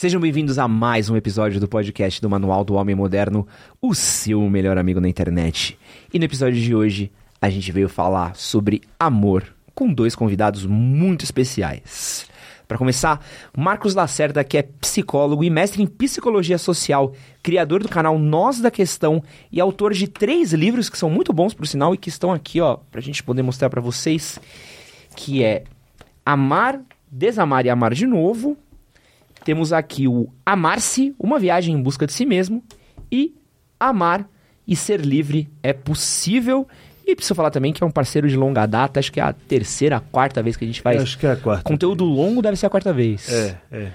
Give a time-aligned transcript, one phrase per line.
[0.00, 3.46] Sejam bem-vindos a mais um episódio do podcast do Manual do Homem Moderno,
[3.82, 5.78] o seu melhor amigo na internet.
[6.10, 9.44] E no episódio de hoje, a gente veio falar sobre amor
[9.74, 12.26] com dois convidados muito especiais.
[12.66, 13.22] Para começar,
[13.54, 17.12] Marcos Lacerda, que é psicólogo e mestre em psicologia social,
[17.42, 19.22] criador do canal Nós da Questão
[19.52, 22.58] e autor de três livros que são muito bons, por sinal, e que estão aqui,
[22.58, 24.40] ó, pra gente poder mostrar para vocês,
[25.14, 25.64] que é
[26.24, 26.80] Amar,
[27.12, 28.56] Desamar e Amar de Novo.
[29.44, 32.62] Temos aqui o Amar-se, uma viagem em busca de si mesmo,
[33.10, 33.34] e
[33.78, 34.28] Amar
[34.66, 36.66] e Ser Livre é Possível.
[37.06, 39.32] E preciso falar também que é um parceiro de longa data, acho que é a
[39.32, 41.02] terceira, a quarta vez que a gente faz.
[41.02, 41.64] Acho que é a quarta.
[41.64, 43.28] Conteúdo longo deve ser a quarta vez.
[43.32, 43.92] É, é.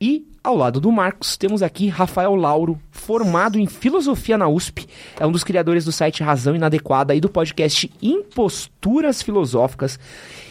[0.00, 4.86] E ao lado do Marcos, temos aqui Rafael Lauro, formado em filosofia na USP,
[5.18, 9.98] é um dos criadores do site Razão Inadequada e do podcast Imposturas Filosóficas.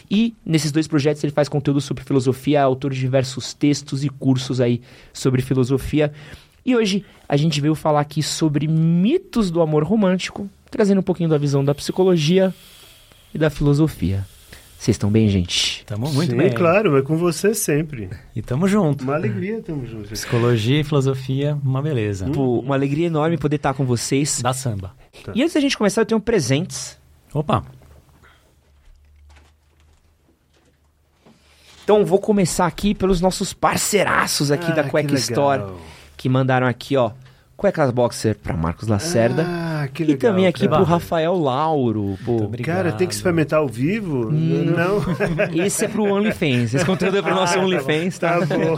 [0.09, 4.09] E nesses dois projetos ele faz conteúdo sobre filosofia, é autor de diversos textos e
[4.09, 4.81] cursos aí
[5.13, 6.11] sobre filosofia.
[6.65, 11.29] E hoje a gente veio falar aqui sobre mitos do amor romântico, trazendo um pouquinho
[11.29, 12.53] da visão da psicologia
[13.33, 14.25] e da filosofia.
[14.77, 15.83] Vocês estão bem, gente?
[15.85, 16.51] Tamo muito Sim, bem.
[16.51, 18.09] claro, mas com você sempre.
[18.35, 19.03] E tamo junto.
[19.03, 20.11] Uma alegria, tamo juntos.
[20.11, 22.29] Psicologia e filosofia, uma beleza.
[22.29, 24.41] Pô, uma alegria enorme poder estar com vocês.
[24.41, 24.93] Da samba.
[25.33, 26.99] E antes da gente começar, eu tenho presentes.
[27.33, 27.63] Opa,
[31.85, 35.19] Então vou começar aqui pelos nossos parceiraços aqui Ah, da que Cueca legal.
[35.21, 35.63] Store,
[36.17, 37.11] que mandaram aqui, ó,
[37.55, 40.31] cuecas boxer para Marcos Lacerda Ah, que e legal.
[40.31, 40.77] também aqui cara.
[40.77, 42.17] pro Rafael Lauro.
[42.25, 42.63] Pô, Muito.
[42.63, 44.31] Cara, tem que experimentar ao vivo?
[44.31, 44.97] Não.
[45.63, 46.73] esse é pro OnlyFans.
[46.73, 47.67] Esse conteúdo é pro nosso Ah, tá bom.
[47.67, 48.39] OnlyFans, tá?
[48.47, 48.75] Tá bom.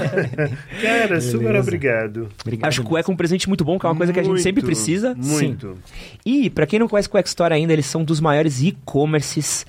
[0.81, 1.59] Cara, super Beleza.
[1.61, 2.29] obrigado.
[2.41, 2.67] obrigado.
[2.67, 4.41] Acho que cueca é um presente muito bom, que é uma coisa que a gente
[4.41, 5.15] sempre Muito, precisa.
[5.15, 5.77] Muito.
[6.25, 9.65] E, pra quem não conhece Cueca Store ainda, eles são dos maiores e-commerces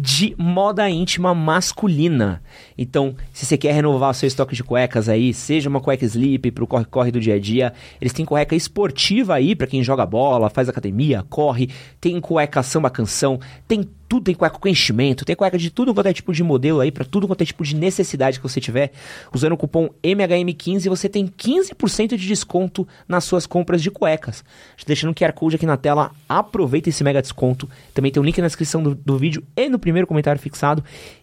[0.00, 2.40] de moda íntima masculina.
[2.76, 6.52] Então, se você quer renovar o seu estoque de cuecas aí, seja uma cueca sleep
[6.52, 10.48] pro corre-corre do dia a dia, eles têm cueca esportiva aí pra quem joga bola,
[10.48, 11.68] faz academia, corre,
[12.00, 16.06] tem cueca samba canção, tem tudo, tem cueca com enchimento, tem cueca de tudo quanto
[16.06, 18.92] é tipo de modelo aí, pra tudo quanto é tipo de necessidade que você tiver.
[19.34, 24.42] Usando o cupom MHM15, você tem 15% de desconto nas suas compras de cuecas.
[24.86, 27.68] Deixando o QR Code aqui na tela, aproveita esse mega desconto.
[27.92, 30.82] Também tem o link na descrição do, do vídeo e no primeiro comentário fixado.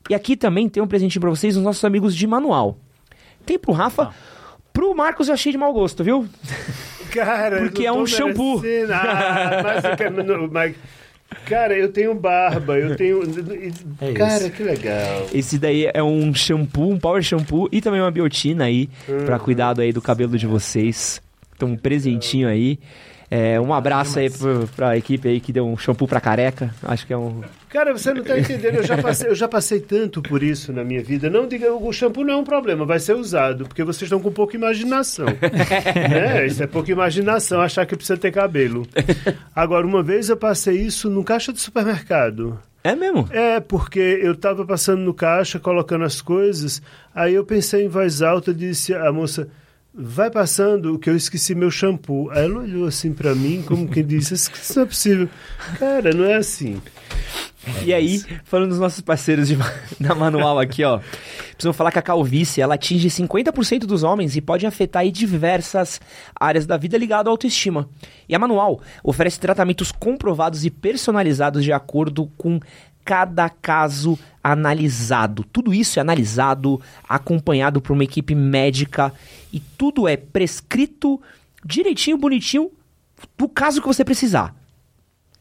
[0.10, 2.78] E aqui também tem um presentinho pra vocês, os nossos amigos de manual.
[3.46, 4.12] Tem pro Rafa,
[4.72, 6.28] pro Marcos eu achei de mau gosto, viu?
[7.12, 8.60] Cara, Porque é um tô shampoo.
[8.62, 8.94] merecendo.
[8.94, 9.84] Ah, mas,
[10.52, 10.76] mas-
[11.46, 13.22] Cara, eu tenho barba, eu tenho.
[14.02, 14.52] É cara, isso.
[14.52, 15.28] que legal.
[15.34, 18.90] Esse daí é um shampoo, um power shampoo e também uma biotina aí,
[19.26, 21.22] pra cuidado aí do cabelo de vocês.
[21.56, 22.80] Então, um presentinho aí.
[23.30, 26.74] É, um abraço aí pro, pra equipe aí que deu um shampoo pra careca.
[26.84, 27.42] Acho que é um.
[27.70, 28.76] Cara, você não tá entendendo.
[28.76, 31.30] Eu já, passei, eu já passei tanto por isso na minha vida.
[31.30, 34.32] Não diga, o shampoo não é um problema, vai ser usado, porque vocês estão com
[34.32, 35.26] pouca imaginação.
[36.10, 36.46] né?
[36.46, 38.88] Isso é pouca imaginação, achar que precisa ter cabelo.
[39.56, 42.60] Agora, uma vez eu passei isso no caixa de supermercado.
[42.84, 43.28] É mesmo?
[43.32, 46.84] É, porque eu tava passando no caixa, colocando as coisas,
[47.16, 49.48] aí eu pensei em voz alta e disse à moça,
[49.98, 52.30] vai passando que eu esqueci meu shampoo.
[52.32, 55.30] Aí ela olhou assim pra mim, como que disse, isso não é possível.
[55.80, 56.82] Cara, não é assim.
[57.84, 59.58] E aí, falando dos nossos parceiros de,
[60.00, 61.00] da manual aqui, ó.
[61.54, 66.00] Precisamos falar que a calvície, ela atinge 50% dos homens e pode afetar diversas
[66.40, 67.90] áreas da vida ligado à autoestima.
[68.28, 72.60] E a manual oferece tratamentos comprovados e personalizados de acordo com
[73.06, 75.46] cada caso analisado.
[75.46, 79.14] Tudo isso é analisado, acompanhado por uma equipe médica
[79.54, 81.22] e tudo é prescrito
[81.64, 82.72] direitinho, bonitinho,
[83.38, 84.54] do caso que você precisar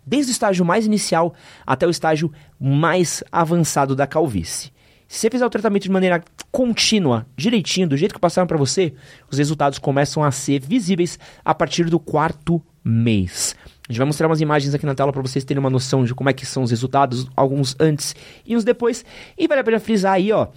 [0.07, 1.35] desde o estágio mais inicial
[1.67, 2.31] até o estágio
[2.61, 4.71] mais avançado da calvície.
[5.09, 8.93] Se você fizer o tratamento de maneira contínua, direitinho, do jeito que passaram para você,
[9.31, 13.55] os resultados começam a ser visíveis a partir do quarto mês.
[13.89, 16.15] A gente vai mostrar umas imagens aqui na tela para vocês terem uma noção de
[16.15, 19.05] como é que são os resultados, alguns antes e uns depois.
[19.37, 20.49] E vale a pena frisar aí, ó,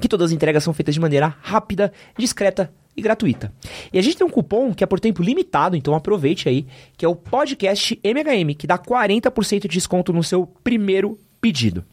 [0.00, 3.52] que todas as entregas são feitas de maneira rápida, discreta e gratuita.
[3.92, 7.04] E a gente tem um cupom que é por tempo limitado, então aproveite aí, que
[7.04, 11.84] é o podcast MHM, que dá 40% de desconto no seu primeiro pedido.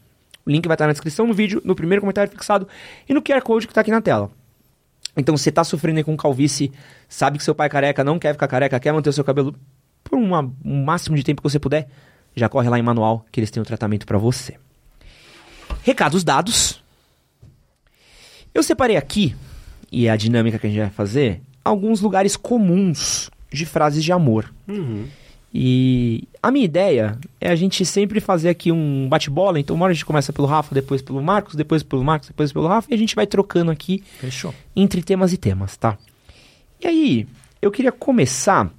[0.43, 2.67] O link vai estar na descrição do vídeo, no primeiro comentário fixado
[3.07, 4.31] e no QR Code que está aqui na tela.
[5.15, 6.71] Então, se você está sofrendo com calvície,
[7.07, 9.53] sabe que seu pai é careca, não quer ficar careca, quer manter o seu cabelo
[10.03, 11.87] por uma- um máximo de tempo que você puder,
[12.35, 14.55] já corre lá em manual que eles têm o tratamento para você.
[15.83, 16.81] Recados dados.
[18.53, 19.35] Eu separei aqui,
[19.91, 24.11] e é a dinâmica que a gente vai fazer, alguns lugares comuns de frases de
[24.11, 24.53] amor.
[25.55, 29.59] E a minha ideia é a gente sempre fazer aqui um bate-bola.
[29.59, 32.51] Então, uma hora a gente começa pelo Rafa, depois pelo Marcos, depois pelo Marcos, depois
[32.51, 34.53] pelo Rafa, e a gente vai trocando aqui Fechou.
[34.75, 35.95] entre temas e temas, tá?
[36.81, 37.27] E aí,
[37.61, 38.71] eu queria começar.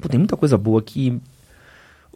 [0.00, 1.20] Pô, tem muita coisa boa aqui.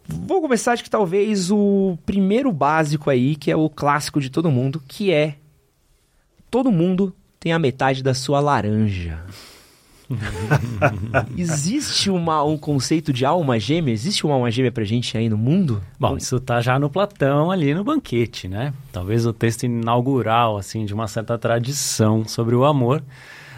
[0.07, 4.51] Vou começar, acho que talvez o primeiro básico aí, que é o clássico de todo
[4.51, 5.35] mundo, que é
[6.51, 9.19] todo mundo tem a metade da sua laranja.
[11.37, 13.93] Existe uma, um conceito de alma gêmea?
[13.93, 15.81] Existe uma alma gêmea pra gente aí no mundo?
[15.99, 18.73] Bom, isso tá já no Platão ali no banquete, né?
[18.91, 23.03] Talvez o texto inaugural, assim, de uma certa tradição sobre o amor.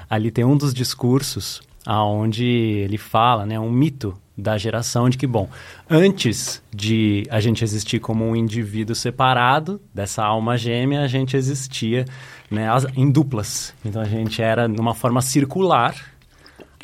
[0.10, 5.26] Ali tem um dos discursos aonde ele fala, né, um mito da geração de que,
[5.26, 5.48] bom,
[5.90, 12.06] antes de a gente existir como um indivíduo separado dessa alma gêmea, a gente existia
[12.52, 13.74] né, em duplas.
[13.84, 15.96] Então a gente era numa forma circular,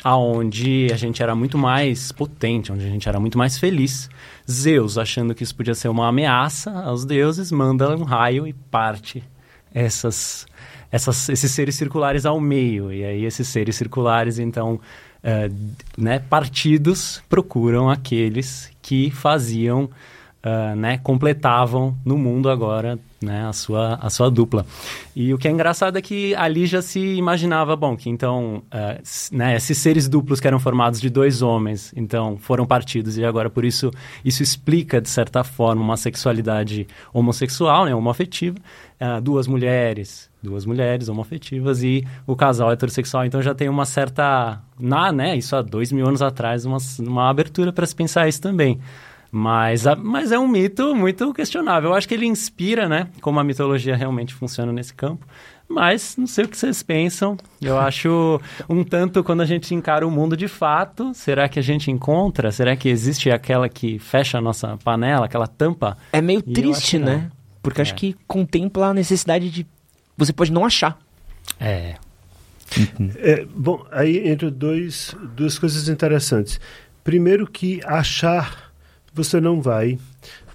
[0.02, 4.08] aonde a gente era muito mais potente, onde a gente era muito mais feliz.
[4.50, 9.22] Zeus, achando que isso podia ser uma ameaça aos deuses, manda um raio e parte
[9.74, 10.46] essas,
[10.92, 12.92] essas, esses seres circulares ao meio.
[12.92, 15.54] E aí esses seres circulares, então, uh,
[15.96, 23.94] né, partidos procuram aqueles que faziam, uh, né, completavam no mundo agora né, a, sua,
[23.94, 24.66] a sua dupla.
[25.16, 29.34] E o que é engraçado é que ali já se imaginava, bom, que então, uh,
[29.34, 33.48] né, esses seres duplos que eram formados de dois homens, então, foram partidos e agora,
[33.48, 33.90] por isso,
[34.22, 38.58] isso explica, de certa forma, uma sexualidade homossexual, né, homoafetiva,
[39.00, 44.60] uh, duas mulheres, duas mulheres homoafetivas e o casal heterossexual, então já tem uma certa,
[44.78, 48.40] na, né, isso há dois mil anos atrás, uma, uma abertura para se pensar isso
[48.40, 48.80] também.
[49.34, 51.88] Mas, mas é um mito muito questionável.
[51.88, 53.08] Eu acho que ele inspira, né?
[53.22, 55.26] Como a mitologia realmente funciona nesse campo.
[55.66, 57.38] Mas não sei o que vocês pensam.
[57.60, 61.14] Eu acho um tanto quando a gente encara o mundo de fato.
[61.14, 62.52] Será que a gente encontra?
[62.52, 65.96] Será que existe aquela que fecha a nossa panela, aquela tampa?
[66.12, 67.30] É meio e triste, né?
[67.62, 67.82] Porque é.
[67.82, 69.66] acho que contempla a necessidade de.
[70.24, 70.96] Você pode não achar.
[71.58, 71.96] É.
[73.18, 76.60] é bom, aí entre dois, duas coisas interessantes.
[77.02, 78.72] Primeiro que achar
[79.12, 79.98] você não vai,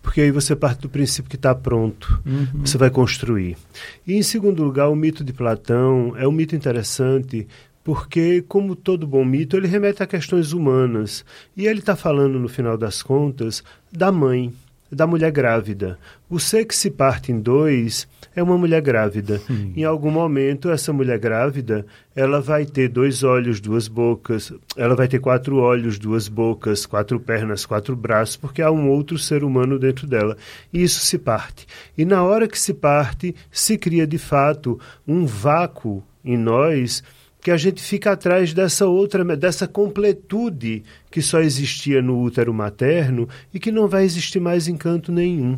[0.01, 2.61] porque aí você parte do princípio que está pronto, uhum.
[2.61, 3.57] você vai construir.
[4.05, 7.45] E em segundo lugar, o mito de Platão é um mito interessante
[7.83, 11.23] porque, como todo bom mito, ele remete a questões humanas.
[11.55, 14.53] E ele está falando, no final das contas, da mãe
[14.91, 15.99] da mulher grávida.
[16.29, 18.07] O ser que se parte em dois
[18.38, 19.42] é uma mulher grávida.
[19.50, 19.74] Hum.
[19.75, 21.84] Em algum momento, essa mulher grávida,
[22.16, 27.19] ela vai ter dois olhos, duas bocas, ela vai ter quatro olhos, duas bocas, quatro
[27.19, 30.38] pernas, quatro braços, porque há um outro ser humano dentro dela.
[30.72, 31.66] E isso se parte.
[31.98, 37.04] E na hora que se parte, se cria de fato um vácuo em nós
[37.47, 43.29] que a gente fica atrás dessa outra, dessa completude que só existia no útero materno
[43.53, 45.57] e que não vai existir mais em canto nenhum.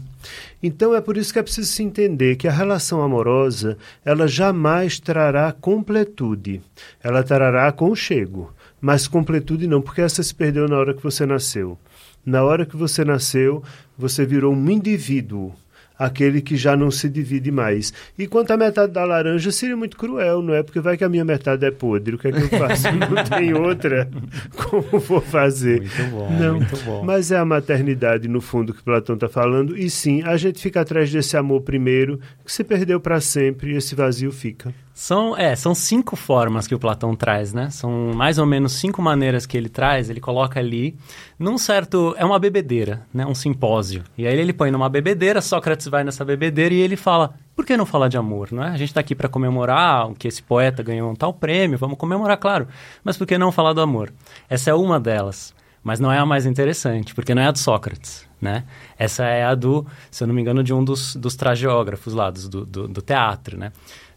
[0.61, 3.75] Então é por isso que é preciso se entender que a relação amorosa,
[4.05, 6.61] ela jamais trará completude.
[7.03, 11.75] Ela trará aconchego, mas completude não, porque essa se perdeu na hora que você nasceu.
[12.23, 13.63] Na hora que você nasceu,
[13.97, 15.55] você virou um indivíduo
[15.99, 17.93] aquele que já não se divide mais.
[18.17, 20.63] E quanto à metade da laranja, seria muito cruel, não é?
[20.63, 22.87] Porque vai que a minha metade é podre, o que é que eu faço?
[22.95, 24.09] não tem outra.
[24.55, 25.81] Como vou fazer?
[25.81, 26.55] Muito bom, não.
[26.55, 27.03] muito bom.
[27.03, 29.77] Mas é a maternidade, no fundo, que Platão está falando.
[29.77, 33.75] E sim, a gente fica atrás desse amor primeiro, que se perdeu para sempre e
[33.75, 34.73] esse vazio fica.
[35.01, 37.69] São, é, são cinco formas que o Platão traz, né?
[37.69, 40.09] São mais ou menos cinco maneiras que ele traz.
[40.09, 40.93] Ele coloca ali
[41.39, 42.13] num certo...
[42.17, 43.25] É uma bebedeira, né?
[43.25, 44.03] Um simpósio.
[44.17, 47.33] E aí ele põe numa bebedeira, Sócrates vai nessa bebedeira e ele fala...
[47.55, 48.71] Por que não falar de amor, não é?
[48.71, 51.77] A gente está aqui para comemorar que esse poeta ganhou um tal prêmio.
[51.77, 52.67] Vamos comemorar, claro.
[53.01, 54.11] Mas por que não falar do amor?
[54.49, 55.55] Essa é uma delas.
[55.81, 58.65] Mas não é a mais interessante, porque não é a do Sócrates, né?
[58.97, 62.29] Essa é a do, se eu não me engano, de um dos, dos trageógrafos lá,
[62.29, 63.71] do, do, do teatro, né?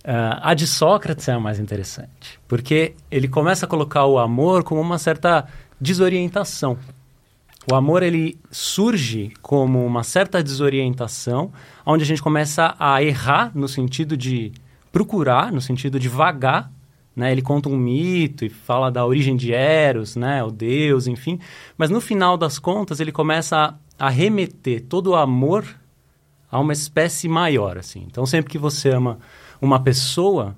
[0.04, 4.64] Uh, a de Sócrates é a mais interessante, porque ele começa a colocar o amor
[4.64, 5.47] como uma certa
[5.80, 6.76] desorientação.
[7.71, 11.52] O amor ele surge como uma certa desorientação,
[11.87, 14.52] onde a gente começa a errar no sentido de
[14.90, 16.71] procurar, no sentido de vagar.
[17.14, 17.30] Né?
[17.30, 20.42] Ele conta um mito e fala da origem de Eros, né?
[20.42, 21.38] o Deus, enfim.
[21.78, 25.64] Mas no final das contas ele começa a, a remeter todo o amor
[26.50, 27.78] a uma espécie maior.
[27.78, 28.04] Assim.
[28.11, 29.21] Então sempre que você ama
[29.62, 30.57] uma pessoa,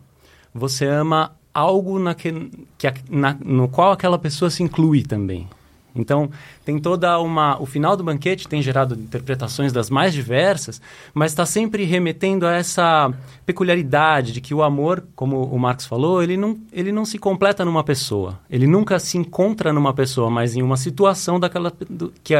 [0.52, 2.32] você ama algo na que,
[2.78, 5.46] que na, no qual aquela pessoa se inclui também.
[5.94, 6.28] Então,
[6.64, 7.60] tem toda uma.
[7.62, 10.80] O final do banquete tem gerado interpretações das mais diversas,
[11.12, 13.12] mas está sempre remetendo a essa
[13.46, 17.64] peculiaridade de que o amor, como o Marx falou, ele não, ele não se completa
[17.64, 18.40] numa pessoa.
[18.50, 22.34] Ele nunca se encontra numa pessoa, mas em uma situação daquela, do, que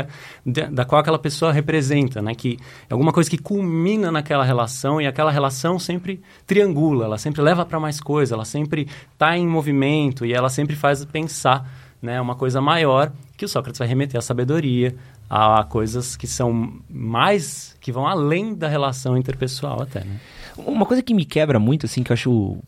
[0.45, 2.35] da qual aquela pessoa representa, né?
[2.35, 2.59] Que
[2.89, 7.65] é alguma coisa que culmina naquela relação e aquela relação sempre triangula, ela sempre leva
[7.65, 11.69] para mais coisa, ela sempre está em movimento e ela sempre faz pensar
[12.05, 13.11] né, uma coisa maior
[13.45, 14.97] que o Sócrates vai remeter à sabedoria,
[15.29, 20.19] a coisas que são mais, que vão além da relação interpessoal até, né?
[20.57, 22.59] Uma coisa que me quebra muito, assim, que eu acho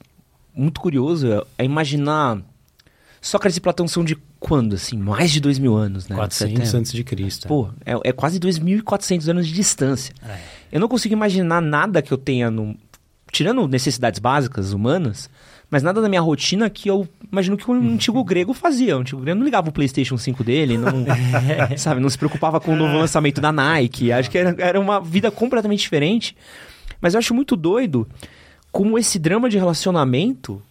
[0.55, 2.39] muito curioso, é imaginar...
[3.23, 4.97] Sócrates e Platão são de quando, assim?
[4.97, 6.15] Mais de dois mil anos, né?
[6.15, 7.49] 400 antes de Cristo.
[7.49, 10.15] Pô, é, é quase 2.400 anos de distância.
[10.23, 10.39] É.
[10.71, 12.77] Eu não consigo imaginar nada que eu tenha no...
[13.33, 15.29] Tirando necessidades básicas humanas,
[15.71, 18.97] mas nada da minha rotina que eu imagino que o antigo grego fazia.
[18.97, 21.05] O antigo grego não ligava o PlayStation 5 dele, não,
[21.77, 24.13] sabe, não se preocupava com o novo lançamento da Nike.
[24.13, 26.37] Acho que era, era uma vida completamente diferente.
[27.01, 28.09] Mas eu acho muito doido
[28.71, 30.63] como esse drama de relacionamento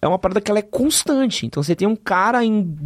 [0.00, 1.46] é uma parada que ela é constante.
[1.46, 2.76] Então você tem um cara em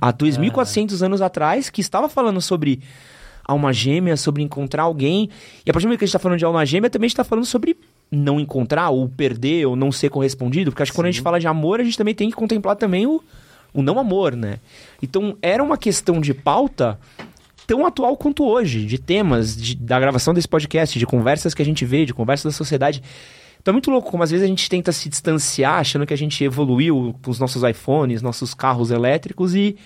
[0.00, 1.06] há 2400 é.
[1.06, 2.80] anos atrás que estava falando sobre
[3.46, 5.30] alma gêmea, sobre encontrar alguém.
[5.64, 7.08] E a partir do momento que a gente está falando de alma gêmea, também a
[7.08, 7.76] gente está falando sobre
[8.14, 10.70] não encontrar, ou perder, ou não ser correspondido.
[10.70, 12.76] Porque acho que quando a gente fala de amor, a gente também tem que contemplar
[12.76, 13.22] também o,
[13.72, 14.58] o não amor, né?
[15.02, 16.98] Então, era uma questão de pauta
[17.66, 21.64] tão atual quanto hoje, de temas, de, da gravação desse podcast, de conversas que a
[21.64, 23.02] gente vê, de conversas da sociedade.
[23.60, 26.18] Então é muito louco como às vezes a gente tenta se distanciar, achando que a
[26.18, 29.76] gente evoluiu com os nossos iPhones, nossos carros elétricos e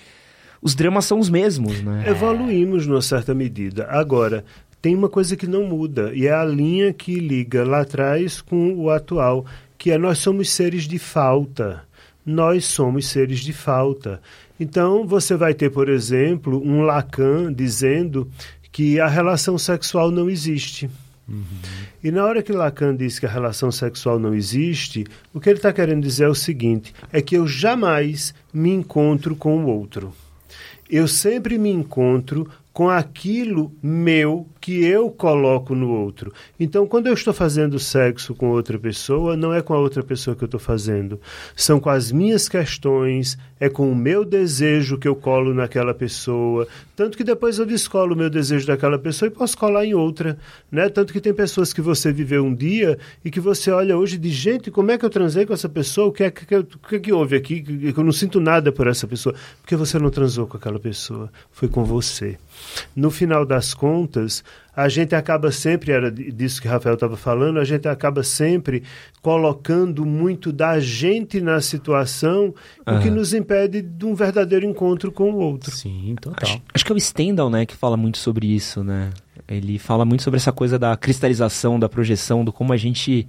[0.61, 2.03] os dramas são os mesmos, né?
[2.05, 3.87] Evoluímos numa certa medida.
[3.89, 4.43] Agora,
[4.81, 8.73] tem uma coisa que não muda, e é a linha que liga lá atrás com
[8.75, 9.45] o atual,
[9.77, 11.83] que é nós somos seres de falta.
[12.25, 14.21] Nós somos seres de falta.
[14.59, 18.29] Então, você vai ter, por exemplo, um Lacan dizendo
[18.71, 20.89] que a relação sexual não existe.
[21.27, 21.43] Uhum.
[22.03, 25.59] E na hora que Lacan diz que a relação sexual não existe, o que ele
[25.59, 30.13] está querendo dizer é o seguinte: é que eu jamais me encontro com o outro.
[30.89, 36.33] Eu sempre me encontro com aquilo meu que eu coloco no outro.
[36.59, 40.35] Então, quando eu estou fazendo sexo com outra pessoa, não é com a outra pessoa
[40.35, 41.19] que eu estou fazendo.
[41.55, 46.67] São com as minhas questões, é com o meu desejo que eu colo naquela pessoa.
[46.95, 50.37] Tanto que depois eu descolo o meu desejo daquela pessoa e posso colar em outra.
[50.71, 50.89] Né?
[50.89, 54.29] Tanto que tem pessoas que você viveu um dia e que você olha hoje de
[54.29, 56.07] gente, como é que eu transei com essa pessoa?
[56.07, 57.61] O que é que, que, que, que houve aqui?
[57.61, 59.33] Que eu não sinto nada por essa pessoa.
[59.61, 61.31] Porque você não transou com aquela pessoa.
[61.51, 62.37] Foi com você.
[62.95, 64.43] No final das contas,
[64.79, 68.81] a gente acaba sempre, era disso que Rafael estava falando, a gente acaba sempre
[69.21, 72.53] colocando muito da gente na situação,
[72.87, 72.97] uhum.
[72.97, 75.75] o que nos impede de um verdadeiro encontro com o outro.
[75.75, 76.49] Sim, total.
[76.49, 79.09] Acho, acho que é o Stendhal, né, que fala muito sobre isso, né?
[79.45, 83.27] Ele fala muito sobre essa coisa da cristalização, da projeção, do como a gente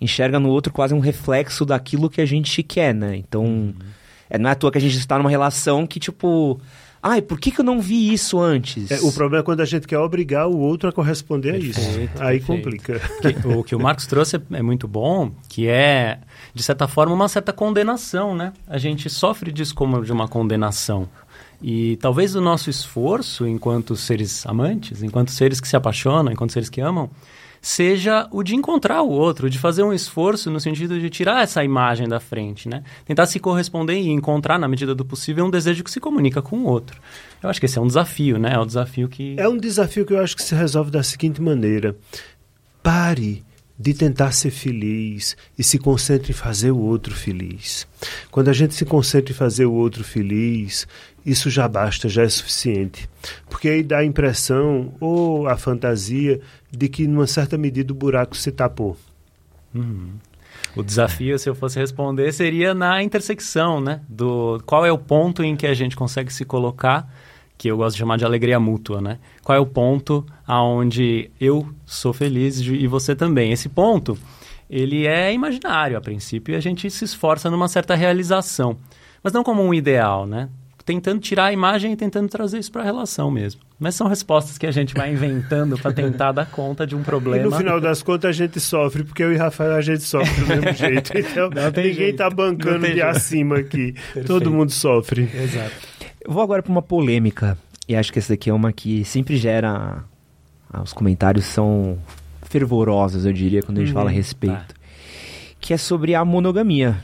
[0.00, 3.16] enxerga no outro quase um reflexo daquilo que a gente quer, né?
[3.16, 3.74] Então, uhum.
[4.30, 6.58] é, não é à toa que a gente está numa relação que, tipo
[7.02, 8.90] Ai, por que, que eu não vi isso antes?
[8.90, 11.82] É, o problema é quando a gente quer obrigar o outro a corresponder perfeito, a
[11.82, 12.00] isso.
[12.20, 12.46] Aí perfeito.
[12.46, 13.00] complica.
[13.20, 16.18] Que, o que o Marcos trouxe é, é muito bom, que é,
[16.52, 18.52] de certa forma, uma certa condenação, né?
[18.66, 21.08] A gente sofre disso como de uma condenação.
[21.62, 26.68] E talvez o nosso esforço, enquanto seres amantes, enquanto seres que se apaixonam, enquanto seres
[26.68, 27.10] que amam,
[27.60, 31.62] seja o de encontrar o outro, de fazer um esforço no sentido de tirar essa
[31.62, 32.82] imagem da frente, né?
[33.04, 36.58] Tentar se corresponder e encontrar, na medida do possível, um desejo que se comunica com
[36.58, 37.00] o outro.
[37.42, 38.52] Eu acho que esse é um desafio, né?
[38.54, 39.36] É um desafio que...
[39.38, 41.96] É um desafio que eu acho que se resolve da seguinte maneira.
[42.82, 43.44] Pare
[43.78, 47.86] de tentar ser feliz e se concentre em fazer o outro feliz.
[48.30, 50.86] Quando a gente se concentra em fazer o outro feliz,
[51.24, 53.08] isso já basta, já é suficiente.
[53.48, 58.36] Porque aí dá a impressão ou a fantasia de que, numa certa medida, o buraco
[58.36, 58.96] se tapou.
[59.74, 60.12] Uhum.
[60.76, 64.00] O desafio, se eu fosse responder, seria na intersecção, né?
[64.08, 67.12] Do qual é o ponto em que a gente consegue se colocar,
[67.56, 69.18] que eu gosto de chamar de alegria mútua, né?
[69.42, 73.52] Qual é o ponto aonde eu sou feliz e você também?
[73.52, 74.16] Esse ponto,
[74.68, 78.76] ele é imaginário a princípio e a gente se esforça numa certa realização,
[79.22, 80.48] mas não como um ideal, né?
[80.84, 83.60] tentando tirar a imagem e tentando trazer isso para a relação mesmo.
[83.80, 87.46] Mas são respostas que a gente vai inventando para tentar dar conta de um problema.
[87.46, 90.38] E no final das contas a gente sofre, porque eu e Rafael a gente sofre
[90.42, 91.16] do mesmo jeito.
[91.16, 93.06] Então ninguém está bancando de jeito.
[93.06, 93.92] acima aqui.
[93.92, 94.26] Perfeito.
[94.26, 95.30] Todo mundo sofre.
[95.34, 95.72] Exato.
[96.20, 97.56] Eu vou agora para uma polêmica.
[97.88, 100.04] E acho que essa daqui é uma que sempre gera.
[100.70, 101.98] Ah, os comentários são
[102.42, 103.94] fervorosos, eu diria, quando a gente uhum.
[103.94, 104.54] fala a respeito.
[104.54, 104.74] Tá.
[105.58, 107.00] Que é sobre a monogamia.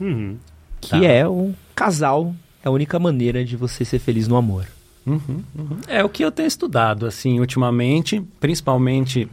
[0.00, 0.38] Uhum.
[0.80, 1.04] Que tá.
[1.04, 2.32] é um casal
[2.62, 4.66] é a única maneira de você ser feliz no amor.
[5.06, 5.78] Uhum, uhum.
[5.86, 9.28] É o que eu tenho estudado, assim, ultimamente, principalmente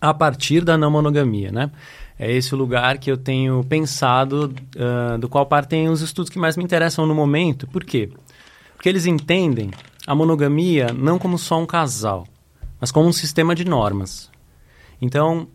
[0.00, 1.70] a partir da não monogamia, né?
[2.18, 6.38] É esse o lugar que eu tenho pensado, uh, do qual partem os estudos que
[6.38, 7.66] mais me interessam no momento.
[7.66, 8.08] Por quê?
[8.74, 9.70] Porque eles entendem
[10.06, 12.26] a monogamia não como só um casal,
[12.80, 14.30] mas como um sistema de normas.
[15.00, 15.48] Então,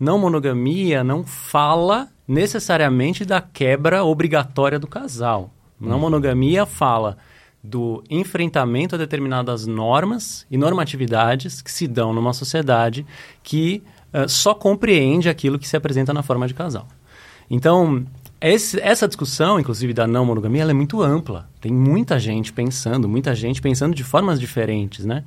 [0.00, 5.50] não monogamia não fala necessariamente da quebra obrigatória do casal.
[5.78, 6.02] Não uhum.
[6.02, 7.18] monogamia fala
[7.66, 13.04] do enfrentamento a determinadas normas e normatividades que se dão numa sociedade
[13.42, 13.82] que
[14.12, 16.86] uh, só compreende aquilo que se apresenta na forma de casal.
[17.50, 18.04] Então,
[18.40, 21.48] esse, essa discussão, inclusive da não monogamia, ela é muito ampla.
[21.60, 25.24] Tem muita gente pensando, muita gente pensando de formas diferentes, né?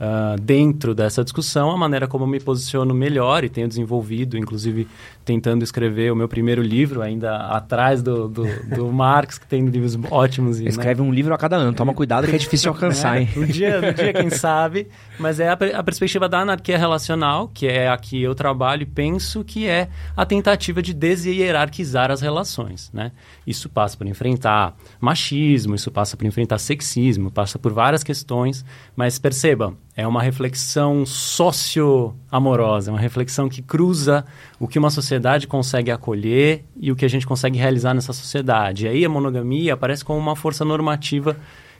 [0.00, 4.88] uh, dentro dessa discussão a maneira como eu me posiciono melhor e tenho desenvolvido, inclusive
[5.24, 9.98] tentando escrever o meu primeiro livro, ainda atrás do, do, do Marx, que tem livros
[10.10, 10.60] ótimos.
[10.60, 10.68] E, né?
[10.70, 11.08] Escreve né?
[11.08, 13.28] um livro a cada ano, toma cuidado que é difícil alcançar, é, hein?
[13.36, 14.88] Um dia, um dia, quem sabe,
[15.18, 18.86] mas é a, a perspectiva da anarquia relacional, que é a que eu trabalho e
[18.86, 23.12] penso que é a tentativa de deshierarquizar as relações, né?
[23.46, 28.64] Isso passa por enfrentar machismo, isso passa por enfrentar sexismo, passa por várias questões,
[28.94, 34.24] mas perceba, é uma reflexão socio-amorosa, uma reflexão que cruza
[34.58, 38.86] o que uma sociedade consegue acolher e o que a gente consegue realizar nessa sociedade.
[38.86, 41.36] E aí a monogamia aparece como uma força normativa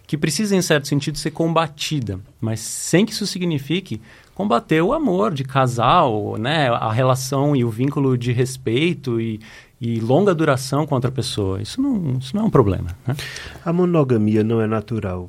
[0.06, 4.00] que precisa, em certo sentido, ser combatida, mas sem que isso signifique
[4.34, 6.68] combater o amor de casal, né?
[6.68, 9.40] a relação e o vínculo de respeito e,
[9.80, 11.60] e longa duração com outra pessoa.
[11.60, 12.90] Isso não, isso não é um problema.
[13.06, 13.16] Né?
[13.64, 15.28] A monogamia não é natural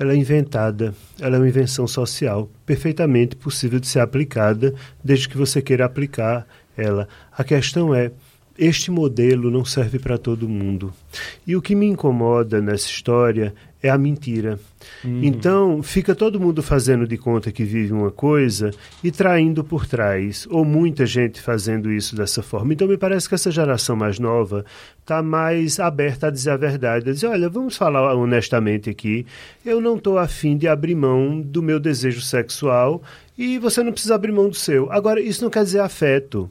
[0.00, 5.36] ela é inventada, ela é uma invenção social, perfeitamente possível de ser aplicada, desde que
[5.36, 7.06] você queira aplicar ela.
[7.36, 8.10] A questão é,
[8.58, 10.90] este modelo não serve para todo mundo.
[11.46, 14.58] E o que me incomoda nessa história é a mentira.
[15.04, 15.20] Uhum.
[15.22, 18.70] Então, fica todo mundo fazendo de conta que vive uma coisa
[19.02, 22.72] e traindo por trás, ou muita gente fazendo isso dessa forma.
[22.72, 24.64] Então, me parece que essa geração mais nova
[25.00, 29.26] está mais aberta a dizer a verdade, a dizer, olha, vamos falar honestamente aqui,
[29.64, 33.02] eu não estou afim de abrir mão do meu desejo sexual
[33.36, 34.90] e você não precisa abrir mão do seu.
[34.92, 36.50] Agora, isso não quer dizer afeto.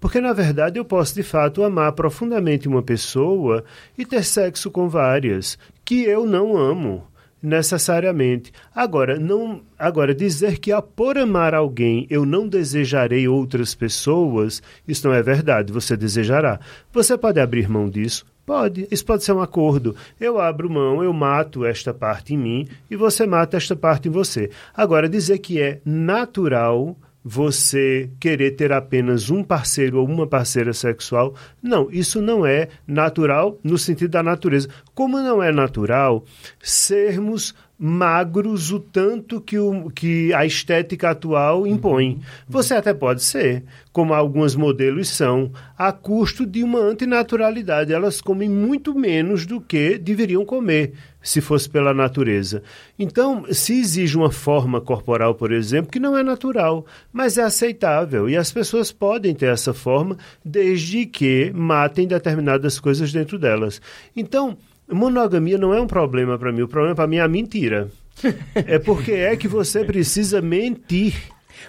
[0.00, 3.64] Porque, na verdade, eu posso de fato amar profundamente uma pessoa
[3.96, 7.06] e ter sexo com várias, que eu não amo
[7.44, 8.52] necessariamente.
[8.74, 15.14] Agora, não, agora dizer que por amar alguém eu não desejarei outras pessoas, isso não
[15.14, 16.58] é verdade, você desejará.
[16.92, 18.24] Você pode abrir mão disso?
[18.46, 19.96] Pode, isso pode ser um acordo.
[20.20, 24.10] Eu abro mão, eu mato esta parte em mim e você mata esta parte em
[24.10, 24.50] você.
[24.74, 31.34] Agora, dizer que é natural você querer ter apenas um parceiro ou uma parceira sexual.
[31.62, 34.68] Não, isso não é natural no sentido da natureza.
[34.94, 36.24] Como não é natural
[36.60, 42.20] sermos magros o tanto que, o, que a estética atual impõe.
[42.48, 47.92] Você até pode ser, como alguns modelos são, a custo de uma antinaturalidade.
[47.92, 52.62] Elas comem muito menos do que deveriam comer, se fosse pela natureza.
[52.98, 58.28] Então, se exige uma forma corporal, por exemplo, que não é natural, mas é aceitável,
[58.28, 63.80] e as pessoas podem ter essa forma desde que matem determinadas coisas dentro delas.
[64.14, 64.56] Então,
[64.90, 66.62] Monogamia não é um problema para mim.
[66.62, 67.88] O problema para mim é a mentira.
[68.54, 71.14] é porque é que você precisa mentir.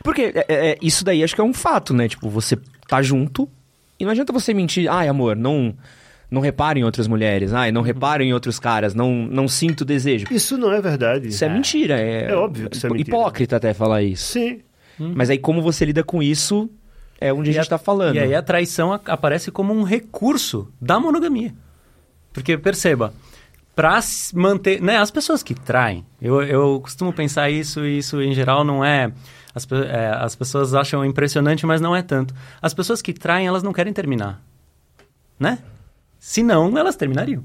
[0.03, 2.07] Porque é, é, é, isso daí acho que é um fato, né?
[2.07, 3.49] Tipo, você tá junto
[3.99, 4.91] e não adianta você mentir.
[4.91, 5.73] Ai, amor, não
[6.29, 10.25] não reparo em outras mulheres, ai, não reparo em outros caras, não, não sinto desejo.
[10.31, 11.29] Isso não é verdade.
[11.29, 11.99] Isso é, é mentira.
[11.99, 13.09] É, é óbvio que isso é mentira.
[13.09, 14.33] Hipócrita até falar isso.
[14.33, 14.61] Sim.
[14.97, 16.69] Mas aí como você lida com isso
[17.19, 18.15] é onde e a gente está falando.
[18.15, 21.53] E aí a traição aparece como um recurso da monogamia.
[22.35, 23.13] Porque perceba,
[23.73, 23.97] para
[24.33, 24.81] manter.
[24.81, 28.83] Né, as pessoas que traem, eu, eu costumo pensar isso, e isso em geral não
[28.83, 29.09] é
[29.55, 30.09] as, é.
[30.19, 32.35] as pessoas acham impressionante, mas não é tanto.
[32.61, 34.41] As pessoas que traem, elas não querem terminar.
[35.39, 35.59] Né?
[36.19, 37.41] Se não, elas terminariam.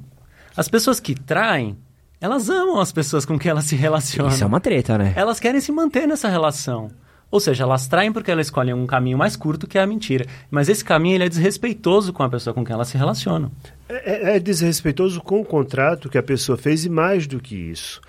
[0.57, 1.79] As pessoas que traem,
[2.21, 4.33] elas amam as pessoas com quem elas se relacionam.
[4.33, 5.13] Isso é uma treta, né?
[5.15, 6.91] Elas querem se manter nessa relação.
[7.31, 10.27] Ou seja, elas traem porque elas escolhem um caminho mais curto que é a mentira.
[10.51, 13.53] Mas esse caminho ele é desrespeitoso com a pessoa com quem elas se relacionam.
[13.89, 17.55] É, é, é desrespeitoso com o contrato que a pessoa fez e mais do que
[17.55, 18.01] isso.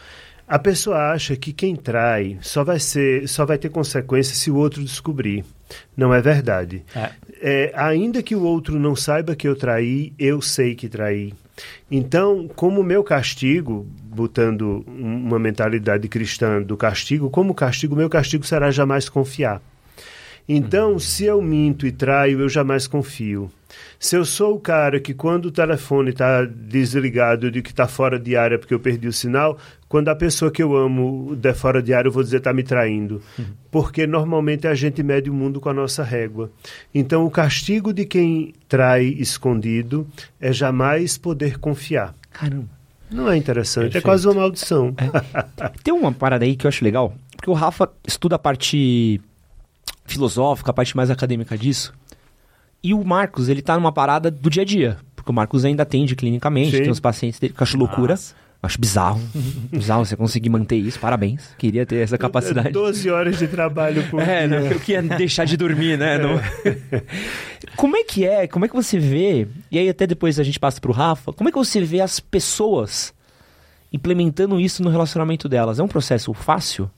[0.47, 4.55] A pessoa acha que quem trai só vai ser, só vai ter consequência se o
[4.55, 5.45] outro descobrir.
[5.95, 6.83] Não é verdade.
[6.95, 7.09] É.
[7.41, 11.33] É, ainda que o outro não saiba que eu traí, eu sei que traí.
[11.89, 18.71] Então, como meu castigo, botando uma mentalidade cristã do castigo, como castigo, meu castigo será
[18.71, 19.61] jamais confiar.
[20.53, 23.49] Então, se eu minto e traio, eu jamais confio.
[23.97, 27.87] Se eu sou o cara que quando o telefone está desligado, eu digo que está
[27.87, 31.55] fora de área porque eu perdi o sinal, quando a pessoa que eu amo der
[31.55, 33.21] fora de área, eu vou dizer está me traindo.
[33.39, 33.45] Uhum.
[33.69, 36.51] Porque normalmente a gente mede o mundo com a nossa régua.
[36.93, 40.05] Então o castigo de quem trai escondido
[40.39, 42.13] é jamais poder confiar.
[42.29, 42.67] Caramba.
[43.09, 44.03] Não é interessante, é Perfeito.
[44.03, 44.93] é quase uma maldição.
[44.97, 45.69] É.
[45.83, 49.21] Tem uma parada aí que eu acho legal, porque o Rafa estuda a parte
[50.11, 51.93] filosófica, a parte mais acadêmica disso.
[52.83, 54.97] E o Marcos, ele tá numa parada do dia a dia.
[55.15, 56.83] Porque o Marcos ainda atende clinicamente, Sim.
[56.83, 58.15] tem os pacientes dele, que eu acho loucura.
[58.63, 59.19] Acho bizarro.
[59.71, 60.99] bizarro você conseguir manter isso.
[60.99, 61.55] Parabéns.
[61.57, 62.69] Queria ter essa capacidade.
[62.69, 64.57] 12 horas de trabalho por é, dia.
[64.57, 66.19] É, eu queria deixar de dormir, né?
[66.19, 66.39] Não...
[67.75, 68.47] como é que é?
[68.47, 69.47] Como é que você vê?
[69.71, 71.33] E aí até depois a gente passa pro Rafa.
[71.33, 73.13] Como é que você vê as pessoas
[73.91, 75.79] implementando isso no relacionamento delas?
[75.79, 76.89] É um processo fácil?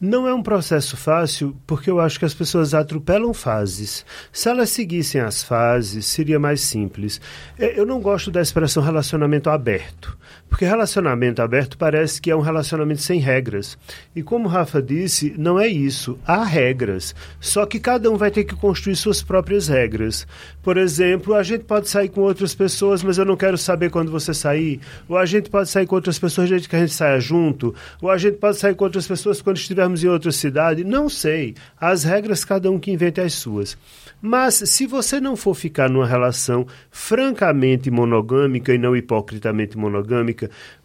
[0.00, 4.04] Não é um processo fácil porque eu acho que as pessoas atropelam fases.
[4.32, 7.20] Se elas seguissem as fases, seria mais simples.
[7.58, 10.16] É, eu não gosto da expressão relacionamento aberto,
[10.48, 13.76] porque relacionamento aberto parece que é um relacionamento sem regras.
[14.14, 16.18] E como Rafa disse, não é isso.
[16.26, 17.14] Há regras.
[17.40, 20.26] Só que cada um vai ter que construir suas próprias regras.
[20.62, 24.10] Por exemplo, a gente pode sair com outras pessoas, mas eu não quero saber quando
[24.10, 24.80] você sair.
[25.08, 27.74] Ou a gente pode sair com outras pessoas desde que a gente saia junto.
[28.00, 31.54] Ou a gente pode sair com outras pessoas quando estivermos em outra cidade, não sei.
[31.80, 33.76] As regras, cada um que invente as suas.
[34.20, 40.35] Mas se você não for ficar numa relação francamente monogâmica e não hipocritamente monogâmica,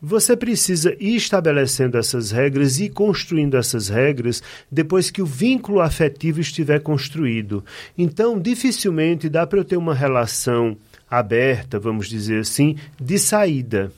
[0.01, 6.39] você precisa ir estabelecendo essas regras e construindo essas regras depois que o vínculo afetivo
[6.39, 7.63] estiver construído.
[7.97, 10.77] Então, dificilmente dá para eu ter uma relação
[11.09, 13.91] aberta, vamos dizer assim, de saída.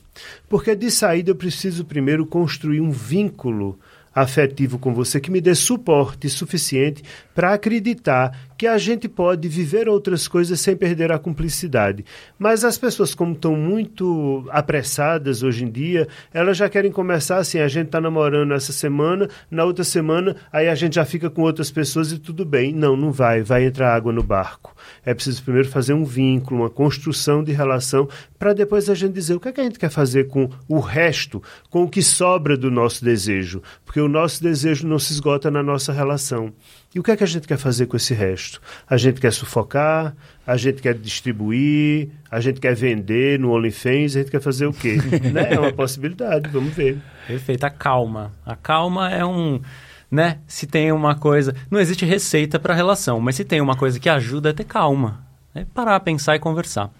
[0.50, 3.80] Porque de saída eu preciso primeiro construir um vínculo
[4.14, 9.90] afetivo com você que me dê suporte suficiente para acreditar que a gente pode viver
[9.90, 12.06] outras coisas sem perder a cumplicidade.
[12.40, 17.60] Mas as pessoas, como estão muito apressadas hoje em dia, elas já querem começar assim:
[17.60, 21.42] a gente está namorando essa semana, na outra semana, aí a gente já fica com
[21.42, 22.72] outras pessoas e tudo bem.
[22.72, 24.74] Não, não vai, vai entrar água no barco.
[25.06, 28.08] É preciso primeiro fazer um vínculo, uma construção de relação,
[28.40, 30.80] para depois a gente dizer o que, é que a gente quer fazer com o
[30.80, 33.62] resto, com o que sobra do nosso desejo.
[33.84, 36.54] Porque o nosso desejo não se esgota na nossa relação.
[36.94, 38.62] E o que é que a gente quer fazer com esse resto?
[38.88, 44.20] A gente quer sufocar, a gente quer distribuir, a gente quer vender no OnlyFans, a
[44.20, 44.98] gente quer fazer o quê?
[45.34, 45.54] né?
[45.54, 47.02] É uma possibilidade, vamos ver.
[47.26, 48.32] Perfeito, a calma.
[48.46, 49.60] A calma é um
[50.14, 50.38] né?
[50.46, 51.56] Se tem uma coisa.
[51.72, 55.26] Não existe receita para relação, mas se tem uma coisa que ajuda é ter calma.
[55.56, 56.92] É parar, pensar e conversar.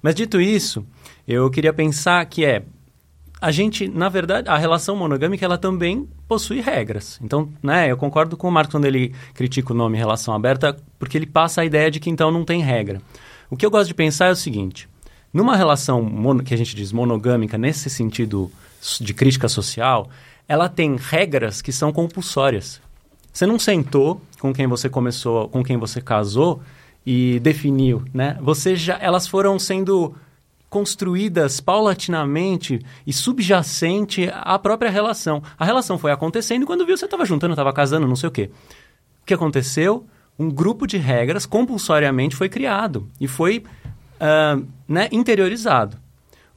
[0.00, 0.84] Mas dito isso,
[1.28, 2.62] eu queria pensar que é.
[3.38, 7.20] A gente, na verdade, a relação monogâmica ela também possui regras.
[7.22, 11.18] Então, né, eu concordo com o Marco quando ele critica o nome relação aberta, porque
[11.18, 13.02] ele passa a ideia de que então não tem regra.
[13.50, 14.88] O que eu gosto de pensar é o seguinte:
[15.30, 16.10] numa relação
[16.42, 18.50] que a gente diz monogâmica, nesse sentido
[18.98, 20.08] de crítica social,
[20.48, 22.80] ela tem regras que são compulsórias.
[23.30, 26.62] Você não sentou com quem você começou, com quem você casou
[27.04, 28.38] e definiu, né?
[28.40, 30.14] Você já, elas foram sendo
[30.72, 35.42] construídas paulatinamente e subjacente à própria relação.
[35.58, 38.32] A relação foi acontecendo e quando viu você estava juntando, estava casando, não sei o
[38.32, 38.50] quê.
[39.22, 40.06] O que aconteceu?
[40.38, 43.62] Um grupo de regras compulsoriamente foi criado e foi
[44.16, 45.98] uh, né, interiorizado.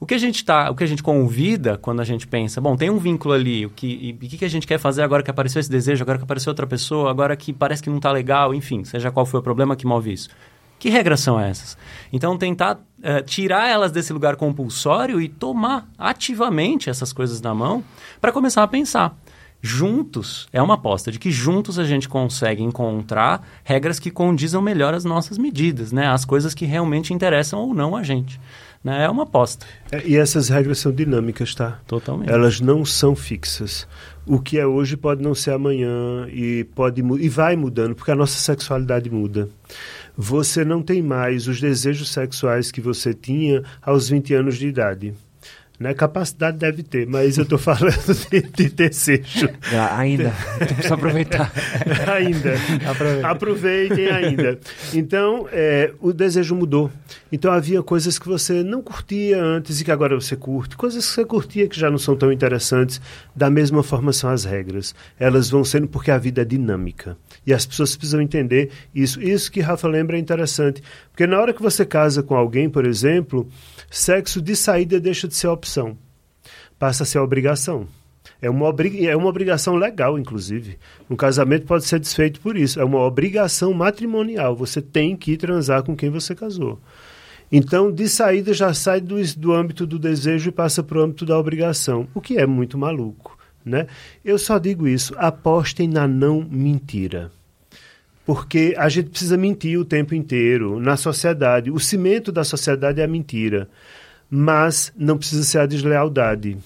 [0.00, 2.74] O que a gente tá, o que a gente convida quando a gente pensa, bom,
[2.74, 5.60] tem um vínculo ali, o que, o que a gente quer fazer agora que apareceu
[5.60, 8.82] esse desejo, agora que apareceu outra pessoa, agora que parece que não está legal, enfim,
[8.82, 10.30] seja qual foi o problema que move isso.
[10.78, 11.76] Que regras são essas?
[12.10, 17.84] Então, tentar uh, tirar elas desse lugar compulsório e tomar ativamente essas coisas na mão
[18.20, 19.16] para começar a pensar.
[19.62, 24.94] Juntos, é uma aposta de que juntos a gente consegue encontrar regras que condizam melhor
[24.94, 26.06] as nossas medidas, né?
[26.06, 28.38] as coisas que realmente interessam ou não a gente.
[28.84, 29.04] Né?
[29.04, 29.66] É uma aposta.
[29.90, 31.80] É, e essas regras são dinâmicas, tá?
[31.86, 32.30] Totalmente.
[32.30, 33.88] Elas não são fixas.
[34.24, 38.16] O que é hoje pode não ser amanhã e pode e vai mudando, porque a
[38.16, 39.48] nossa sexualidade muda.
[40.16, 45.14] Você não tem mais os desejos sexuais que você tinha aos 20 anos de idade.
[45.78, 45.92] Né?
[45.92, 47.92] Capacidade deve ter, mas eu estou falando
[48.30, 49.48] de, de desejo.
[49.72, 50.32] Ah, ainda.
[50.58, 51.52] Precisa aproveitar.
[52.08, 52.54] ainda.
[52.88, 53.24] Aproveitem.
[53.24, 54.58] Aproveitem ainda.
[54.94, 56.90] Então, é, o desejo mudou.
[57.30, 60.76] Então, havia coisas que você não curtia antes e que agora você curte.
[60.76, 63.00] Coisas que você curtia que já não são tão interessantes.
[63.34, 64.94] Da mesma forma são as regras.
[65.18, 67.16] Elas vão sendo porque a vida é dinâmica.
[67.46, 69.20] E as pessoas precisam entender isso.
[69.22, 70.82] Isso que Rafa lembra é interessante.
[71.10, 73.48] Porque na hora que você casa com alguém, por exemplo,
[73.90, 75.65] sexo de saída deixa de ser opção,
[76.78, 77.86] passa a ser obrigação.
[78.40, 79.06] É uma, obrig...
[79.06, 80.78] é uma obrigação legal, inclusive.
[81.08, 82.80] Um casamento pode ser desfeito por isso.
[82.80, 84.54] É uma obrigação matrimonial.
[84.56, 86.78] Você tem que transar com quem você casou.
[87.50, 91.24] Então, de saída, já sai do, do âmbito do desejo e passa para o âmbito
[91.24, 93.38] da obrigação, o que é muito maluco.
[93.64, 93.86] Né?
[94.24, 97.30] Eu só digo isso: apostem na não mentira.
[98.24, 101.70] Porque a gente precisa mentir o tempo inteiro na sociedade.
[101.70, 103.68] O cimento da sociedade é a mentira.
[104.30, 106.58] Mas não precisa ser a deslealdade.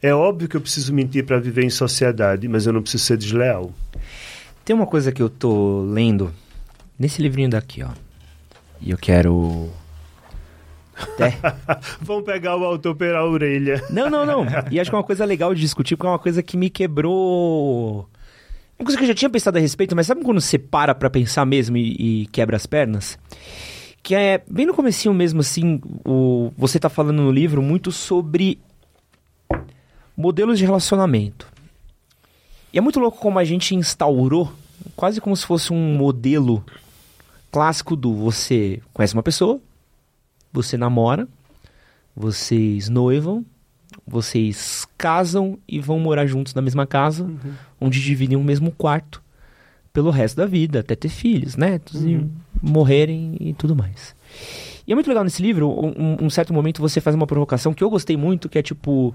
[0.00, 3.16] É óbvio que eu preciso mentir para viver em sociedade, mas eu não preciso ser
[3.16, 3.72] desleal.
[4.64, 6.32] Tem uma coisa que eu tô lendo
[6.98, 7.90] nesse livrinho daqui, ó.
[8.80, 9.70] E eu quero.
[11.20, 11.32] É.
[12.00, 13.80] Vamos pegar o autor pela orelha.
[13.88, 14.44] Não, não, não.
[14.68, 16.68] E acho que é uma coisa legal de discutir, porque é uma coisa que me
[16.68, 18.08] quebrou.
[18.76, 21.08] Uma coisa que eu já tinha pensado a respeito, mas sabe quando você para pra
[21.08, 23.16] pensar mesmo e, e quebra as pernas?
[24.08, 28.58] Que é bem no comecinho mesmo, assim, o, você tá falando no livro muito sobre
[30.16, 31.46] modelos de relacionamento.
[32.72, 34.50] E é muito louco como a gente instaurou,
[34.96, 36.64] quase como se fosse um modelo
[37.52, 39.60] clássico do você conhece uma pessoa,
[40.50, 41.28] você namora,
[42.16, 43.44] vocês noivam,
[44.06, 47.52] vocês casam e vão morar juntos na mesma casa, uhum.
[47.78, 49.22] onde dividem o mesmo quarto
[49.92, 52.08] pelo resto da vida, até ter filhos, netos uhum.
[52.08, 52.30] e
[52.62, 54.14] morrerem e tudo mais.
[54.86, 57.84] E é muito legal nesse livro, um, um, certo momento você faz uma provocação que
[57.84, 59.14] eu gostei muito, que é tipo,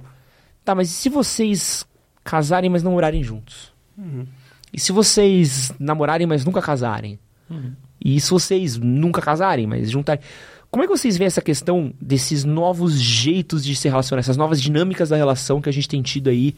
[0.63, 1.86] tá, mas e se vocês
[2.23, 3.73] casarem, mas não morarem juntos?
[3.97, 4.25] Uhum.
[4.71, 7.19] E se vocês namorarem, mas nunca casarem?
[7.49, 7.73] Uhum.
[8.03, 10.23] E se vocês nunca casarem, mas juntarem.
[10.69, 14.62] Como é que vocês veem essa questão desses novos jeitos de se relacionar, essas novas
[14.62, 16.56] dinâmicas da relação que a gente tem tido aí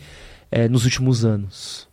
[0.51, 1.87] é, nos últimos anos?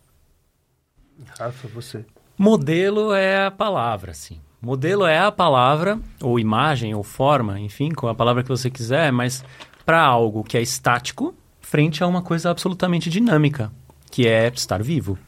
[1.38, 2.04] Rafa, você.
[2.38, 4.40] Modelo é a palavra, sim.
[4.62, 9.10] Modelo é a palavra, ou imagem, ou forma, enfim, com a palavra que você quiser,
[9.10, 9.44] mas
[9.84, 13.72] para algo que é estático, frente a uma coisa absolutamente dinâmica,
[14.10, 15.18] que é estar vivo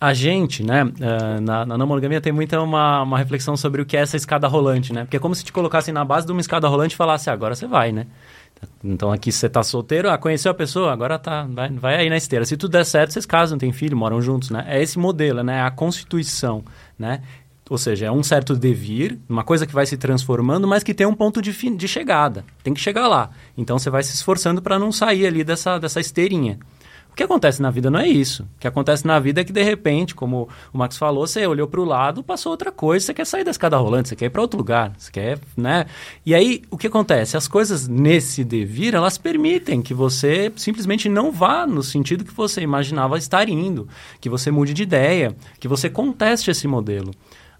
[0.00, 3.86] a gente, né, uh, na, na não monogamia tem muita uma, uma reflexão sobre o
[3.86, 5.04] que é essa escada rolante, né?
[5.04, 7.54] Porque é como se te colocassem na base de uma escada rolante e falasse, agora
[7.54, 8.06] você vai, né?
[8.84, 12.16] Então aqui você tá solteiro, ah, conheceu a pessoa, agora tá, vai, vai aí na
[12.16, 12.44] esteira.
[12.44, 14.64] Se tudo der certo, vocês casam, têm filho, moram juntos, né?
[14.66, 15.62] É esse modelo, né?
[15.62, 16.62] A constituição,
[16.98, 17.22] né?
[17.68, 21.06] Ou seja, é um certo devir, uma coisa que vai se transformando, mas que tem
[21.06, 22.44] um ponto de, de chegada.
[22.62, 23.30] Tem que chegar lá.
[23.58, 26.58] Então você vai se esforçando para não sair ali dessa, dessa esteirinha.
[27.10, 28.42] O que acontece na vida não é isso.
[28.42, 31.66] O que acontece na vida é que, de repente, como o Max falou, você olhou
[31.66, 34.30] para o lado, passou outra coisa, você quer sair da escada rolante, você quer ir
[34.30, 35.86] para outro lugar, você quer, né?
[36.26, 37.34] E aí, o que acontece?
[37.34, 42.60] As coisas nesse devir, elas permitem que você simplesmente não vá no sentido que você
[42.60, 43.88] imaginava estar indo,
[44.20, 47.12] que você mude de ideia, que você conteste esse modelo.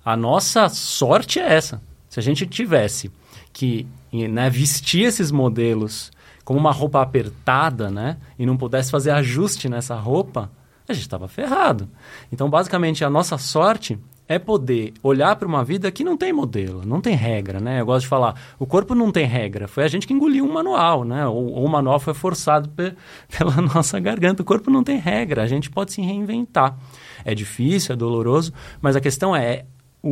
[0.07, 1.83] A nossa sorte é essa.
[2.09, 3.11] Se a gente tivesse
[3.53, 6.13] que né, vestir esses modelos
[6.45, 8.17] como uma roupa apertada, né?
[8.39, 10.49] E não pudesse fazer ajuste nessa roupa,
[10.89, 11.89] a gente estava ferrado.
[12.31, 16.83] Então, basicamente, a nossa sorte é poder olhar para uma vida que não tem modelo,
[16.87, 17.81] não tem regra, né?
[17.81, 20.53] Eu gosto de falar, o corpo não tem regra, foi a gente que engoliu um
[20.53, 21.27] manual, né?
[21.27, 22.95] Ou, ou o manual foi forçado pe
[23.37, 24.41] pela nossa garganta.
[24.43, 26.79] O corpo não tem regra, a gente pode se reinventar.
[27.25, 29.65] É difícil, é doloroso, mas a questão é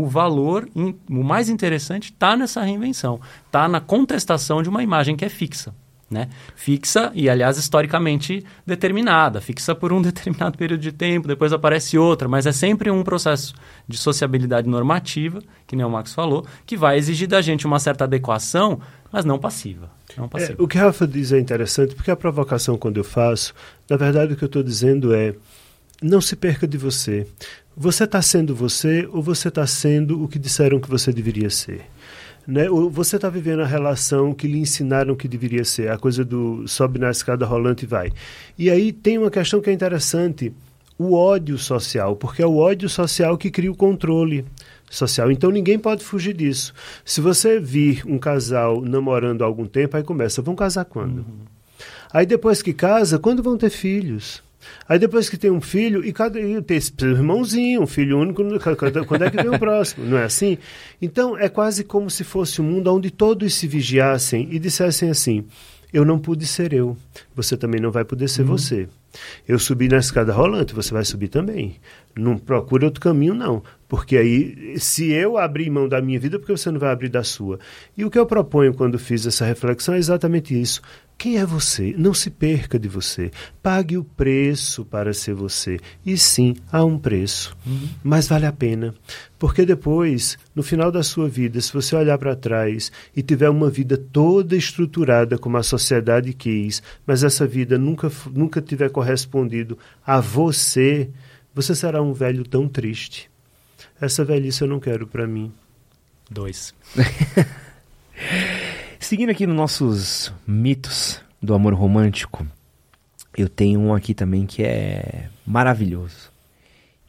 [0.03, 5.25] o valor, o mais interessante está nessa reinvenção, está na contestação de uma imagem que
[5.25, 5.75] é fixa
[6.11, 6.29] né?
[6.55, 9.41] Fixa e, aliás, historicamente determinada.
[9.41, 13.55] Fixa por um determinado período de tempo, depois aparece outra, mas é sempre um processo
[13.89, 18.05] de sociabilidade normativa, que nem o Max falou, que vai exigir da gente uma certa
[18.05, 18.81] adequação,
[19.11, 19.91] mas não passiva.
[20.17, 20.55] Não passiva.
[20.59, 23.53] É, o que Rafa diz é interessante, porque a provocação, quando eu faço,
[23.91, 25.35] na verdade o que eu estou dizendo é
[26.03, 27.27] não se perca de você.
[27.77, 31.83] Você está sendo você ou você está sendo o que disseram que você deveria ser?
[32.47, 32.69] Né?
[32.69, 36.99] Você está vivendo a relação que lhe ensinaram que deveria ser, a coisa do sobe
[36.99, 38.13] na escada rolante e vai.
[38.59, 40.53] E aí tem uma questão que é interessante,
[40.99, 44.45] o ódio social, porque é o ódio social que cria o controle
[44.89, 45.31] social.
[45.31, 46.73] Então ninguém pode fugir disso.
[47.05, 51.19] Se você vir um casal namorando há algum tempo, aí começa, vão casar quando?
[51.19, 51.55] Uhum.
[52.13, 54.43] Aí depois que casa, quando vão ter filhos?
[54.89, 58.43] Aí depois que tem um filho, e cada e tem um irmãozinho, um filho único,
[59.07, 60.05] quando é que vem o próximo?
[60.07, 60.59] Não é assim?
[61.01, 65.45] Então é quase como se fosse um mundo onde todos se vigiassem e dissessem assim:
[65.95, 66.97] eu não pude ser eu,
[67.37, 68.49] você também não vai poder ser uhum.
[68.49, 68.89] você.
[69.47, 71.77] Eu subi na escada rolante, você vai subir também.
[72.17, 73.63] Não procure outro caminho, não.
[73.89, 77.23] Porque aí, se eu abrir mão da minha vida, porque você não vai abrir da
[77.23, 77.61] sua?
[77.97, 80.83] E o que eu proponho quando fiz essa reflexão é exatamente isso.
[81.17, 81.95] Quem é você?
[81.97, 83.31] Não se perca de você.
[83.63, 85.79] Pague o preço para ser você.
[86.05, 87.57] E sim, há um preço.
[87.67, 87.89] Uhum.
[88.03, 88.95] Mas vale a pena.
[89.39, 93.71] Porque depois, no final da sua vida, se você olhar para trás e tiver uma
[93.71, 100.21] vida toda estruturada como a sociedade quis, mas essa vida nunca, nunca tiver correspondido a
[100.21, 101.09] você,
[101.55, 103.31] você será um velho tão triste.
[104.01, 105.53] Essa velhice eu não quero para mim.
[106.31, 106.75] Dois.
[109.05, 112.47] Seguindo aqui nos nossos mitos do amor romântico,
[113.37, 116.33] eu tenho um aqui também que é maravilhoso,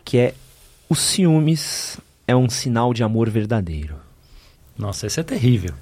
[0.04, 0.34] que é
[0.90, 3.96] os ciúmes é um sinal de amor verdadeiro.
[4.78, 5.74] Nossa, esse é terrível.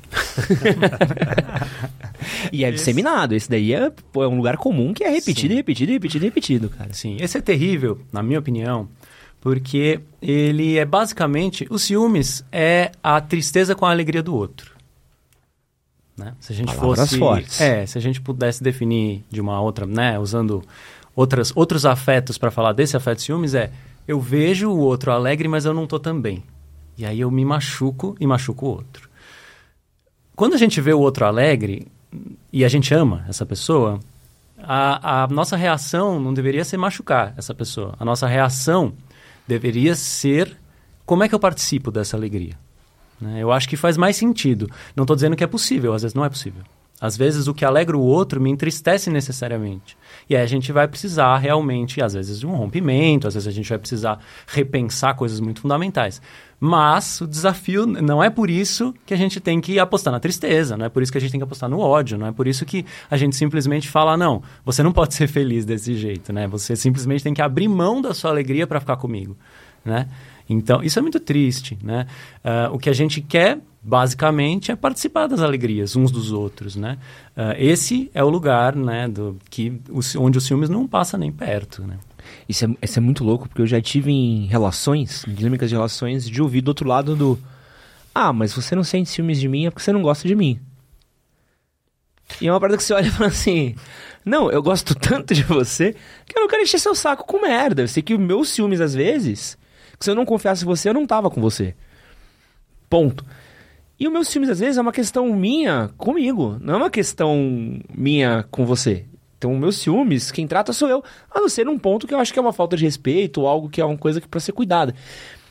[2.54, 2.78] e é esse...
[2.78, 3.34] disseminado.
[3.34, 5.56] Esse daí é, é, um lugar comum que é repetido, Sim.
[5.56, 6.94] repetido, repetido, repetido, cara.
[6.94, 8.88] Sim, esse é terrível, na minha opinião,
[9.42, 11.66] porque ele é basicamente...
[11.72, 14.73] O ciúmes é a tristeza com a alegria do outro.
[16.18, 16.34] Né?
[16.40, 17.62] Se a gente Palavras fosse, fortes.
[17.62, 20.64] é, se a gente pudesse definir de uma outra, né, usando
[21.16, 23.72] outras, outros afetos para falar desse afeto ciúmes é
[24.08, 26.44] eu vejo o outro alegre, mas eu não tô também.
[26.98, 29.10] E aí eu me machuco e machuco o outro.
[30.36, 31.88] Quando a gente vê o outro alegre
[32.52, 34.00] e a gente ama essa pessoa,
[34.58, 37.96] a, a nossa reação não deveria ser machucar essa pessoa.
[38.00, 38.94] A nossa reação
[39.48, 40.58] deveria ser
[41.06, 42.58] como é que eu participo dessa alegria.
[43.20, 43.38] Né?
[43.40, 44.70] Eu acho que faz mais sentido.
[44.96, 46.64] Não estou dizendo que é possível, às vezes não é possível.
[47.04, 49.98] Às vezes o que alegra o outro me entristece necessariamente.
[50.30, 53.52] E aí a gente vai precisar realmente, às vezes, de um rompimento, às vezes a
[53.52, 56.22] gente vai precisar repensar coisas muito fundamentais.
[56.66, 60.78] Mas o desafio não é por isso que a gente tem que apostar na tristeza,
[60.78, 62.48] não é por isso que a gente tem que apostar no ódio, não é por
[62.48, 66.48] isso que a gente simplesmente fala, não, você não pode ser feliz desse jeito, né?
[66.48, 69.36] Você simplesmente tem que abrir mão da sua alegria para ficar comigo,
[69.84, 70.08] né?
[70.50, 72.06] Então, isso é muito triste, né?
[72.44, 76.98] Uh, o que a gente quer, basicamente, é participar das alegrias uns dos outros, né?
[77.36, 79.80] Uh, esse é o lugar, né, do, que,
[80.18, 81.98] onde os filmes não passam nem perto, né?
[82.48, 85.76] Isso é, isso é muito louco, porque eu já tive em relações, em dinâmicas de
[85.76, 87.40] relações, de ouvir do outro lado do...
[88.14, 90.60] Ah, mas você não sente ciúmes de mim é porque você não gosta de mim.
[92.40, 93.76] E é uma parada que você olha e fala assim...
[94.26, 95.94] Não, eu gosto tanto de você
[96.26, 97.82] que eu não quero encher seu saco com merda.
[97.82, 99.58] Eu sei que meus ciúmes, às vezes
[100.04, 101.74] se eu não confiasse em você, eu não tava com você.
[102.90, 103.26] Ponto.
[103.98, 107.80] E os meus filmes, às vezes, é uma questão minha comigo, não é uma questão
[107.96, 109.06] minha com você.
[109.38, 111.02] Então, meus ciúmes, quem trata sou eu.
[111.32, 113.48] A não ser num ponto que eu acho que é uma falta de respeito, ou
[113.48, 114.94] algo que é uma coisa que para ser cuidada.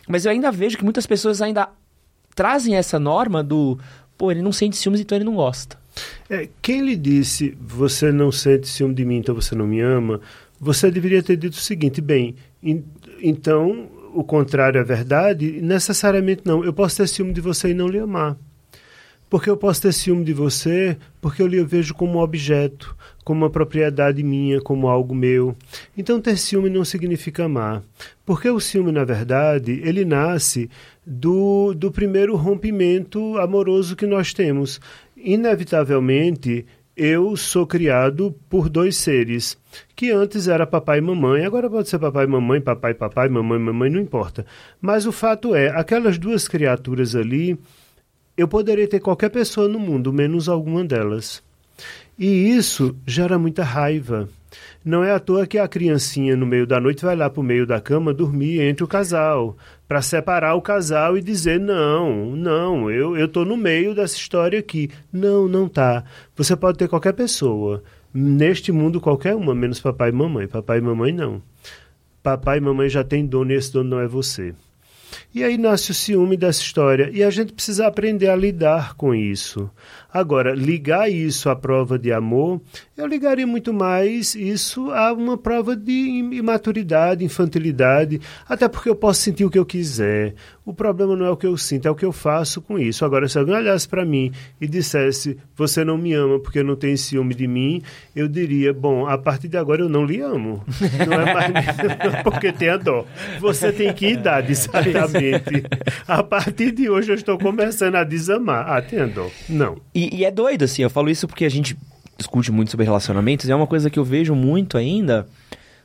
[0.06, 1.70] Mas eu ainda vejo que muitas pessoas ainda
[2.34, 3.78] trazem essa norma do,
[4.18, 5.78] pô, ele não sente ciúmes, então ele não gosta.
[6.28, 10.20] É, quem lhe disse, você não sente ciúme de mim, então você não me ama,
[10.60, 12.84] você deveria ter dito o seguinte, bem, in,
[13.22, 15.60] então o contrário é verdade?
[15.60, 16.64] Necessariamente não.
[16.64, 18.36] Eu posso ter ciúme de você e não lhe amar.
[19.32, 22.94] Porque eu posso ter ciúme de você porque eu lhe vejo como um objeto,
[23.24, 25.56] como uma propriedade minha, como algo meu.
[25.96, 27.82] Então ter ciúme não significa amar.
[28.26, 30.68] Porque o ciúme, na verdade, ele nasce
[31.06, 34.78] do, do primeiro rompimento amoroso que nós temos.
[35.16, 39.56] Inevitavelmente, eu sou criado por dois seres,
[39.96, 43.58] que antes era papai e mamãe, agora pode ser papai e mamãe, papai, papai, mamãe,
[43.58, 44.44] mamãe, não importa.
[44.80, 47.58] Mas o fato é, aquelas duas criaturas ali,
[48.36, 51.42] eu poderia ter qualquer pessoa no mundo, menos alguma delas.
[52.18, 54.28] E isso gera muita raiva.
[54.84, 57.44] Não é à toa que a criancinha no meio da noite vai lá para o
[57.44, 59.56] meio da cama dormir entre o casal,
[59.92, 64.88] para separar o casal e dizer: não, não, eu estou no meio dessa história aqui.
[65.12, 66.02] Não, não tá.
[66.34, 67.82] Você pode ter qualquer pessoa.
[68.14, 70.48] Neste mundo, qualquer uma, menos papai e mamãe.
[70.48, 71.42] Papai e mamãe não.
[72.22, 74.54] Papai e mamãe já tem dono e esse dono não é você.
[75.34, 77.10] E aí nasce o ciúme dessa história.
[77.12, 79.70] E a gente precisa aprender a lidar com isso.
[80.12, 82.60] Agora, ligar isso à prova de amor,
[82.94, 89.22] eu ligaria muito mais isso a uma prova de imaturidade, infantilidade, até porque eu posso
[89.22, 90.34] sentir o que eu quiser.
[90.66, 93.04] O problema não é o que eu sinto, é o que eu faço com isso.
[93.04, 96.94] Agora, se alguém olhasse para mim e dissesse, você não me ama porque não tem
[96.94, 97.82] ciúme de mim,
[98.14, 100.62] eu diria, bom, a partir de agora eu não lhe amo.
[101.08, 101.52] Não é mais
[102.22, 103.06] porque tem a dó.
[103.40, 104.42] Você tem que dar,
[105.04, 105.64] exatamente.
[106.06, 108.66] A partir de hoje eu estou começando a desamar.
[108.68, 109.30] Ah, tem a dó.
[109.48, 109.78] Não.
[109.94, 111.76] E e, e, é doido, assim, eu falo isso porque a gente
[112.18, 115.28] discute muito sobre relacionamentos, e é uma coisa que eu vejo muito ainda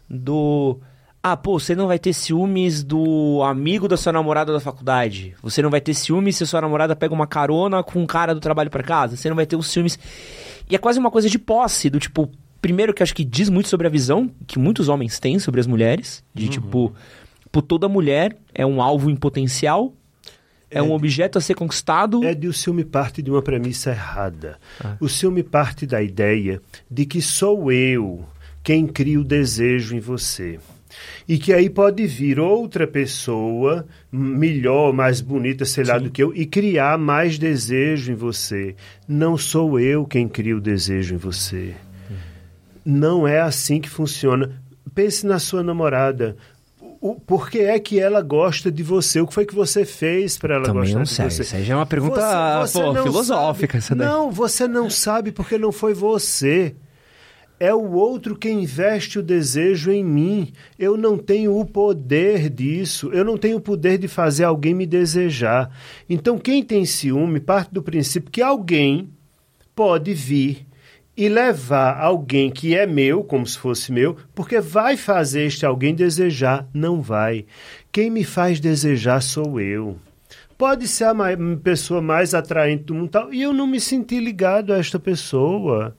[0.10, 0.80] do.
[1.22, 5.36] Ah, pô, você não vai ter ciúmes do amigo da sua namorada da faculdade.
[5.44, 8.34] Você não vai ter ciúmes se a sua namorada pega uma carona com um cara
[8.34, 9.18] do trabalho para casa.
[9.18, 10.00] Você não vai ter os ciúmes.
[10.70, 13.68] E é quase uma coisa de posse, do tipo, primeiro que acho que diz muito
[13.68, 16.50] sobre a visão que muitos homens têm sobre as mulheres, de uhum.
[16.50, 16.96] tipo,
[17.58, 19.92] por toda mulher é um alvo em potencial
[20.70, 22.24] É, um objeto a ser conquistado?
[22.24, 24.60] É de o ciúme parte de uma premissa errada.
[25.00, 28.24] O ciúme parte da ideia de que sou eu
[28.62, 30.60] quem cria o desejo em você.
[31.28, 36.36] E que aí pode vir outra pessoa, melhor, mais bonita, sei lá, do que eu,
[36.36, 38.76] e criar mais desejo em você.
[39.08, 41.74] Não sou eu quem cria o desejo em você.
[42.86, 44.52] Não é assim que funciona.
[44.94, 46.36] Pense na sua namorada.
[47.00, 49.22] O, por que é que ela gosta de você?
[49.22, 51.30] O que foi que você fez para ela Também gostar não de sei.
[51.30, 51.42] você?
[51.44, 52.22] Isso aí já é uma pergunta
[52.66, 53.74] Você- você pô, filosófica.
[53.82, 53.86] sabe.
[53.86, 54.08] Essa daí.
[54.08, 56.76] Não, você não sabe porque não foi você.
[57.60, 60.54] É o outro quem investe o desejo em mim.
[60.78, 63.10] Eu não tenho o poder disso.
[63.12, 65.72] Eu não tenho o poder de fazer alguém me desejar.
[66.08, 69.10] Então, quem tem ciúme parte do princípio que alguém
[69.76, 70.67] pode vir
[71.18, 75.96] e levar alguém que é meu, como se fosse meu, porque vai fazer este alguém
[75.96, 76.68] desejar.
[76.72, 77.46] Não vai.
[77.92, 79.98] Quem me faz desejar sou eu.
[80.58, 84.20] Pode ser a mai- pessoa mais atraente do mundo tal, e eu não me senti
[84.20, 85.96] ligado a esta pessoa.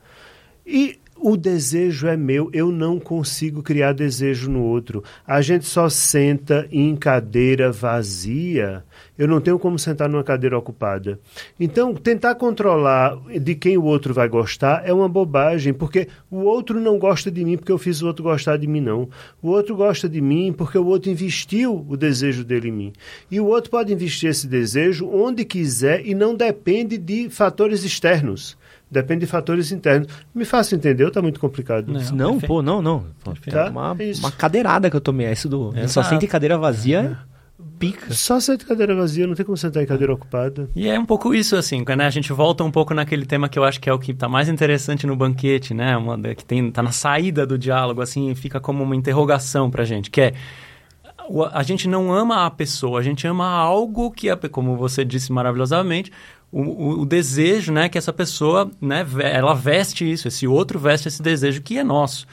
[0.65, 5.03] E o desejo é meu, eu não consigo criar desejo no outro.
[5.27, 8.85] A gente só senta em cadeira vazia.
[9.17, 11.19] Eu não tenho como sentar numa cadeira ocupada.
[11.59, 16.81] Então, tentar controlar de quem o outro vai gostar é uma bobagem, porque o outro
[16.81, 19.09] não gosta de mim porque eu fiz o outro gostar de mim, não.
[19.43, 22.93] O outro gosta de mim porque o outro investiu o desejo dele em mim.
[23.31, 28.58] E o outro pode investir esse desejo onde quiser e não depende de fatores externos.
[28.91, 30.09] Depende de fatores internos.
[30.35, 31.93] Me faço entender ou tá muito complicado?
[31.93, 32.01] Não.
[32.13, 33.05] Não, pô, não, não.
[33.51, 33.69] Tá?
[33.69, 35.27] uma, É uma cadeirada que eu tomei.
[35.27, 35.73] É Isso do.
[35.73, 36.09] Só Exato.
[36.09, 37.19] senta em cadeira vazia,
[37.79, 38.13] pica.
[38.13, 40.69] Só senta em cadeira vazia, não tem como sentar em cadeira ocupada.
[40.75, 42.07] E é um pouco isso, assim, né?
[42.07, 44.29] A gente volta um pouco naquele tema que eu acho que é o que está
[44.29, 45.97] mais interessante no banquete, né?
[45.97, 50.11] Uma, que tem, tá na saída do diálogo, assim, fica como uma interrogação pra gente,
[50.11, 50.33] que é
[51.53, 56.11] a gente não ama a pessoa, a gente ama algo que, como você disse maravilhosamente,
[56.51, 61.23] o, o- desejo, né, que essa pessoa, né, ela veste isso, esse outro veste esse
[61.23, 62.27] desejo que é nosso.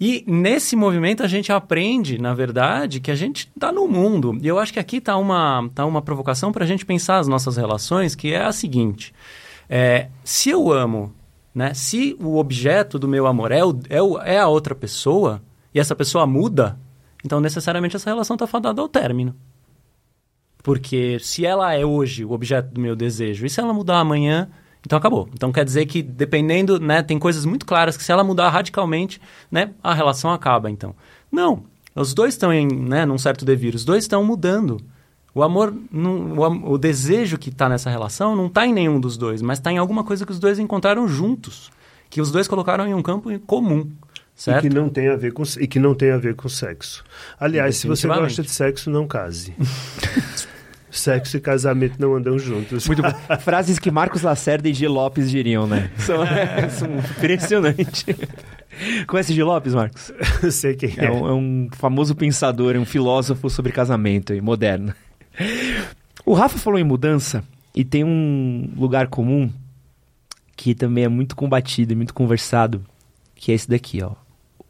[0.00, 4.36] E nesse movimento a gente aprende, na verdade, que a gente está no mundo.
[4.42, 7.28] E eu acho que aqui está uma, tá uma provocação para a gente pensar as
[7.28, 9.14] nossas relações, que é a seguinte:
[9.70, 11.12] é, se eu amo,
[11.54, 15.40] né, se o objeto do meu amor é, o, é, o- é a outra pessoa,
[15.72, 16.76] e essa pessoa muda,
[17.24, 19.34] então necessariamente essa relação está fadada ao término.
[20.64, 24.48] Porque se ela é hoje o objeto do meu desejo, e se ela mudar amanhã,
[24.84, 25.28] então acabou.
[25.34, 29.20] Então quer dizer que dependendo, né, tem coisas muito claras que se ela mudar radicalmente,
[29.50, 30.94] né, a relação acaba então.
[31.30, 34.78] Não, os dois estão em, né, num certo devir, os dois estão mudando.
[35.34, 39.18] O amor, não- o, o desejo que está nessa relação não está em nenhum dos
[39.18, 41.70] dois, mas está em alguma coisa que os dois encontraram juntos,
[42.08, 43.90] que os dois colocaram em um campo em comum,
[44.34, 44.64] certo?
[44.64, 47.04] E que não tem a ver com e que não tem a ver com sexo.
[47.38, 49.52] Aliás, se você gosta de sexo, não case.
[50.98, 52.86] sexo e casamento não andam juntos.
[52.86, 53.10] Muito bom.
[53.40, 54.88] Frases que Marcos Lacerda e G.
[54.88, 55.90] Lopes diriam, né?
[55.98, 56.18] São,
[56.70, 58.04] são impressionantes.
[59.06, 59.42] Conhece G.
[59.42, 60.12] Lopes, Marcos?
[60.42, 61.06] Eu sei quem é.
[61.06, 64.94] É um, é um famoso pensador, é um filósofo sobre casamento e moderno.
[66.24, 69.50] O Rafa falou em mudança e tem um lugar comum
[70.56, 72.84] que também é muito combatido e muito conversado,
[73.34, 74.12] que é esse daqui, ó.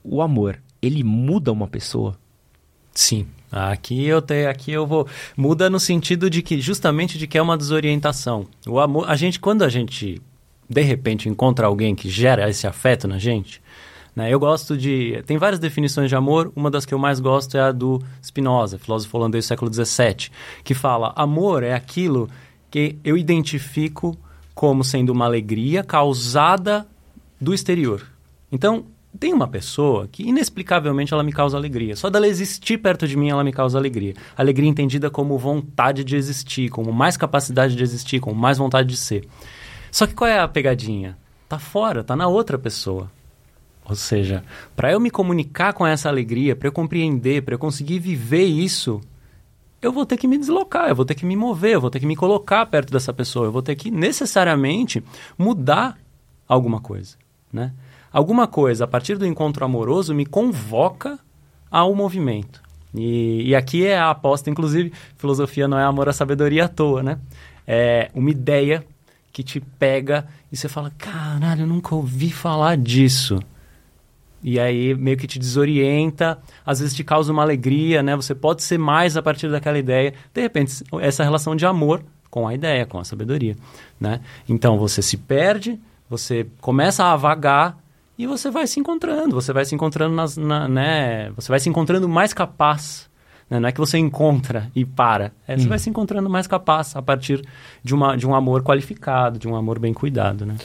[0.03, 2.19] O amor, ele muda uma pessoa?
[2.93, 3.27] Sim.
[3.55, 7.43] Aqui eu tenho, aqui eu vou muda no sentido de que justamente de que é
[7.43, 8.49] uma desorientação.
[8.67, 10.21] O amor, a gente quando a gente
[10.69, 13.63] de repente encontra alguém que gera esse afeto na gente,
[14.17, 14.29] né?
[14.29, 16.53] Eu gosto de tem várias definições de amor.
[16.57, 20.31] Uma das que eu mais gosto é a do Spinoza, filósofo holandês do século XVII,
[20.65, 22.29] que fala: amor é aquilo
[22.73, 24.19] que eu identifico
[24.53, 26.85] como sendo uma alegria causada
[27.41, 28.05] do exterior.
[28.51, 28.85] Então,
[29.19, 31.95] tem uma pessoa que inexplicavelmente ela me causa alegria.
[31.97, 34.15] Só dela existir perto de mim ela me causa alegria.
[34.37, 38.97] Alegria entendida como vontade de existir, como mais capacidade de existir, como mais vontade de
[38.97, 39.27] ser.
[39.91, 41.17] Só que qual é a pegadinha?
[41.49, 43.11] Tá fora, tá na outra pessoa.
[43.85, 44.43] Ou seja,
[44.75, 49.01] para eu me comunicar com essa alegria, para eu compreender, para eu conseguir viver isso,
[49.81, 52.01] eu vou ter que me deslocar, eu vou ter que me mover, eu vou ter
[52.01, 55.05] que me colocar perto dessa pessoa, eu vou ter que necessariamente
[55.37, 55.99] mudar
[56.49, 57.17] alguma coisa,
[57.53, 57.73] né?
[58.15, 61.19] Alguma coisa a partir do encontro amoroso me convoca
[61.69, 62.63] ao movimento.
[62.95, 67.03] E, e aqui é a aposta, inclusive, filosofia não é amor à sabedoria à toa,
[67.03, 67.19] né?
[67.67, 68.87] É uma ideia
[69.33, 73.41] que te pega e você fala, caralho, nunca ouvi falar disso.
[74.41, 78.15] E aí meio que te desorienta, às vezes te causa uma alegria, né?
[78.15, 80.15] Você pode ser mais a partir daquela ideia.
[80.33, 83.57] De repente, essa relação de amor com a ideia, com a sabedoria,
[83.99, 84.21] né?
[84.49, 87.83] Então você se perde, você começa a vagar
[88.19, 91.31] e você vai se encontrando, você vai se encontrando nas, na, né?
[91.37, 93.09] Você vai se encontrando mais capaz,
[93.51, 93.61] Né?
[93.61, 95.31] Não é que você encontra e para.
[95.47, 95.69] É, você Hum.
[95.69, 97.47] vai se encontrando mais capaz a partir
[97.83, 100.57] de, uma, de um amor qualificado, de um amor bem cuidado, né?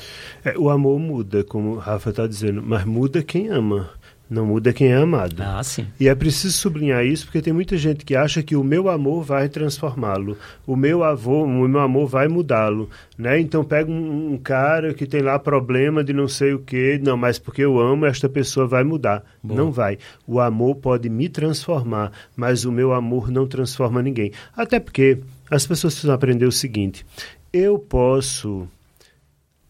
[0.45, 3.89] É, o amor muda, como o Rafa está dizendo, mas muda quem ama,
[4.29, 5.41] não muda quem é amado.
[5.41, 5.87] Ah, sim.
[5.99, 9.23] E é preciso sublinhar isso porque tem muita gente que acha que o meu amor
[9.23, 13.39] vai transformá-lo, o meu avô, o meu amor vai mudá-lo, né?
[13.39, 17.17] Então pega um, um cara que tem lá problema de não sei o quê, não,
[17.17, 19.23] mas porque eu amo esta pessoa vai mudar.
[19.41, 19.57] Boa.
[19.59, 19.97] Não vai.
[20.27, 24.31] O amor pode me transformar, mas o meu amor não transforma ninguém.
[24.55, 25.19] Até porque
[25.49, 27.05] as pessoas precisam aprender o seguinte:
[27.51, 28.67] eu posso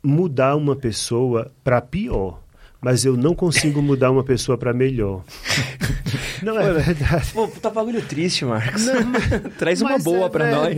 [0.03, 2.41] mudar uma pessoa para pior.
[2.81, 5.23] Mas eu não consigo mudar uma pessoa para melhor.
[6.41, 7.33] Não é verdade.
[7.33, 8.85] Pô, tá bagulho triste, Marcos.
[8.85, 9.11] Não,
[9.59, 10.77] Traz uma Mas boa é pra nós.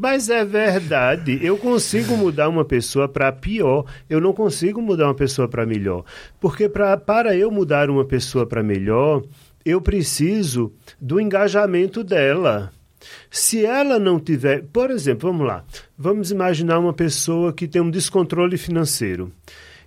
[0.00, 1.38] Mas é verdade.
[1.42, 3.84] Eu consigo mudar uma pessoa para pior.
[4.08, 6.04] Eu não consigo mudar uma pessoa para melhor.
[6.40, 9.22] Porque pra, para eu mudar uma pessoa para melhor,
[9.64, 12.72] eu preciso do engajamento dela.
[13.30, 14.64] Se ela não tiver.
[14.72, 15.64] Por exemplo, vamos lá.
[15.98, 19.32] Vamos imaginar uma pessoa que tem um descontrole financeiro.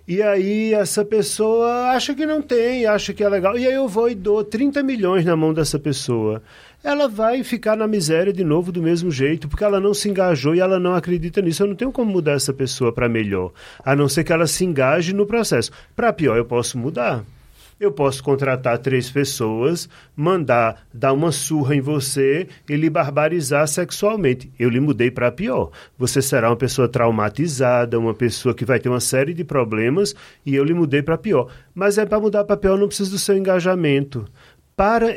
[0.08, 3.58] E aí essa pessoa acha que não tem, acha que é legal.
[3.58, 6.40] E aí eu vou e dou 30 milhões na mão dessa pessoa.
[6.84, 10.54] Ela vai ficar na miséria de novo do mesmo jeito, porque ela não se engajou
[10.54, 11.64] e ela não acredita nisso.
[11.64, 13.50] Eu não tenho como mudar essa pessoa para melhor,
[13.84, 15.72] a não ser que ela se engaje no processo.
[15.96, 17.24] Para pior, eu posso mudar.
[17.78, 24.50] Eu posso contratar três pessoas, mandar dar uma surra em você e lhe barbarizar sexualmente.
[24.58, 25.70] Eu lhe mudei para pior.
[25.98, 30.14] Você será uma pessoa traumatizada, uma pessoa que vai ter uma série de problemas
[30.44, 31.52] e eu lhe mudei para pior.
[31.74, 34.26] Mas é para mudar para pior, não precisa do seu engajamento.
[34.74, 35.14] Para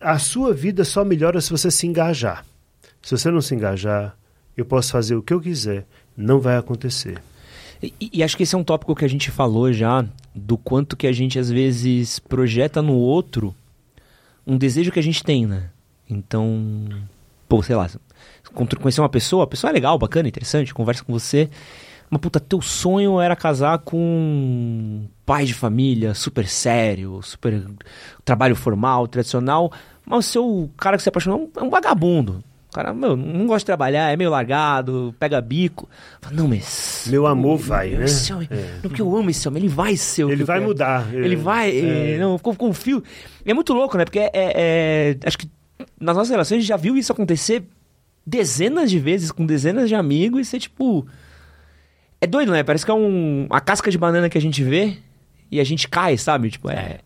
[0.00, 2.44] a sua vida só melhora se você se engajar.
[3.00, 4.16] Se você não se engajar,
[4.56, 5.86] eu posso fazer o que eu quiser,
[6.16, 7.22] não vai acontecer.
[7.82, 10.04] E, e acho que esse é um tópico que a gente falou já,
[10.34, 13.54] do quanto que a gente às vezes projeta no outro
[14.46, 15.70] um desejo que a gente tem, né?
[16.08, 16.88] Então,
[17.48, 17.88] pô, sei lá,
[18.52, 21.48] conhecer uma pessoa, a pessoa é legal, bacana, interessante, conversa com você,
[22.08, 27.64] mas puta, teu sonho era casar com um pai de família, super sério, super
[28.24, 29.72] trabalho formal, tradicional,
[30.04, 32.42] mas o seu cara que se apaixonou é um vagabundo.
[32.70, 35.88] O cara, meu, não gosta de trabalhar, é meio largado, pega bico.
[36.22, 37.04] Fala, Não, mas.
[37.10, 38.04] Meu amor vai, né?
[38.04, 38.74] Esse homem, É.
[38.74, 40.68] Não, porque eu amo esse homem, ele vai ser o que Ele vai quero.
[40.68, 41.12] mudar.
[41.12, 41.36] Ele é.
[41.36, 41.70] vai.
[41.70, 42.12] É.
[42.14, 43.02] eh, Não, eu confio.
[43.44, 44.04] E é muito louco, né?
[44.04, 45.50] Porque é, é- Acho que
[46.00, 47.64] nas nossas relações a gente já viu isso acontecer
[48.24, 51.04] dezenas de vezes com dezenas de amigos e ser tipo.
[52.20, 52.62] É doido, né?
[52.62, 54.96] Parece que é um, a casca de banana que a gente vê
[55.50, 56.50] e a gente cai, sabe?
[56.50, 56.98] Tipo, é.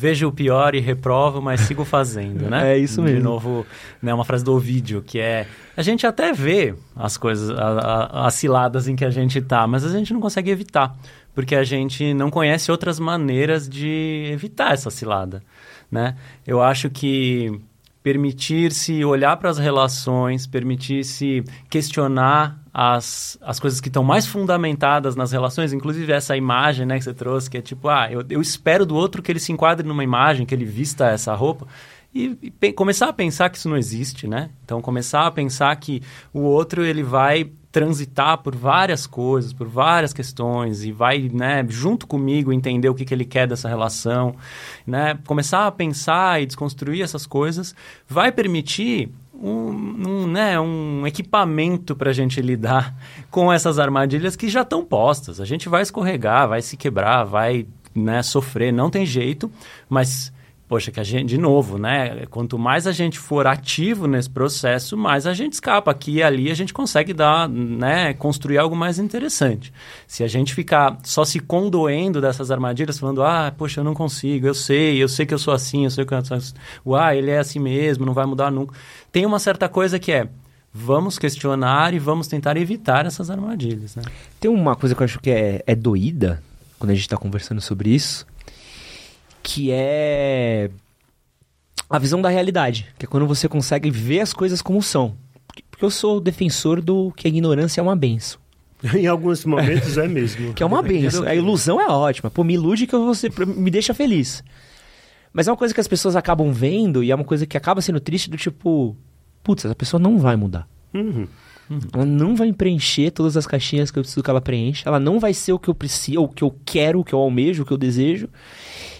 [0.00, 2.72] Vejo o pior e reprovo, mas sigo fazendo, né?
[2.72, 3.18] É isso mesmo.
[3.18, 3.66] De novo,
[4.00, 5.46] né, uma frase do Ovídio, que é...
[5.76, 9.66] A gente até vê as coisas, a- a- as ciladas em que a gente tá,
[9.66, 10.96] mas a gente não consegue evitar,
[11.34, 15.42] porque a gente não conhece outras maneiras de evitar essa cilada,
[15.90, 16.16] né?
[16.46, 17.60] Eu acho que
[18.02, 25.32] permitir-se olhar para as relações, permitir-se questionar as, as coisas que estão mais fundamentadas nas
[25.32, 28.86] relações, inclusive essa imagem né, que você trouxe, que é tipo, ah, eu, eu espero
[28.86, 31.66] do outro que ele se enquadre numa imagem, que ele vista essa roupa,
[32.14, 34.50] e, e pe- começar a pensar que isso não existe, né?
[34.64, 36.02] Então, começar a pensar que
[36.32, 42.06] o outro, ele vai transitar por várias coisas, por várias questões, e vai, né, junto
[42.06, 44.34] comigo, entender o que, que ele quer dessa relação,
[44.84, 45.18] né?
[45.24, 47.74] Começar a pensar e desconstruir essas coisas
[48.08, 49.08] vai permitir
[49.40, 49.70] um,
[50.06, 52.94] um, né, um equipamento para a gente lidar
[53.30, 55.40] com essas armadilhas que já estão postas.
[55.40, 59.50] A gente vai escorregar, vai se quebrar, vai né, sofrer, não tem jeito,
[59.88, 60.32] mas
[60.70, 62.26] poxa, que a gente, de novo, né?
[62.30, 65.90] Quanto mais a gente for ativo nesse processo, mais a gente escapa.
[65.90, 68.14] Aqui e ali a gente consegue dar, né?
[68.14, 69.72] Construir algo mais interessante.
[70.06, 74.46] Se a gente ficar só se condoendo dessas armadilhas, falando, ah, poxa, eu não consigo,
[74.46, 76.54] eu sei, eu sei que eu sou assim, eu sei que eu sou assim,
[76.86, 78.72] uai, ele é assim mesmo, não vai mudar nunca.
[79.10, 80.28] Tem uma certa coisa que é,
[80.72, 84.04] vamos questionar e vamos tentar evitar essas armadilhas, né?
[84.38, 86.40] Tem uma coisa que eu acho que é, é doída
[86.78, 88.24] quando a gente tá conversando sobre isso,
[89.42, 90.70] que é
[91.88, 95.16] a visão da realidade, que é quando você consegue ver as coisas como são.
[95.46, 98.38] Porque- eu sou defensor do que a ignorância é uma benção.
[98.94, 100.54] Em alguns momentos é mesmo.
[100.54, 101.24] Que é uma benção.
[101.24, 102.30] A ilusão é ótima.
[102.30, 104.42] Pô, me ilude que você me deixa feliz.
[105.32, 107.80] Mas é uma coisa que as pessoas acabam vendo e é uma coisa que acaba
[107.82, 108.96] sendo triste do tipo,
[109.44, 110.66] putz, essa pessoa não vai mudar.
[110.94, 111.26] Uhum.
[111.92, 114.88] Ela não vai preencher todas as caixinhas que eu preciso que ela preencha.
[114.88, 117.18] Ela não vai ser o que eu preciso, o que eu quero, o que eu
[117.18, 118.28] almejo, o que eu desejo.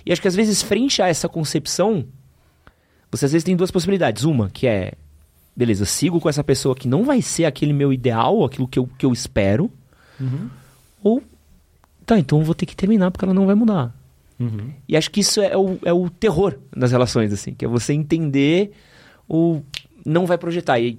[0.07, 2.05] E acho que às vezes, frente a essa concepção,
[3.11, 4.23] você às vezes tem duas possibilidades.
[4.23, 4.93] Uma, que é,
[5.57, 8.89] beleza, sigo com essa pessoa que não vai ser aquele meu ideal, aquilo que eu,
[8.97, 9.71] que eu espero.
[11.03, 11.23] Ou,
[12.07, 13.93] tá, então eu vou ter que terminar porque ela não vai mudar.
[14.39, 14.73] Uhum.
[14.89, 17.93] E acho que isso é o, é o terror das relações, assim, que é você
[17.93, 18.73] entender
[19.29, 19.63] ou
[20.07, 20.79] não vai projetar.
[20.79, 20.99] E,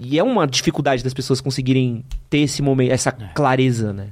[0.00, 4.08] e é uma dificuldade das pessoas conseguirem ter esse momento, essa clareza, né?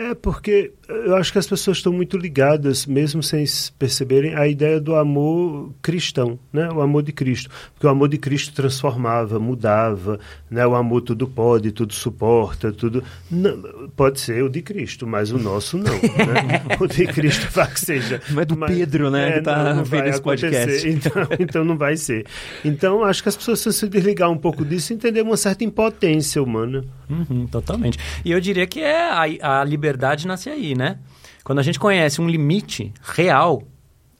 [0.00, 3.44] É, porque eu acho que as pessoas estão muito ligadas, mesmo sem
[3.78, 6.70] perceberem, à ideia do amor cristão, né?
[6.70, 7.50] O amor de Cristo.
[7.74, 10.18] Porque o amor de Cristo transformava, mudava,
[10.50, 10.66] né?
[10.66, 13.04] O amor tudo pode, tudo suporta, tudo...
[13.30, 16.64] Não, pode ser o de Cristo, mas o nosso não, né?
[16.80, 18.22] O de Cristo vai que seja.
[18.30, 20.88] Não é do mas, Pedro, né, é, que tá não, vendo esse podcast.
[20.88, 22.24] Então, então não vai ser.
[22.64, 25.62] Então acho que as pessoas precisam se desligar um pouco disso e entender uma certa
[25.62, 26.82] impotência humana.
[27.10, 27.98] Uhum, totalmente.
[28.24, 29.10] E eu diria que é
[29.42, 29.89] a, a liberdade
[30.26, 30.98] nasce aí, né?
[31.44, 33.62] Quando a gente conhece um limite real,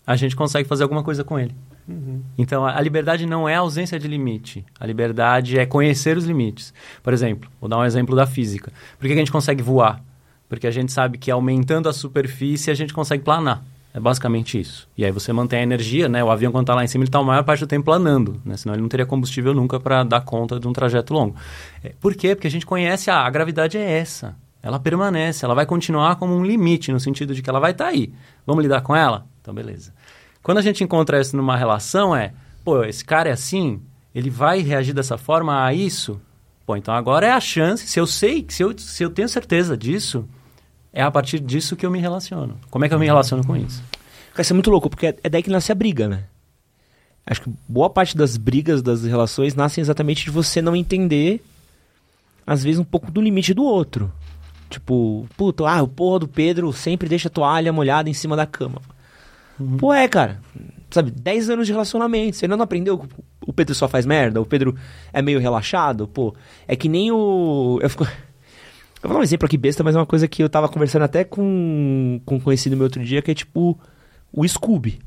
[0.06, 1.54] a gente consegue fazer alguma coisa com ele.
[1.88, 2.22] Uhum.
[2.38, 4.64] Então, a, a liberdade não é a ausência de limite.
[4.78, 6.72] A liberdade é conhecer os limites.
[7.02, 8.72] Por exemplo, vou dar um exemplo da física.
[8.98, 10.02] Por que a gente consegue voar?
[10.48, 13.64] Porque a gente sabe que aumentando a superfície, a gente consegue planar.
[13.92, 14.88] É basicamente isso.
[14.96, 16.22] E aí você mantém a energia, né?
[16.22, 18.40] O avião, quando está lá em cima, ele está a maior parte do tempo planando,
[18.44, 18.56] né?
[18.56, 21.34] Senão ele não teria combustível nunca para dar conta de um trajeto longo.
[21.82, 22.36] É, por quê?
[22.36, 24.36] Porque a gente conhece, ah, a gravidade é essa.
[24.62, 27.86] Ela permanece, ela vai continuar como um limite, no sentido de que ela vai estar
[27.86, 28.12] tá aí.
[28.46, 29.26] Vamos lidar com ela?
[29.40, 29.92] Então, beleza.
[30.42, 32.32] Quando a gente encontra isso numa relação, é,
[32.64, 33.80] pô, esse cara é assim,
[34.14, 36.20] ele vai reagir dessa forma a isso?
[36.66, 39.76] Pô, então agora é a chance, se eu sei, se eu, se eu tenho certeza
[39.76, 40.28] disso,
[40.92, 42.58] é a partir disso que eu me relaciono.
[42.70, 43.82] Como é que eu me relaciono com isso?
[44.30, 46.24] Cara, isso é muito louco, porque é daí que nasce a briga, né?
[47.26, 51.42] Acho que boa parte das brigas das relações nascem exatamente de você não entender,
[52.46, 54.10] às vezes, um pouco do limite do outro.
[54.70, 58.46] Tipo, puto, ah, o porra do Pedro sempre deixa a toalha molhada em cima da
[58.46, 58.80] cama.
[59.58, 59.76] Uhum.
[59.76, 60.40] Pô, é, cara.
[60.90, 62.36] Sabe, 10 anos de relacionamento.
[62.36, 63.04] Você ainda não aprendeu
[63.46, 64.40] o Pedro só faz merda?
[64.40, 64.74] O Pedro
[65.12, 66.06] é meio relaxado?
[66.06, 66.34] Pô,
[66.66, 67.78] é que nem o.
[67.82, 68.04] Eu fico.
[69.02, 71.02] Eu vou dar um exemplo aqui besta, mas é uma coisa que eu tava conversando
[71.02, 73.78] até com, com um conhecido meu outro dia, que é tipo
[74.32, 75.00] o Scooby.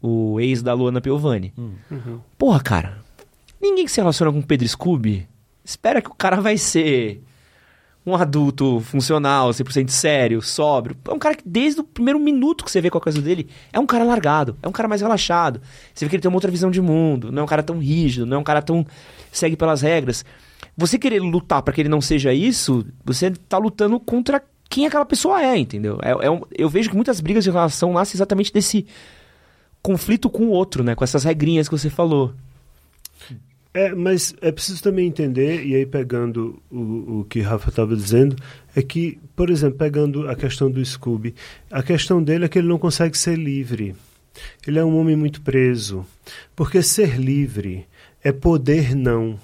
[0.00, 1.52] O ex da Luana Piovani.
[1.58, 1.72] Hum.
[1.90, 2.20] Uhum.
[2.38, 2.98] Porra, cara.
[3.60, 5.28] Ninguém que se relaciona com o Pedro Scooby
[5.64, 7.22] espera que o cara vai ser
[8.04, 10.96] um adulto funcional, 100% sério, sóbrio.
[11.08, 13.48] É um cara que desde o primeiro minuto que você vê com a coisa dele,
[13.72, 15.60] é um cara largado, é um cara mais relaxado.
[15.94, 17.78] Você vê que ele tem uma outra visão de mundo, não é um cara tão
[17.78, 18.84] rígido, não é um cara tão
[19.30, 20.24] segue pelas regras.
[20.76, 25.04] Você querer lutar para que ele não seja isso, você tá lutando contra quem aquela
[25.04, 25.98] pessoa é, entendeu?
[26.02, 28.86] É, é um, eu vejo que muitas brigas de relação nascem exatamente desse
[29.82, 30.94] conflito com o outro, né?
[30.94, 32.32] Com essas regrinhas que você falou.
[33.74, 38.36] É, mas é preciso também entender, e aí pegando o, o que Rafa estava dizendo,
[38.76, 41.34] é que, por exemplo, pegando a questão do Scooby,
[41.70, 43.94] a questão dele é que ele não consegue ser livre.
[44.66, 46.06] Ele é um homem muito preso.
[46.54, 47.86] Porque ser livre
[48.22, 49.38] é poder não.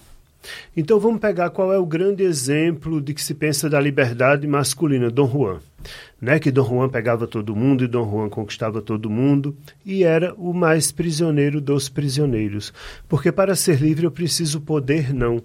[0.76, 5.11] Então vamos pegar qual é o grande exemplo de que se pensa da liberdade masculina,
[5.11, 5.61] Dom Juan.
[6.20, 6.39] Né?
[6.39, 10.53] Que Dom Juan pegava todo mundo e Dom Juan conquistava todo mundo e era o
[10.53, 12.72] mais prisioneiro dos prisioneiros.
[13.09, 15.43] Porque para ser livre eu preciso poder não.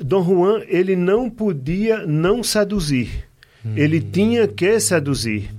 [0.00, 3.26] Dom Juan, ele não podia não seduzir.
[3.64, 3.74] Hum.
[3.76, 5.50] Ele tinha que seduzir.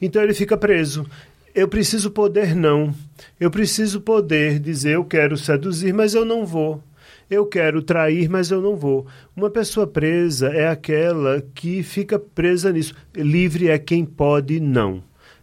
[0.00, 1.06] Então ele fica preso.
[1.54, 2.94] Eu preciso poder não.
[3.38, 6.82] Eu preciso poder dizer eu quero seduzir, mas eu não vou.
[7.30, 9.06] Eu quero trair, mas eu não vou.
[9.36, 12.92] Uma pessoa presa é aquela que fica presa nisso.
[13.14, 15.00] Livre é quem pode não.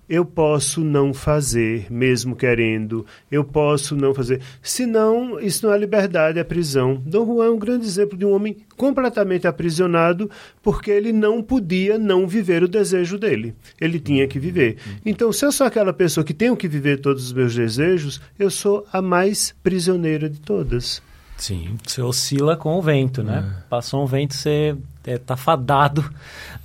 [0.10, 3.06] Eu posso não fazer, mesmo querendo.
[3.32, 4.42] Eu posso não fazer.
[4.62, 7.02] Se não, isso não é liberdade, é prisão.
[7.06, 10.30] Dom Juan é um grande exemplo de um homem completamente aprisionado
[10.62, 13.56] porque ele não podia não viver o desejo dele.
[13.80, 14.76] Ele tinha que viver.
[15.06, 18.50] Então, se eu sou aquela pessoa que tenho que viver todos os meus desejos, eu
[18.50, 21.02] sou a mais prisioneira de todas.
[21.38, 23.46] Sim, você oscila com o vento, né?
[23.46, 23.62] É.
[23.70, 24.76] Passou um vento, você
[25.06, 26.04] é, tá fadado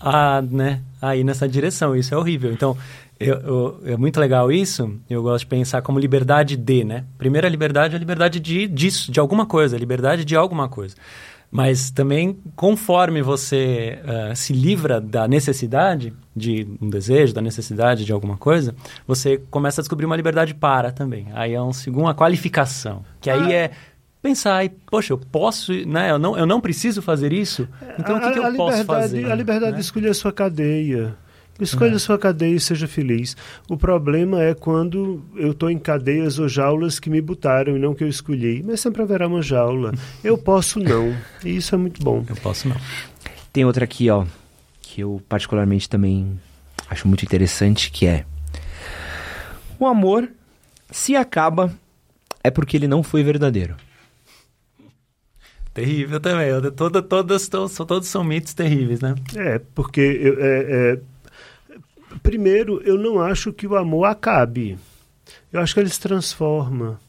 [0.00, 1.94] a, né, a ir nessa direção.
[1.94, 2.50] Isso é horrível.
[2.52, 2.76] Então,
[3.20, 4.98] eu, eu, é muito legal isso.
[5.08, 7.04] Eu gosto de pensar como liberdade de, né?
[7.18, 10.96] Primeira liberdade é a liberdade de disso, de alguma coisa, liberdade de alguma coisa.
[11.52, 18.12] Mas também, conforme você uh, se livra da necessidade de um desejo, da necessidade de
[18.12, 18.74] alguma coisa,
[19.06, 21.26] você começa a descobrir uma liberdade para também.
[21.34, 23.58] Aí é um segundo, uma qualificação, que aí ah.
[23.58, 23.70] é
[24.22, 26.10] pensar, e, poxa, eu posso, né?
[26.10, 27.68] Eu não, eu não preciso fazer isso.
[27.98, 29.30] Então, a, o que, que eu posso fazer?
[29.30, 29.78] A liberdade né?
[29.78, 31.16] de escolher a sua cadeia.
[31.60, 31.94] Escolha é.
[31.96, 33.36] a sua cadeia e seja feliz.
[33.68, 37.94] O problema é quando eu estou em cadeias ou jaulas que me botaram e não
[37.94, 38.62] que eu escolhi.
[38.66, 39.92] Mas sempre haverá uma jaula.
[40.24, 41.14] Eu posso não.
[41.44, 42.24] E isso é muito bom.
[42.28, 42.76] Eu posso não.
[43.52, 44.24] Tem outra aqui, ó,
[44.80, 46.40] que eu particularmente também
[46.88, 48.24] acho muito interessante, que é
[49.78, 50.28] o amor
[50.90, 51.72] se acaba
[52.42, 53.76] é porque ele não foi verdadeiro.
[55.74, 56.48] Terrível também.
[56.76, 59.14] Toda, todas, todos, todos são mitos terríveis, né?
[59.36, 61.00] É, porque eu, é, é,
[62.22, 64.78] primeiro eu não acho que o amor acabe.
[65.52, 67.00] Eu acho que ele se transforma.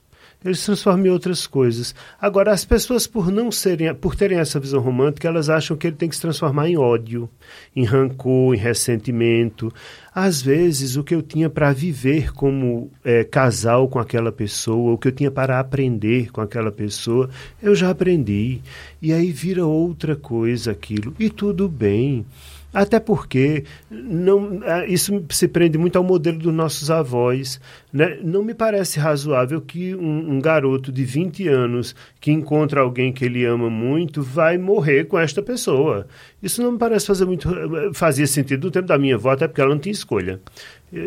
[0.43, 1.95] Ele se transforma em outras coisas.
[2.19, 5.95] Agora, as pessoas, por não serem, por terem essa visão romântica, elas acham que ele
[5.95, 7.29] tem que se transformar em ódio,
[7.75, 9.73] em rancor, em ressentimento.
[10.13, 14.97] Às vezes, o que eu tinha para viver como é, casal com aquela pessoa, o
[14.97, 17.29] que eu tinha para aprender com aquela pessoa,
[17.61, 18.61] eu já aprendi.
[19.01, 21.15] E aí vira outra coisa aquilo.
[21.19, 22.25] E tudo bem.
[22.74, 27.61] Até porque não, é, isso se prende muito ao modelo dos nossos avós.
[27.91, 28.17] Né?
[28.24, 33.24] Não me parece razoável que um, um, garoto de 20 anos que encontra alguém que
[33.24, 36.07] ele ama muito vai morrer com esta pessoa.
[36.41, 37.47] Isso não me parece fazer muito.
[37.93, 40.41] fazia sentido no tempo da minha avó, até porque ela não tinha escolha.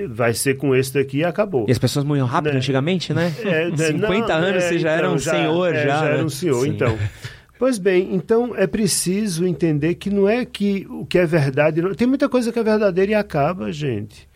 [0.09, 1.67] Vai ser com esse daqui e acabou.
[1.69, 2.59] E as pessoas morriam rápido né?
[2.59, 3.33] antigamente, né?
[3.45, 3.99] É, 50 né?
[4.29, 5.89] não, anos é, você já então, era um já, senhor, é, já.
[5.89, 6.13] Já né?
[6.13, 6.71] era um senhor, Sim.
[6.71, 6.99] então.
[7.59, 11.81] Pois bem, então é preciso entender que não é que o que é verdade.
[11.81, 11.95] Não...
[11.95, 14.29] Tem muita coisa que é verdadeira e acaba, gente.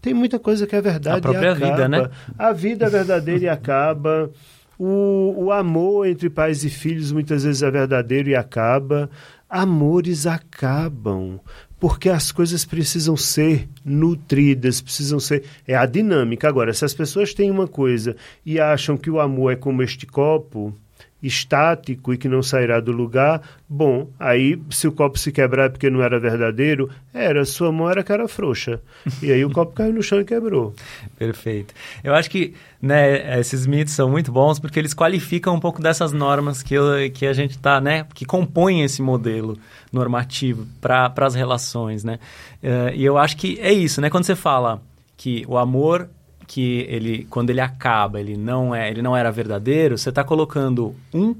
[0.00, 1.70] Tem muita coisa que é verdade a própria e acaba.
[1.72, 2.10] vida, né?
[2.38, 4.30] A vida é verdadeira e acaba.
[4.78, 9.08] O, o amor entre pais e filhos muitas vezes é verdadeiro e acaba.
[9.48, 11.40] Amores acabam
[11.78, 15.44] porque as coisas precisam ser nutridas, precisam ser.
[15.66, 16.48] É a dinâmica.
[16.48, 20.06] Agora, se as pessoas têm uma coisa e acham que o amor é como este
[20.06, 20.74] copo,
[21.22, 25.88] estático e que não sairá do lugar, bom, aí se o copo se quebrar porque
[25.88, 28.80] não era verdadeiro, era, sua mão era cara frouxa.
[29.22, 30.74] E aí o copo caiu no chão e quebrou.
[31.18, 31.74] Perfeito.
[32.04, 36.12] Eu acho que né, esses mitos são muito bons porque eles qualificam um pouco dessas
[36.12, 36.76] normas que,
[37.14, 39.58] que a gente está, né, que compõem esse modelo
[39.92, 42.18] normativo para as relações, né?
[42.62, 44.10] Uh, e eu acho que é isso, né?
[44.10, 44.82] Quando você fala
[45.16, 46.08] que o amor
[46.46, 50.94] que ele, quando ele acaba, ele não é, ele não era verdadeiro, você está colocando
[51.12, 51.34] um,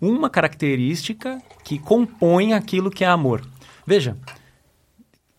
[0.00, 3.42] uma característica que compõe aquilo que é amor.
[3.86, 4.16] Veja,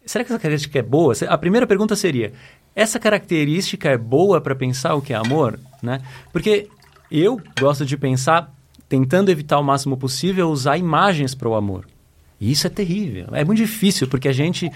[0.06, 1.14] será que essa característica é boa?
[1.28, 2.34] A primeira pergunta seria:
[2.76, 6.02] essa característica é boa para pensar o que é amor, né?
[6.32, 6.68] Porque
[7.12, 8.52] eu gosto de pensar
[8.90, 11.88] tentando evitar o máximo possível usar imagens para o amor.
[12.40, 13.28] E isso é terrível.
[13.32, 14.70] É muito difícil, porque a gente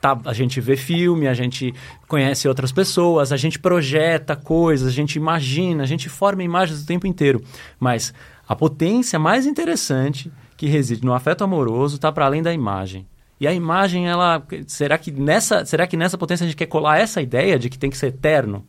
[0.00, 1.74] tá, a gente vê filme, a gente
[2.08, 6.86] conhece outras pessoas, a gente projeta coisas, a gente imagina, a gente forma imagens o
[6.86, 7.42] tempo inteiro.
[7.78, 8.14] Mas
[8.48, 13.06] a potência mais interessante que reside no afeto amoroso está para além da imagem.
[13.40, 14.42] E a imagem, ela.
[14.66, 17.78] Será que, nessa, será que nessa potência a gente quer colar essa ideia de que
[17.78, 18.66] tem que ser eterno?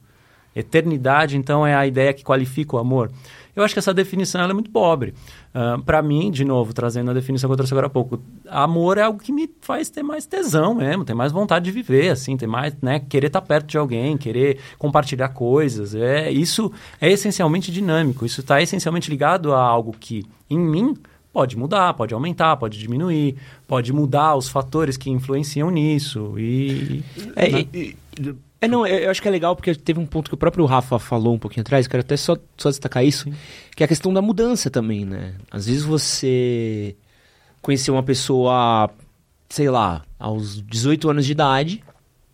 [0.56, 3.12] Eternidade, então, é a ideia que qualifica o amor.
[3.56, 5.12] Eu acho que essa definição é muito pobre.
[5.54, 8.22] Uh, ah, para mim, de novo, trazendo a definição que eu trouxe agora há pouco,
[8.48, 12.10] amor é algo que me faz ter mais tesão mesmo, ter mais vontade de viver,
[12.10, 15.94] assim, ter mais, né, querer estar tá perto de alguém, querer compartilhar coisas.
[15.94, 20.96] É, isso é essencialmente dinâmico, isso está essencialmente ligado a algo que, em mim,
[21.34, 23.36] pode mudar, pode aumentar, pode diminuir,
[23.68, 26.36] pode mudar os fatores que influenciam nisso.
[26.38, 27.04] E.
[27.36, 27.68] É, né?
[27.74, 30.38] e, e é, não, eu acho que é legal porque teve um ponto que o
[30.38, 33.28] próprio Rafa falou um pouquinho atrás, quero até só, só destacar isso,
[33.76, 35.34] que é a questão da mudança também, né?
[35.50, 36.96] Às vezes você
[37.60, 38.92] conheceu uma pessoa,
[39.50, 41.84] sei lá, aos 18 anos de idade,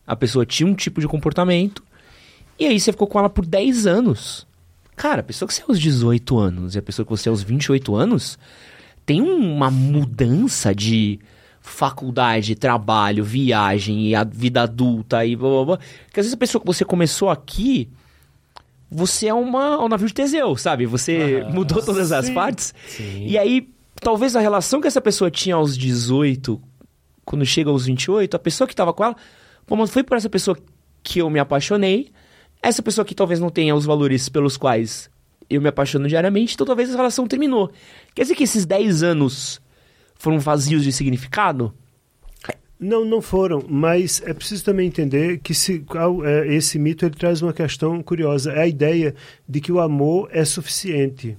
[0.06, 1.82] a pessoa tinha um tipo de comportamento,
[2.60, 4.46] e aí você ficou com ela por 10 anos.
[4.98, 7.32] Cara, a pessoa que você é aos 18 anos e a pessoa que você é
[7.32, 8.38] aos 28 anos,
[9.06, 11.20] tem uma mudança de
[11.68, 15.78] faculdade, trabalho, viagem e a vida adulta e blá blá blá.
[16.12, 17.90] Que às vezes a pessoa que você começou aqui,
[18.90, 20.86] você é uma, um navio de Teseu, sabe?
[20.86, 22.16] Você ah, mudou todas sim.
[22.16, 22.74] as partes.
[22.88, 23.26] Sim.
[23.26, 26.62] E aí, talvez a relação que essa pessoa tinha aos 18,
[27.26, 29.16] quando chega aos 28, a pessoa que estava com ela,
[29.68, 30.58] como foi por essa pessoa
[31.04, 32.12] que eu me apaixonei,
[32.64, 35.10] essa pessoa que talvez não tenha os valores pelos quais
[35.50, 37.72] eu me apaixono diariamente, então talvez a relação terminou.
[38.16, 39.62] Quer dizer que esses 10 anos
[40.18, 41.74] foram vazios de significado?
[42.80, 45.84] Não, não foram, mas é preciso também entender que se,
[46.24, 48.52] é, esse mito ele traz uma questão curiosa.
[48.52, 49.16] É a ideia
[49.50, 51.36] de que o amor é suficiente.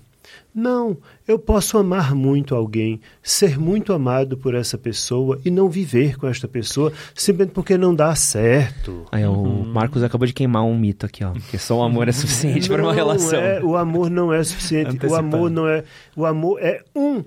[0.53, 6.19] Não, eu posso amar muito alguém, ser muito amado por essa pessoa e não viver
[6.19, 9.07] com esta pessoa simplesmente porque não dá certo.
[9.13, 9.65] Aí, o uhum.
[9.65, 11.33] Marcos acabou de queimar um mito aqui, ó.
[11.49, 13.39] Que só o amor é suficiente para uma relação.
[13.39, 14.99] É, o amor não é suficiente.
[15.07, 15.85] o amor não é.
[16.17, 17.23] O amor é um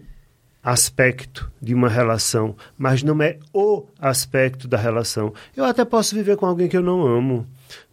[0.64, 5.34] aspecto de uma relação, mas não é o aspecto da relação.
[5.56, 7.48] Eu até posso viver com alguém que eu não amo,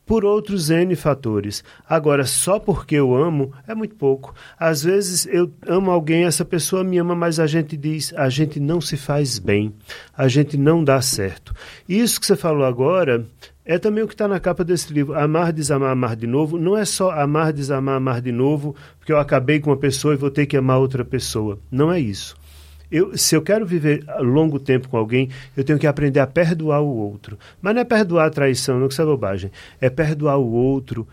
[0.08, 1.62] por outros N fatores.
[1.86, 4.34] Agora, só porque eu amo é muito pouco.
[4.58, 8.58] Às vezes eu amo alguém, essa pessoa me ama, mas a gente diz, a gente
[8.58, 9.74] não se faz bem,
[10.16, 11.54] a gente não dá certo.
[11.86, 13.26] Isso que você falou agora
[13.66, 15.14] é também o que está na capa desse livro.
[15.14, 16.58] Amar, desamar, amar de novo.
[16.58, 20.16] Não é só amar, desamar, amar de novo, porque eu acabei com uma pessoa e
[20.16, 21.58] vou ter que amar outra pessoa.
[21.70, 22.34] Não é isso.
[22.90, 26.80] Eu, se eu quero viver longo tempo com alguém, eu tenho que aprender a perdoar
[26.80, 27.38] o outro.
[27.60, 29.50] Mas não é perdoar a traição, não que isso é bobagem.
[29.80, 31.06] É perdoar o outro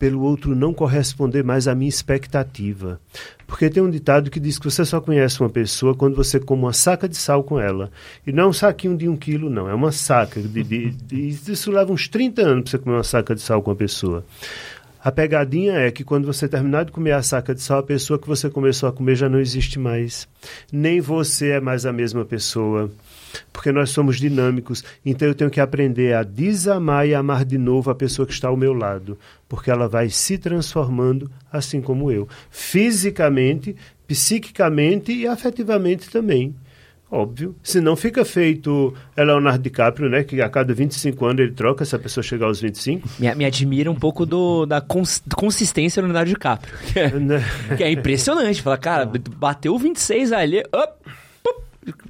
[0.00, 2.98] pelo outro não corresponder mais à minha expectativa.
[3.46, 6.62] Porque tem um ditado que diz que você só conhece uma pessoa quando você come
[6.62, 7.90] uma saca de sal com ela.
[8.26, 9.68] E não é um saquinho de um quilo, não.
[9.68, 10.40] É uma saca.
[10.40, 13.62] De, de, de, isso leva uns 30 anos para você comer uma saca de sal
[13.62, 14.24] com a pessoa.
[15.02, 18.18] A pegadinha é que quando você terminar de comer a saca de sal, a pessoa
[18.18, 20.28] que você começou a comer já não existe mais.
[20.70, 22.90] Nem você é mais a mesma pessoa
[23.52, 24.84] porque nós somos dinâmicos.
[25.04, 28.48] Então eu tenho que aprender a desamar e amar de novo a pessoa que está
[28.48, 33.76] ao meu lado, porque ela vai se transformando assim como eu, fisicamente,
[34.06, 36.54] psiquicamente e afetivamente também.
[37.10, 37.56] Óbvio.
[37.62, 40.22] Se não fica feito é Leonardo DiCaprio, né?
[40.22, 43.08] Que a cada 25 anos ele troca se a pessoa chegar aos 25.
[43.18, 46.72] Me, me admira um pouco do, da cons, consistência do Leonardo DiCaprio.
[46.92, 47.44] Que é, né?
[47.76, 48.62] que é impressionante.
[48.62, 50.99] Fala, cara, bateu 26 ali, op,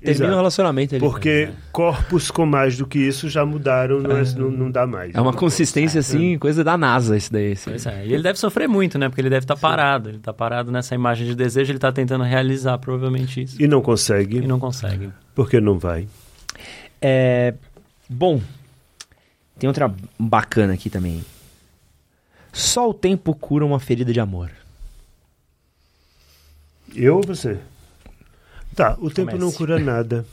[0.03, 1.01] termina o relacionamento ali.
[1.01, 1.53] Porque é.
[1.73, 5.15] corpos com mais do que isso já mudaram, não, é, não, não dá mais.
[5.15, 6.01] É uma consistência é.
[6.01, 7.53] assim, coisa da NASA isso daí.
[7.53, 7.71] Assim.
[7.89, 8.07] É.
[8.07, 9.09] E ele deve sofrer muito, né?
[9.09, 10.09] Porque ele deve estar tá parado.
[10.09, 13.63] Ele está parado nessa imagem de desejo, ele está tentando realizar provavelmente isso.
[13.63, 14.39] E não consegue.
[14.39, 15.11] E não consegue.
[15.35, 16.07] Porque não vai.
[17.01, 17.55] É...
[18.09, 18.41] Bom,
[19.59, 21.25] tem outra bacana aqui também.
[22.53, 24.51] Só o tempo cura uma ferida de amor.
[26.95, 27.59] Eu ou você?
[28.81, 29.45] Tá, o tempo Comece.
[29.45, 30.25] não cura nada.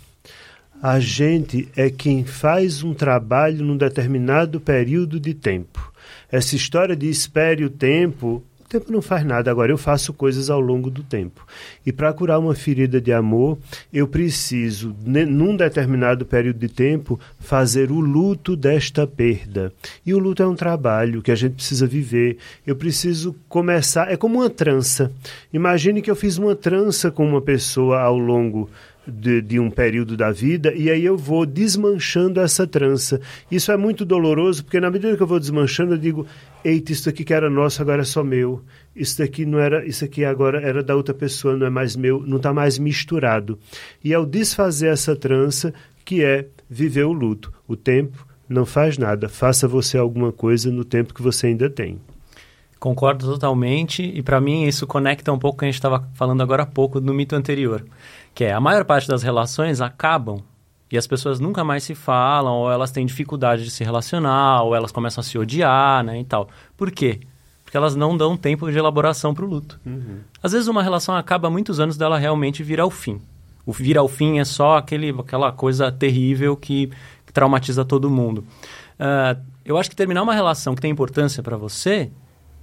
[0.81, 5.91] A gente é quem faz um trabalho num determinado período de tempo.
[6.31, 10.49] Essa história de espere o tempo o tempo não faz nada, agora eu faço coisas
[10.49, 11.47] ao longo do tempo.
[11.85, 13.57] E para curar uma ferida de amor,
[13.93, 19.71] eu preciso, num determinado período de tempo, fazer o luto desta perda.
[20.05, 22.39] E o luto é um trabalho que a gente precisa viver.
[22.65, 24.11] Eu preciso começar.
[24.11, 25.13] É como uma trança.
[25.53, 28.69] Imagine que eu fiz uma trança com uma pessoa ao longo
[29.07, 33.21] de, de, um período da vida e aí eu vou desmanchando essa trança.
[33.49, 36.27] Isso é muito doloroso porque na medida que eu vou desmanchando eu digo,
[36.63, 38.61] eita, isso aqui que era nosso agora é só meu.
[38.95, 42.21] Isso daqui não era, isso aqui agora era da outra pessoa, não é mais meu,
[42.25, 43.57] não está mais misturado.
[44.03, 49.27] E ao desfazer essa trança, que é viver o luto, o tempo não faz nada.
[49.29, 51.99] Faça você alguma coisa no tempo que você ainda tem.
[52.79, 56.07] Concordo totalmente e para mim isso conecta um pouco com o que a gente estava
[56.13, 57.83] falando agora há pouco no mito anterior
[58.37, 60.43] que é a maior parte das relações acabam
[60.91, 64.75] e as pessoas nunca mais se falam, ou elas têm dificuldade de se relacionar, ou
[64.75, 66.47] elas começam a se odiar, né, e tal.
[66.77, 67.21] Por quê?
[67.63, 69.79] Porque elas não dão tempo de elaboração para o luto.
[69.83, 70.19] Uhum.
[70.43, 73.19] Às vezes uma relação acaba há muitos anos dela realmente vir ao fim.
[73.65, 76.91] O vir ao fim é só aquele, aquela coisa terrível que,
[77.25, 78.45] que traumatiza todo mundo.
[78.99, 82.11] Uh, eu acho que terminar uma relação que tem importância para você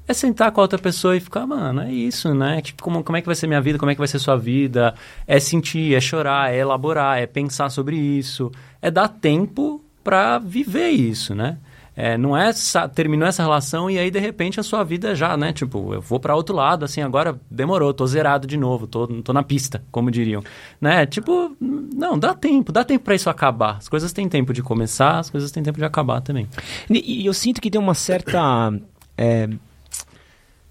[0.07, 2.61] é sentar com a outra pessoa e ficar, mano, é isso, né?
[2.61, 4.36] Tipo, como, como é que vai ser minha vida, como é que vai ser sua
[4.36, 4.94] vida?
[5.26, 8.52] É sentir, é chorar, é elaborar, é pensar sobre isso,
[8.82, 11.59] é dar tempo para viver isso, né?
[11.96, 12.50] É, não é
[12.92, 15.52] terminou essa relação e aí de repente a sua vida já, né?
[15.52, 19.32] Tipo, eu vou para outro lado, assim, agora demorou, tô zerado de novo, tô, tô
[19.32, 20.42] na pista, como diriam,
[20.80, 21.07] né?
[21.07, 23.76] Tipo, não, dá tempo, dá tempo para isso acabar.
[23.76, 26.48] As coisas têm tempo de começar, as coisas têm tempo de acabar também.
[26.90, 28.72] E, e eu sinto que tem uma certa
[29.16, 29.48] é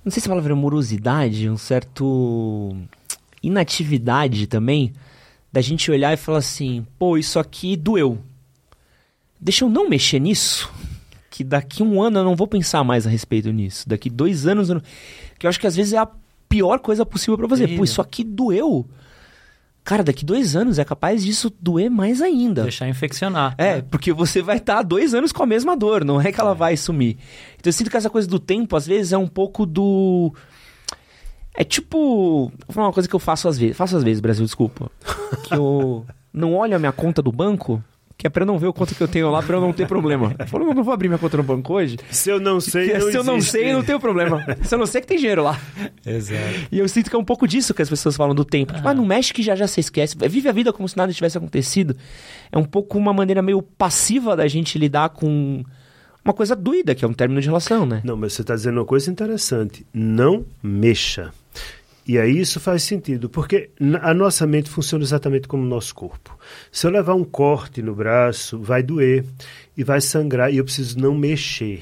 [0.03, 2.75] não sei se a palavra é morosidade, um certo
[3.41, 4.93] inatividade também,
[5.51, 8.17] da gente olhar e falar assim, pô, isso aqui doeu.
[9.39, 10.71] Deixa eu não mexer nisso,
[11.29, 13.87] que daqui um ano eu não vou pensar mais a respeito nisso.
[13.87, 14.81] Daqui dois anos eu não...
[15.37, 16.07] Que eu acho que às vezes é a
[16.47, 17.75] pior coisa possível para fazer.
[17.75, 18.87] Pô, isso aqui doeu.
[19.84, 22.63] Cara, daqui dois anos é capaz disso doer mais ainda.
[22.63, 23.53] Deixar infeccionar.
[23.57, 23.81] É, né?
[23.81, 26.51] porque você vai estar tá dois anos com a mesma dor, não é que ela
[26.51, 26.55] é.
[26.55, 27.17] vai sumir.
[27.55, 30.34] Então eu sinto que essa coisa do tempo, às vezes, é um pouco do.
[31.53, 32.51] É tipo.
[32.65, 33.75] Vou falar uma coisa que eu faço às vezes.
[33.75, 34.89] Faço às vezes, Brasil, desculpa.
[35.43, 37.84] Que eu não olho a minha conta do banco
[38.18, 39.74] que é pra eu não ver o quanto que eu tenho lá, pra eu não
[39.74, 40.36] ter problema.
[40.47, 41.97] Falou, eu não vou abrir minha conta no banco hoje.
[42.11, 44.43] Se eu não sei, não Se eu não sei, não tenho problema.
[44.64, 45.59] Se eu não sei que tem dinheiro lá.
[46.05, 46.68] Exato.
[46.72, 48.74] E eu sinto que é um pouco disso que as pessoas falam do tempo.
[48.74, 50.16] Tipo, ah, não mexe que já já se esquece.
[50.30, 51.95] Vive a vida como se nada tivesse acontecido.
[52.51, 55.64] É um pouco uma maneira meio passiva da gente lidar com
[56.24, 58.01] uma coisa doida, que é um término de relação, né?
[58.03, 59.86] Não, mas você está dizendo uma coisa interessante.
[59.93, 61.34] Não mexa.
[62.05, 63.69] E aí isso faz sentido, porque
[64.01, 66.37] a nossa mente funciona exatamente como o nosso corpo.
[66.71, 69.23] Se eu levar um corte no braço, vai doer
[69.77, 71.81] e vai sangrar e eu preciso não mexer.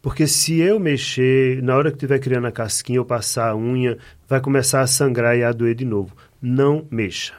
[0.00, 3.98] Porque se eu mexer, na hora que estiver criando a casquinha ou passar a unha,
[4.26, 6.16] vai começar a sangrar e a doer de novo.
[6.40, 7.34] Não mexa.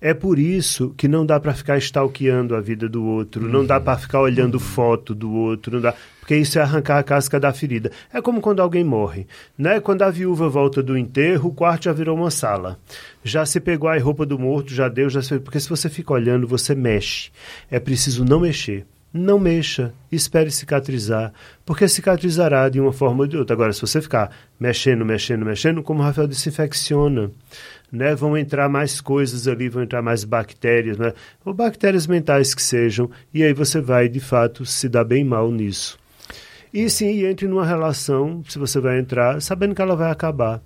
[0.00, 3.78] É por isso que não dá para ficar stalkeando a vida do outro, não dá
[3.80, 7.52] para ficar olhando foto do outro, não dá, porque isso é arrancar a casca da
[7.52, 7.90] ferida.
[8.14, 9.26] É como quando alguém morre,
[9.58, 9.80] né?
[9.80, 12.78] Quando a viúva volta do enterro, o quarto já virou uma sala.
[13.24, 15.40] Já se pegou a roupa do morto, já deu, já se...
[15.40, 17.32] porque se você fica olhando, você mexe.
[17.68, 18.86] É preciso não mexer.
[19.12, 21.32] não mexa, espere cicatrizar,
[21.66, 23.54] porque cicatrizará de uma forma ou de outra.
[23.54, 27.32] Agora, se você ficar mexendo, mexendo, mexendo, como o Rafael disse, infecciona.
[27.90, 28.14] Né?
[28.14, 31.12] Vão entrar mais coisas ali, vão entrar mais bactérias, né?
[31.44, 35.50] ou bactérias mentais que sejam, e aí você vai, de fato, se dar bem mal
[35.50, 36.00] nisso.
[36.72, 40.62] E sim, entre numa relação, se você vai entrar, sabendo que ela vai acabar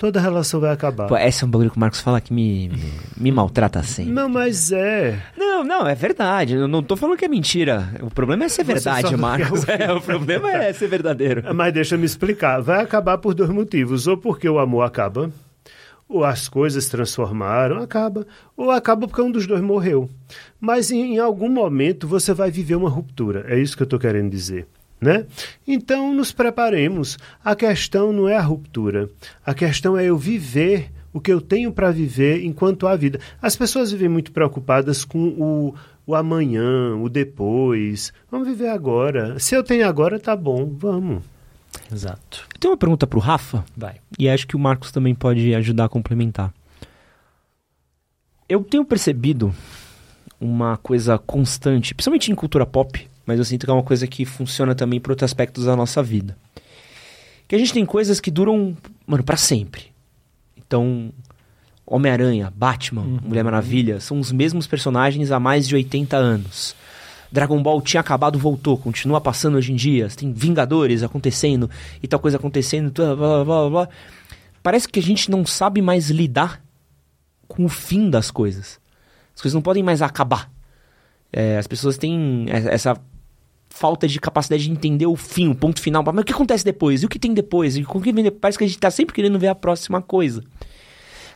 [0.00, 1.08] toda relação vai acabar.
[1.08, 4.10] Pô, esse é um bagulho que o Marcos fala que me, me, me maltrata sempre.
[4.10, 5.22] Não, mas é.
[5.36, 6.54] Não, não, é verdade.
[6.54, 7.86] Eu não tô falando que é mentira.
[8.00, 9.60] O problema é ser verdade, Marcos.
[9.68, 11.42] É, o problema é ser verdadeiro.
[11.54, 12.60] Mas deixa eu me explicar.
[12.60, 14.06] Vai acabar por dois motivos.
[14.06, 15.30] Ou porque o amor acaba,
[16.08, 18.26] ou as coisas transformaram, acaba.
[18.56, 20.08] Ou acaba porque um dos dois morreu.
[20.58, 23.44] Mas em, em algum momento você vai viver uma ruptura.
[23.46, 24.66] É isso que eu estou querendo dizer.
[25.00, 25.26] Né?
[25.66, 27.18] Então, nos preparemos.
[27.42, 29.08] A questão não é a ruptura.
[29.44, 33.18] A questão é eu viver o que eu tenho para viver enquanto há vida.
[33.40, 35.74] As pessoas vivem muito preocupadas com o,
[36.06, 38.12] o amanhã, o depois.
[38.30, 39.38] Vamos viver agora.
[39.38, 41.22] Se eu tenho agora, tá bom, vamos.
[41.92, 42.46] Exato.
[42.54, 43.64] Eu tenho uma pergunta para o Rafa.
[43.76, 43.96] Vai.
[44.18, 46.52] E acho que o Marcos também pode ajudar a complementar.
[48.48, 49.54] Eu tenho percebido
[50.40, 54.24] uma coisa constante, principalmente em cultura pop, mas eu sinto que é uma coisa que
[54.24, 56.36] funciona também para outros aspectos da nossa vida.
[57.46, 59.86] Que a gente tem coisas que duram, mano, para sempre.
[60.56, 61.12] Então,
[61.86, 63.18] Homem-Aranha, Batman, uhum.
[63.24, 66.76] Mulher Maravilha, são os mesmos personagens há mais de 80 anos.
[67.32, 70.08] Dragon Ball tinha acabado, voltou, continua passando hoje em dia.
[70.08, 71.70] Tem Vingadores acontecendo
[72.02, 73.88] e tal coisa acontecendo, blá, blá, blá, blá.
[74.62, 76.62] Parece que a gente não sabe mais lidar
[77.48, 78.80] com o fim das coisas.
[79.34, 80.50] As coisas não podem mais acabar.
[81.32, 82.96] É, as pessoas têm essa
[83.70, 86.02] falta de capacidade de entender o fim, o ponto final.
[86.04, 87.02] Mas o que acontece depois?
[87.02, 87.76] E o que tem depois?
[87.76, 88.40] E com que vem depois?
[88.40, 90.42] Parece que a gente está sempre querendo ver a próxima coisa.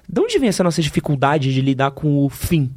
[0.06, 2.70] De onde vem essa nossa dificuldade de lidar com o fim?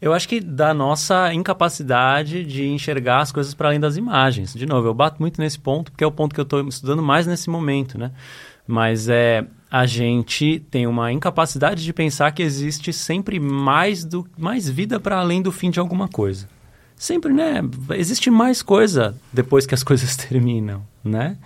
[0.00, 4.52] Eu acho que da nossa incapacidade de enxergar as coisas para além das imagens.
[4.52, 7.00] De novo, eu bato muito nesse ponto, porque é o ponto que eu estou estudando
[7.00, 8.10] mais nesse momento, né?
[8.66, 14.68] Mas é a gente tem uma incapacidade de pensar que existe sempre mais do mais
[14.68, 16.46] vida para além do fim de alguma coisa
[17.02, 17.60] sempre, né?
[17.90, 21.36] Existe mais coisa depois que as coisas terminam, né?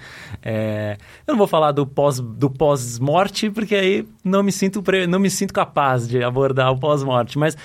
[0.42, 5.18] É, eu não vou falar do pós do pós-morte porque aí não me sinto não
[5.18, 7.56] me sinto capaz de abordar o pós-morte, mas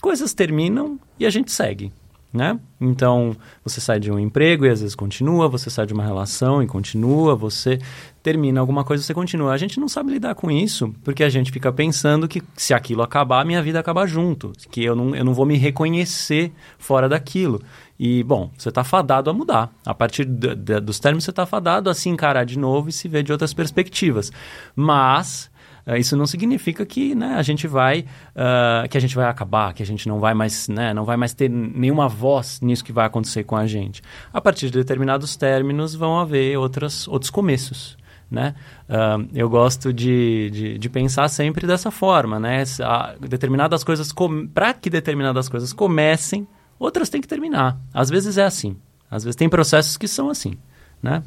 [0.00, 1.92] coisas terminam e a gente segue,
[2.32, 2.58] né?
[2.80, 6.62] Então, você sai de um emprego e às vezes continua, você sai de uma relação
[6.62, 7.78] e continua, você
[8.22, 9.52] termina alguma coisa e você continua.
[9.52, 13.02] A gente não sabe lidar com isso, porque a gente fica pensando que se aquilo
[13.02, 17.60] acabar, minha vida acaba junto, que eu não, eu não vou me reconhecer fora daquilo.
[17.98, 19.70] E, bom, você está fadado a mudar.
[19.84, 22.92] A partir de, de, dos termos, você está fadado a se encarar de novo e
[22.92, 24.32] se ver de outras perspectivas.
[24.74, 25.50] Mas
[25.86, 28.00] Uh, isso não significa que né, a gente vai
[28.34, 31.16] uh, que a gente vai acabar, que a gente não vai mais né, não vai
[31.16, 34.02] mais ter nenhuma voz nisso que vai acontecer com a gente.
[34.32, 37.98] A partir de determinados términos vão haver outras, outros começos.
[38.30, 38.54] Né?
[38.88, 42.62] Uh, eu gosto de, de, de, pensar sempre dessa forma, né?
[42.80, 44.14] A, determinadas coisas
[44.54, 46.46] para que determinadas coisas comecem,
[46.78, 47.76] outras têm que terminar.
[47.92, 48.76] Às vezes é assim.
[49.10, 50.56] Às vezes tem processos que são assim,
[51.02, 51.24] né?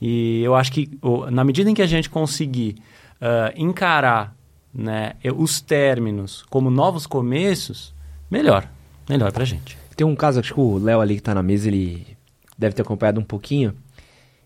[0.00, 0.90] E eu acho que
[1.30, 2.76] na medida em que a gente conseguir
[3.20, 4.34] uh, encarar
[4.72, 7.94] né, os términos como novos começos,
[8.30, 8.68] melhor.
[9.08, 9.76] Melhor pra gente.
[9.96, 12.06] Tem um caso, acho que o Léo ali que tá na mesa, ele
[12.56, 13.74] deve ter acompanhado um pouquinho.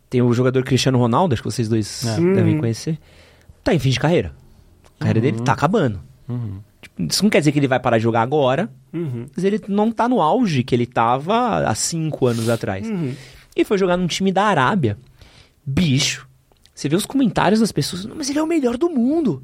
[0.08, 2.16] Tem o jogador Cristiano Ronaldo, acho que vocês dois é.
[2.16, 2.60] devem uhum.
[2.60, 2.98] conhecer.
[3.62, 4.32] Tá em fim de carreira.
[4.96, 5.32] A carreira uhum.
[5.32, 6.00] dele tá acabando.
[6.28, 6.60] Uhum.
[6.80, 9.26] Tipo, isso não quer dizer que ele vai parar de jogar agora, uhum.
[9.34, 12.88] mas ele não tá no auge que ele tava há cinco anos atrás.
[12.88, 13.14] Uhum.
[13.56, 14.98] E foi jogar num time da Arábia.
[15.64, 16.28] Bicho,
[16.74, 19.42] você vê os comentários das pessoas, mas ele é o melhor do mundo.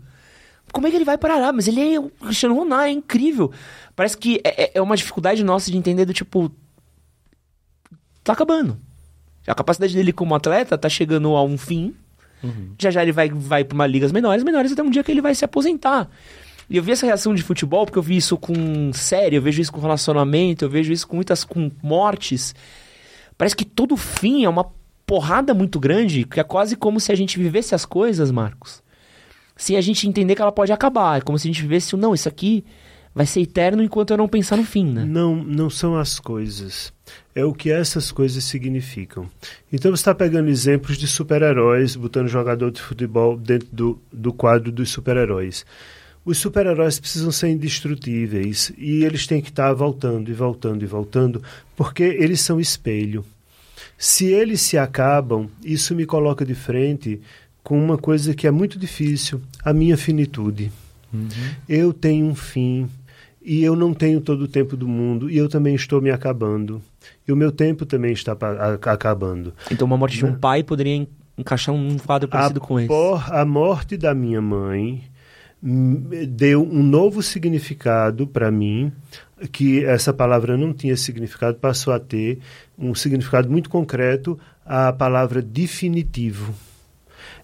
[0.73, 1.53] Como é que ele vai parar?
[1.53, 3.53] Mas ele é o Cristiano Ronaldo, é incrível.
[3.95, 6.51] Parece que é, é, é uma dificuldade nossa de entender do tipo.
[8.23, 8.79] Tá acabando.
[9.47, 11.95] A capacidade dele como atleta tá chegando a um fim.
[12.43, 12.75] Uhum.
[12.79, 15.21] Já já ele vai, vai para uma ligas menores, menores até um dia que ele
[15.21, 16.09] vai se aposentar.
[16.69, 19.61] E eu vi essa reação de futebol porque eu vi isso com série, eu vejo
[19.61, 22.55] isso com relacionamento, eu vejo isso com muitas com mortes.
[23.37, 24.71] Parece que todo fim é uma
[25.11, 28.81] porrada muito grande, que é quase como se a gente vivesse as coisas, Marcos,
[29.57, 31.19] sem a gente entender que ela pode acabar.
[31.19, 32.65] É como se a gente vivesse, não, isso aqui
[33.13, 35.05] vai ser eterno enquanto eu não pensar no fim, né?
[35.05, 36.93] Não, não são as coisas.
[37.35, 39.29] É o que essas coisas significam.
[39.73, 44.71] Então você está pegando exemplos de super-heróis, botando jogador de futebol dentro do, do quadro
[44.71, 45.67] dos super-heróis.
[46.25, 50.87] Os super-heróis precisam ser indestrutíveis e eles têm que estar tá voltando e voltando e
[50.87, 51.43] voltando,
[51.75, 53.25] porque eles são espelho.
[53.97, 57.21] Se eles se acabam, isso me coloca de frente
[57.63, 60.73] com uma coisa que é muito difícil, a minha finitude.
[61.13, 61.29] Uhum.
[61.69, 62.89] Eu tenho um fim,
[63.43, 66.83] e eu não tenho todo o tempo do mundo e eu também estou me acabando.
[67.27, 68.37] E o meu tempo também está
[68.93, 69.55] acabando.
[69.71, 70.39] Então, uma morte de um né?
[70.39, 71.07] pai poderia
[71.39, 72.93] encaixar um quadro parecido a com esse.
[73.31, 75.03] A morte da minha mãe
[75.63, 78.93] deu um novo significado para mim,
[79.53, 82.39] que essa palavra não tinha significado, passou a ter
[82.79, 86.55] um significado muito concreto, a palavra definitivo.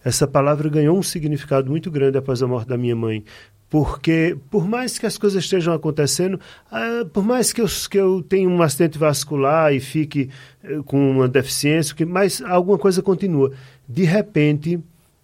[0.04, 3.24] Essa palavra ganhou um significado muito grande após a morte da minha mãe,
[3.68, 6.40] porque por mais que as coisas estejam acontecendo,
[6.70, 10.30] uh, por mais que eu, que eu tenha um acidente vascular e fique
[10.64, 13.52] uh, com uma deficiência, que, mas alguma coisa continua.
[13.88, 14.78] De repente,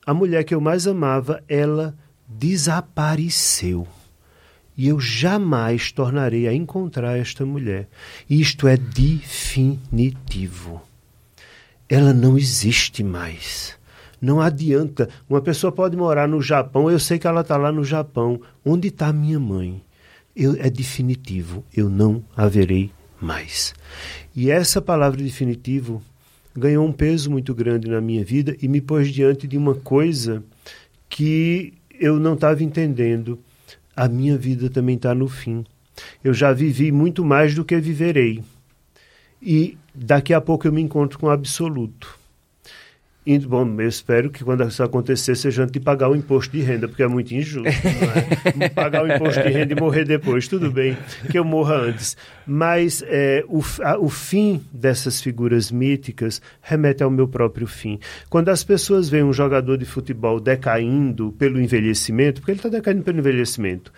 [0.05, 1.95] a mulher que eu mais amava, ela
[2.27, 3.87] desapareceu.
[4.77, 7.89] E eu jamais tornarei a encontrar esta mulher.
[8.29, 10.03] Isto é definitivo.
[11.89, 13.77] Ela não existe mais.
[14.21, 15.09] Não adianta.
[15.29, 18.41] Uma pessoa pode morar no Japão, eu sei que ela está lá no Japão.
[18.65, 19.83] Onde está minha mãe?
[20.35, 21.65] Eu, é definitivo.
[21.77, 23.75] Eu não haverei mais.
[24.35, 26.03] E essa palavra definitivo
[26.57, 30.43] ganhou um peso muito grande na minha vida e me pôs diante de uma coisa
[31.09, 33.39] que eu não estava entendendo.
[33.95, 35.65] A minha vida também está no fim.
[36.25, 38.43] Eu já vivi muito mais do que viverei.
[39.41, 42.19] E daqui a pouco eu me encontro com o absoluto.
[43.25, 46.61] E, bom, eu espero que quando isso acontecer seja antes de pagar o imposto de
[46.61, 47.69] renda, porque é muito injusto.
[48.59, 48.69] É?
[48.75, 50.99] pagar o imposto de renda e morrer depois, tudo bem,
[51.31, 52.17] que eu morra antes.
[52.45, 58.01] Mas é, o, a, o fim dessas figuras míticas remete ao meu próprio fim.
[58.29, 63.05] Quando as pessoas veem um jogador de futebol decaindo pelo envelhecimento, porque ele está decaindo
[63.05, 63.93] pelo envelhecimento,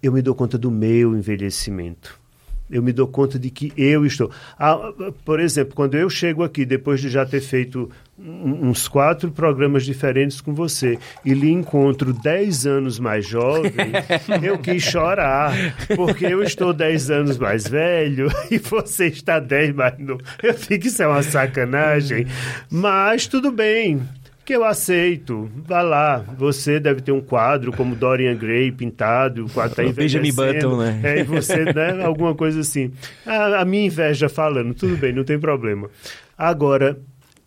[0.00, 2.27] eu me dou conta do meu envelhecimento
[2.70, 4.30] eu me dou conta de que eu estou.
[4.58, 4.92] Ah,
[5.24, 7.90] por exemplo, quando eu chego aqui, depois de já ter feito
[8.20, 13.72] uns quatro programas diferentes com você e lhe encontro dez anos mais jovem,
[14.42, 15.54] eu quis chorar,
[15.94, 20.20] porque eu estou dez anos mais velho e você está dez mais novo.
[20.42, 22.26] Eu que isso é uma sacanagem,
[22.70, 24.00] mas tudo bem
[24.48, 25.50] que eu aceito.
[25.56, 30.24] Vá lá, você deve ter um quadro como Dorian Gray pintado, o quadro envelhecendo.
[30.24, 31.00] Benjamin Button, né?
[31.04, 32.90] É, e você, né, alguma coisa assim.
[33.26, 35.90] A, a minha inveja falando, tudo bem, não tem problema.
[36.36, 36.98] Agora,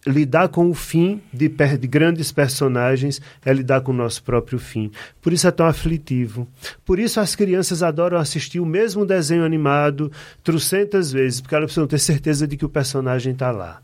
[0.06, 4.92] lidar com o fim de, de, grandes personagens é lidar com o nosso próprio fim.
[5.20, 6.48] Por isso é tão aflitivo.
[6.86, 10.12] Por isso as crianças adoram assistir o mesmo desenho animado
[10.44, 13.82] trocentas vezes, porque elas precisam ter certeza de que o personagem está lá,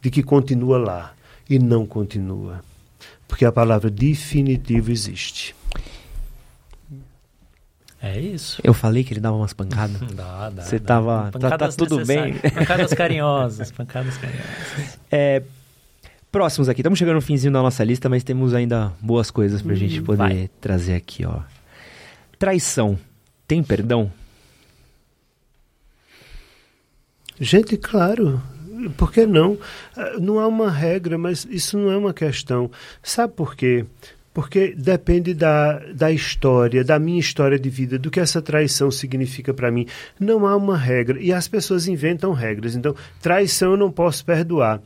[0.00, 1.16] de que continua lá
[1.48, 2.64] e não continua.
[3.28, 5.54] Porque a palavra definitivo existe.
[8.00, 8.60] É isso.
[8.62, 10.00] Eu falei que ele dava umas pancadas.
[10.14, 10.62] Dá, dá.
[10.62, 10.86] Você dá.
[10.86, 11.30] tava.
[11.32, 12.34] Tá, tá tudo bem.
[12.34, 13.72] Pancadas carinhosas.
[13.72, 14.98] Pancadas carinhosas.
[15.10, 15.42] É,
[16.30, 16.82] próximos aqui.
[16.82, 20.02] Estamos chegando no finzinho da nossa lista, mas temos ainda boas coisas pra hum, gente
[20.02, 20.50] poder vai.
[20.60, 21.40] trazer aqui, ó.
[22.38, 22.98] Traição.
[23.48, 24.12] Tem perdão?
[27.40, 28.42] Gente, claro.
[28.96, 29.58] Por que não?
[29.96, 32.70] Ah, não há uma regra, mas isso não é uma questão.
[33.02, 33.84] Sabe por quê?
[34.32, 39.54] Porque depende da, da história, da minha história de vida, do que essa traição significa
[39.54, 39.86] para mim.
[40.20, 41.18] Não há uma regra.
[41.18, 42.76] E as pessoas inventam regras.
[42.76, 44.82] Então, traição eu não posso perdoar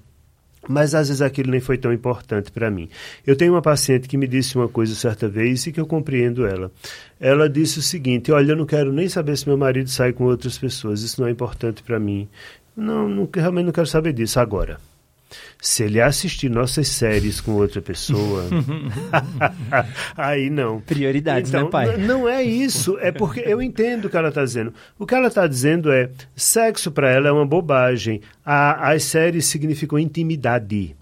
[0.68, 2.88] mas às vezes aquilo nem foi tão importante para mim.
[3.26, 6.46] Eu tenho uma paciente que me disse uma coisa certa vez e que eu compreendo
[6.46, 6.70] ela.
[7.18, 10.24] Ela disse o seguinte: Olha, eu não quero nem saber se meu marido sai com
[10.24, 12.28] outras pessoas, isso não é importante para mim.
[12.80, 14.78] Não, não, realmente não quero saber disso agora.
[15.62, 18.44] Se ele assistir nossas séries com outra pessoa,
[20.16, 20.80] aí não.
[20.80, 21.96] Prioridades, né, então, né, pai?
[21.98, 22.98] Não é isso.
[22.98, 24.72] É porque eu entendo o que ela está dizendo.
[24.98, 28.22] O que ela está dizendo é: sexo para ela é uma bobagem.
[28.44, 30.96] A, as séries significam intimidade.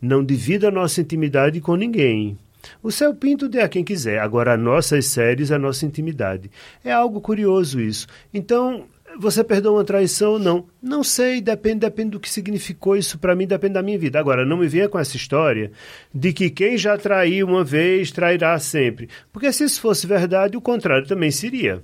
[0.00, 2.38] Não divida a nossa intimidade com ninguém.
[2.82, 4.20] O seu pinto dê a quem quiser.
[4.20, 6.50] Agora, nossas séries, a nossa intimidade.
[6.84, 8.06] É algo curioso isso.
[8.32, 8.84] Então,
[9.18, 10.66] você perdoa uma traição ou não?
[10.82, 14.18] Não sei, depende, depende do que significou isso para mim, depende da minha vida.
[14.18, 15.70] Agora, não me venha com essa história
[16.12, 19.08] de que quem já traiu uma vez trairá sempre.
[19.32, 21.82] Porque se isso fosse verdade, o contrário também seria.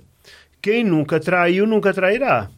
[0.61, 2.49] Quem nunca traiu, nunca trairá.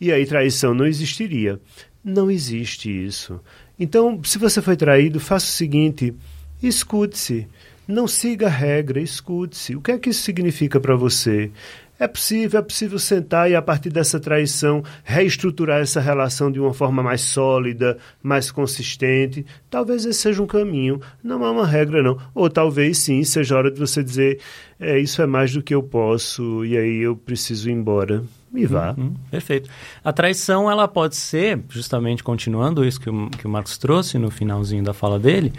[0.00, 1.60] E aí traição não existiria.
[2.04, 3.40] Não existe isso.
[3.78, 6.14] Então, se você foi traído, faça o seguinte:
[6.62, 7.46] escute-se.
[7.86, 9.74] Não siga a regra, escute-se.
[9.74, 11.50] O que é que isso significa para você?
[11.98, 16.72] É possível, é possível sentar e, a partir dessa traição, reestruturar essa relação de uma
[16.72, 19.44] forma mais sólida, mais consistente.
[19.68, 21.00] Talvez esse seja um caminho.
[21.22, 22.16] Não há uma regra, não.
[22.34, 24.38] Ou talvez sim, seja hora de você dizer:
[24.78, 28.22] é, isso é mais do que eu posso, e aí eu preciso ir embora.
[28.54, 28.94] E vá.
[28.96, 29.68] Uhum, perfeito.
[30.02, 34.30] A traição, ela pode ser, justamente continuando isso que o, que o Marcos trouxe no
[34.30, 35.52] finalzinho da fala dele,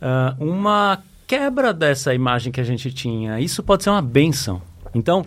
[0.00, 3.38] uh, uma quebra dessa imagem que a gente tinha.
[3.38, 4.60] Isso pode ser uma benção.
[4.94, 5.24] Então,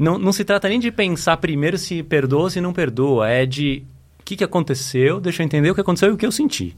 [0.00, 3.44] Não, não se trata nem de pensar primeiro se perdoa ou se não perdoa, é
[3.44, 3.82] de
[4.18, 6.74] o que, que aconteceu, deixa eu entender o que aconteceu e o que eu senti.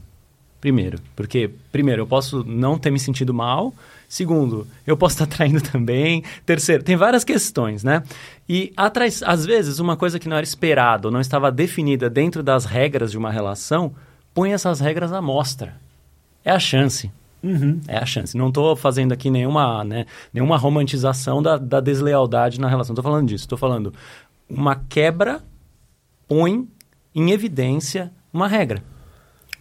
[0.59, 3.73] Primeiro, porque, primeiro, eu posso não ter me sentido mal.
[4.09, 6.21] Segundo, eu posso estar traindo também.
[6.45, 8.03] Terceiro, tem várias questões, né?
[8.47, 12.43] E atrás, às vezes, uma coisa que não era esperada ou não estava definida dentro
[12.43, 13.95] das regras de uma relação,
[14.33, 15.77] põe essas regras à mostra.
[16.43, 17.09] É a chance.
[17.43, 17.81] Uhum.
[17.87, 18.37] É a chance.
[18.37, 22.93] Não estou fazendo aqui nenhuma, né, nenhuma romantização da, da deslealdade na relação.
[22.93, 23.43] Estou falando disso.
[23.43, 23.93] Estou falando
[24.49, 25.41] uma quebra
[26.27, 26.67] põe
[27.13, 28.83] em evidência uma regra.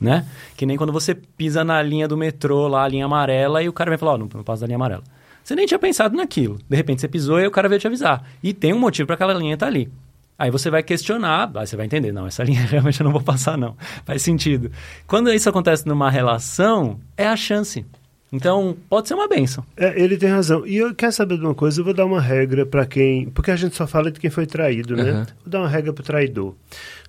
[0.01, 0.27] Né?
[0.57, 3.73] Que nem quando você pisa na linha do metrô, lá, a linha amarela, e o
[3.73, 5.05] cara vem falar, oh, não, não passa da linha amarela.
[5.45, 6.59] Você nem tinha pensado naquilo.
[6.69, 8.25] De repente você pisou e o cara veio te avisar.
[8.43, 9.93] E tem um motivo para aquela linha estar tá ali.
[10.39, 13.23] Aí você vai questionar, aí você vai entender, não, essa linha realmente eu não vou
[13.23, 13.77] passar, não.
[14.05, 14.71] Faz sentido.
[15.07, 17.85] Quando isso acontece numa relação, é a chance.
[18.33, 19.63] Então, pode ser uma benção.
[19.77, 20.67] É, ele tem razão.
[20.67, 23.29] E eu quero saber de uma coisa, eu vou dar uma regra para quem.
[23.29, 25.13] Porque a gente só fala de quem foi traído, né?
[25.13, 25.25] Uhum.
[25.25, 26.55] Vou dar uma regra para o traidor.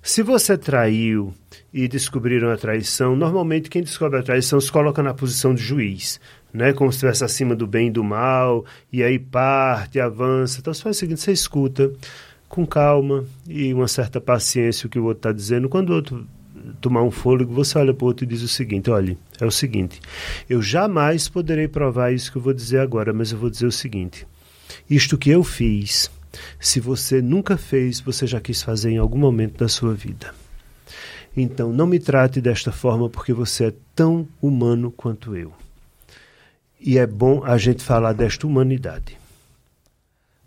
[0.02, 1.32] Se você traiu
[1.72, 6.20] e descobriram a traição, normalmente quem descobre a traição se coloca na posição de juiz,
[6.52, 6.74] né?
[6.74, 10.58] Como se estivesse acima do bem e do mal, e aí parte, avança.
[10.60, 11.90] Então você faz o seguinte: você escuta
[12.54, 15.68] com calma e uma certa paciência o que o outro está dizendo.
[15.68, 16.24] Quando o outro
[16.80, 19.50] tomar um fôlego, você olha para o outro e diz o seguinte: olha, é o
[19.50, 20.00] seguinte,
[20.48, 23.72] eu jamais poderei provar isso que eu vou dizer agora, mas eu vou dizer o
[23.72, 24.24] seguinte:
[24.88, 26.08] isto que eu fiz,
[26.60, 30.32] se você nunca fez, você já quis fazer em algum momento da sua vida.
[31.36, 35.52] Então, não me trate desta forma porque você é tão humano quanto eu.
[36.80, 39.18] E é bom a gente falar desta humanidade.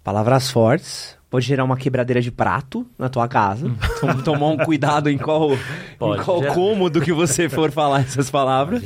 [0.02, 3.70] Palavras fortes, pode gerar uma quebradeira de prato na tua casa.
[4.24, 8.84] Tomar um cuidado em qual, em qual cômodo que você for falar essas palavras.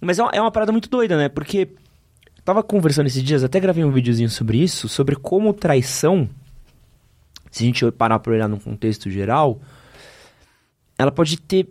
[0.00, 1.28] Mas é, é uma parada muito doida, né?
[1.28, 1.68] Porque
[2.44, 6.28] tava conversando esses dias, até gravei um videozinho sobre isso, sobre como traição,
[7.50, 9.58] se a gente parar pra olhar num contexto geral,
[10.98, 11.66] ela pode ter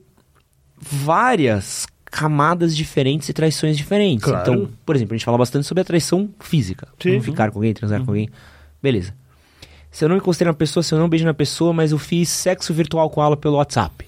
[0.78, 4.26] várias camadas diferentes e traições diferentes.
[4.26, 4.42] Claro.
[4.42, 6.88] Então, por exemplo, a gente fala bastante sobre a traição física.
[7.00, 7.22] Sim.
[7.22, 8.06] Ficar com alguém, transar uhum.
[8.06, 8.30] com alguém.
[8.82, 9.14] Beleza
[9.96, 12.28] se eu não encostei na pessoa, se eu não beijei na pessoa, mas eu fiz
[12.28, 14.06] sexo virtual com ela pelo WhatsApp.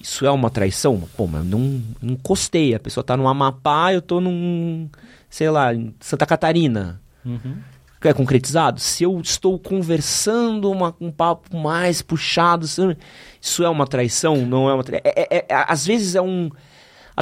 [0.00, 1.02] Isso é uma traição?
[1.16, 2.72] Pô, mas não, não encostei.
[2.72, 4.88] A pessoa tá no Amapá, eu tô num,
[5.28, 7.00] sei lá, em Santa Catarina.
[7.24, 7.56] Uhum.
[8.02, 8.78] É concretizado?
[8.78, 14.46] Se eu estou conversando uma, um papo mais puxado, isso é uma traição?
[14.46, 15.12] Não é uma traição?
[15.12, 16.48] É, é, é, às vezes é um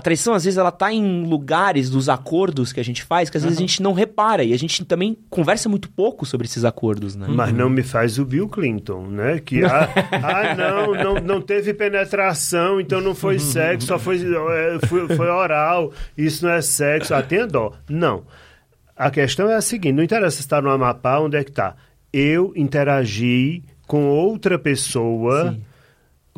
[0.01, 3.37] a traição, às vezes, ela tá em lugares dos acordos que a gente faz que
[3.37, 3.51] às uhum.
[3.51, 4.43] vezes a gente não repara.
[4.43, 7.27] E a gente também conversa muito pouco sobre esses acordos, né?
[7.29, 9.39] Mas não me faz o Bill Clinton, né?
[9.39, 14.87] Que, ah, ah não, não, não teve penetração, então não foi sexo, só foi, é,
[14.87, 15.93] foi, foi oral.
[16.17, 17.15] Isso não é sexo.
[17.15, 17.75] Ah, dó.
[17.87, 18.25] Não.
[18.97, 21.77] A questão é a seguinte, não interessa se está no Amapá, onde é que está.
[22.11, 25.53] Eu interagi com outra pessoa...
[25.53, 25.70] Sim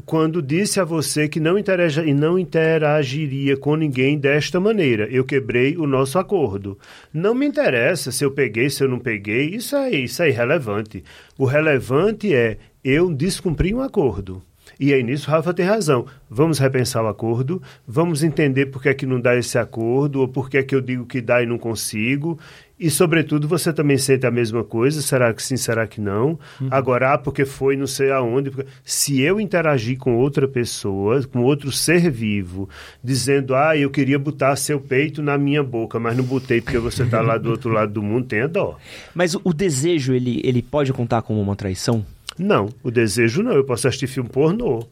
[0.05, 5.07] quando disse a você que não, interaja, não interagiria com ninguém desta maneira.
[5.11, 6.79] Eu quebrei o nosso acordo.
[7.13, 11.05] Não me interessa se eu peguei, se eu não peguei, isso é, isso é irrelevante.
[11.39, 14.43] O relevante é eu descumpri um acordo.
[14.79, 16.07] E aí nisso Rafa tem razão.
[16.29, 20.29] Vamos repensar o acordo, vamos entender por que é que não dá esse acordo, ou
[20.29, 22.39] por que é que eu digo que dá e não consigo.
[22.83, 26.37] E, sobretudo, você também sente a mesma coisa, será que sim, será que não?
[26.61, 26.67] Uhum.
[26.69, 28.51] Agora, ah, porque foi não sei aonde.
[28.51, 28.69] Porque...
[28.85, 32.69] Se eu interagir com outra pessoa, com outro ser vivo,
[33.03, 37.05] dizendo, ah, eu queria botar seu peito na minha boca, mas não botei porque você
[37.05, 38.77] está lá do outro lado do mundo, tenha dó.
[39.15, 42.05] Mas o desejo, ele, ele pode contar como uma traição?
[42.37, 43.53] Não, o desejo não.
[43.53, 44.85] Eu posso assistir filme pornô.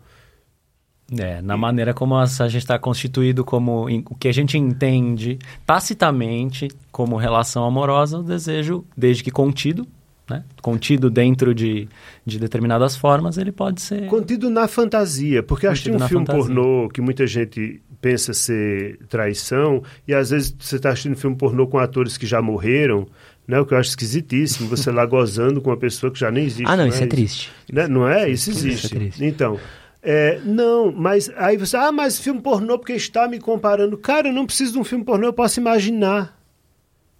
[1.19, 6.69] É, na maneira como a, gente está constituído como o que a gente entende tacitamente
[6.93, 9.87] como relação amorosa, o desejo, desde que contido,
[10.29, 10.45] né?
[10.63, 11.89] contido dentro de,
[12.25, 14.07] de determinadas formas, ele pode ser...
[14.07, 16.55] Contido na fantasia, porque acho que um filme fantasia.
[16.55, 21.37] pornô que muita gente pensa ser traição, e às vezes você está assistindo um filme
[21.37, 23.07] pornô com atores que já morreram,
[23.47, 23.59] né?
[23.59, 26.67] O que eu acho esquisitíssimo, você lá gozando com uma pessoa que já nem existe.
[26.67, 27.51] Ah, não, isso é triste.
[27.71, 27.89] Né?
[27.89, 28.31] Não é?
[28.31, 28.87] Isso existe.
[28.87, 29.25] Isso é triste.
[29.25, 29.59] Então,
[30.03, 33.99] é, não, mas aí você, ah, mas filme pornô porque está me comparando.
[33.99, 36.39] Cara, eu não preciso de um filme pornô, eu posso imaginar.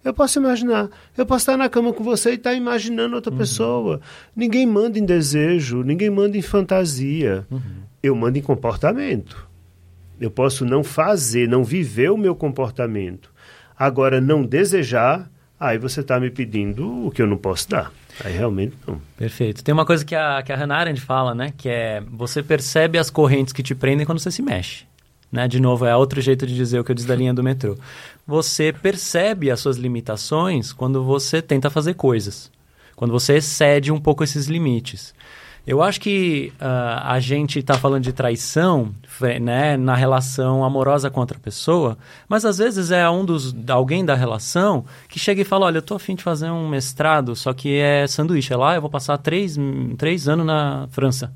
[0.03, 0.89] Eu posso imaginar.
[1.15, 3.37] Eu posso estar na cama com você e estar imaginando outra uhum.
[3.37, 4.01] pessoa.
[4.35, 7.45] Ninguém manda em desejo, ninguém manda em fantasia.
[7.51, 7.61] Uhum.
[8.01, 9.47] Eu mando em comportamento.
[10.19, 13.31] Eu posso não fazer, não viver o meu comportamento.
[13.77, 15.29] Agora, não desejar,
[15.61, 17.91] aí você está me pedindo o que eu não posso dar.
[18.25, 18.99] Aí realmente não.
[19.15, 19.63] Perfeito.
[19.63, 21.53] Tem uma coisa que a, que a Hannah Arendt fala, né?
[21.55, 24.85] Que é você percebe as correntes que te prendem quando você se mexe.
[25.31, 25.47] Né?
[25.47, 27.77] De novo, é outro jeito de dizer o que eu disse da linha do metrô.
[28.27, 32.51] Você percebe as suas limitações quando você tenta fazer coisas.
[32.95, 35.13] quando você excede um pouco esses limites.
[35.65, 38.93] Eu acho que uh, a gente está falando de traição
[39.39, 41.97] né, na relação amorosa com outra pessoa,
[42.27, 45.81] mas às vezes é um dos alguém da relação que chega e fala, olha, eu
[45.81, 48.51] tô afim de fazer um mestrado, só que é sanduíche.
[48.53, 49.55] É lá, eu vou passar três,
[49.97, 51.31] três anos na França.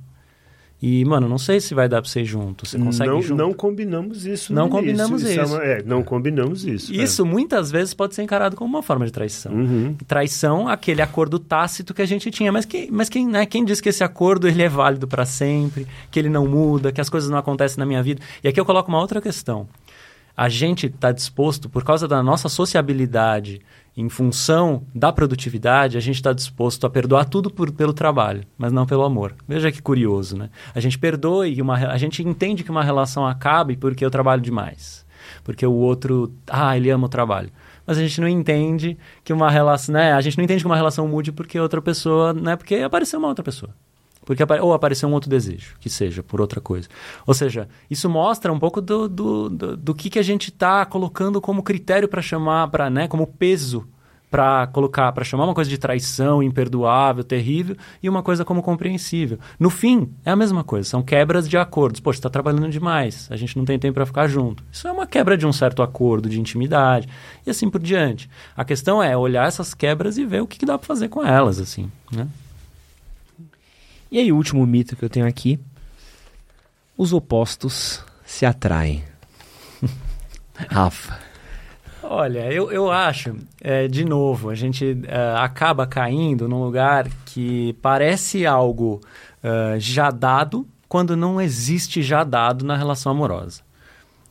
[0.87, 2.63] E, mano, não sei se vai dar pra você ir junto.
[2.63, 3.35] Você consegue não, junto?
[3.35, 4.53] Não combinamos isso.
[4.53, 5.31] Não combinamos isso.
[5.31, 5.39] isso.
[5.39, 6.93] É uma, é, não combinamos isso.
[6.93, 6.97] É.
[6.97, 7.25] Isso é.
[7.25, 9.51] muitas vezes pode ser encarado como uma forma de traição.
[9.51, 9.95] Uhum.
[10.07, 12.51] Traição, aquele acordo tácito que a gente tinha.
[12.51, 15.87] Mas, que, mas quem, né, quem diz que esse acordo ele é válido para sempre,
[16.11, 18.21] que ele não muda, que as coisas não acontecem na minha vida?
[18.43, 19.67] E aqui eu coloco uma outra questão.
[20.37, 23.59] A gente está disposto, por causa da nossa sociabilidade,
[23.97, 28.73] em função da produtividade, a gente está disposto a perdoar tudo por, pelo trabalho, mas
[28.73, 29.33] não pelo amor.
[29.47, 30.49] Veja que curioso, né?
[30.73, 34.41] A gente perdoa e uma, a gente entende que uma relação acabe porque eu trabalho
[34.41, 35.05] demais.
[35.43, 37.49] Porque o outro, ah, ele ama o trabalho.
[37.87, 40.11] Mas a gente não entende que uma relação, né?
[40.11, 42.55] A gente não entende que uma relação mude porque outra pessoa, né?
[42.55, 43.73] Porque apareceu uma outra pessoa.
[44.25, 46.89] Porque, ou apareceu um outro desejo, que seja, por outra coisa.
[47.25, 50.85] Ou seja, isso mostra um pouco do, do, do, do que, que a gente está
[50.85, 53.87] colocando como critério para chamar, para né, como peso
[54.35, 59.39] para colocar, para chamar uma coisa de traição, imperdoável, terrível, e uma coisa como compreensível.
[59.57, 62.01] No fim, é a mesma coisa, são quebras de acordos.
[62.01, 64.61] Poxa, está trabalhando demais, a gente não tem tempo para ficar junto.
[64.69, 67.07] Isso é uma quebra de um certo acordo, de intimidade,
[67.45, 68.29] e assim por diante.
[68.57, 71.23] A questão é olhar essas quebras e ver o que, que dá para fazer com
[71.23, 72.27] elas, assim, né?
[74.15, 75.59] E aí, o último mito que eu tenho aqui:
[76.97, 79.03] os opostos se atraem.
[80.71, 81.19] Rafa.
[82.01, 87.73] Olha, eu, eu acho, é, de novo, a gente é, acaba caindo num lugar que
[87.81, 89.01] parece algo
[89.43, 93.63] é, já dado quando não existe já dado na relação amorosa.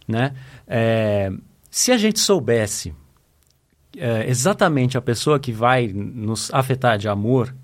[0.09, 0.35] Né?
[0.66, 1.31] É,
[1.70, 2.94] se a gente soubesse
[3.98, 7.55] é, exatamente a pessoa que vai nos afetar de amor,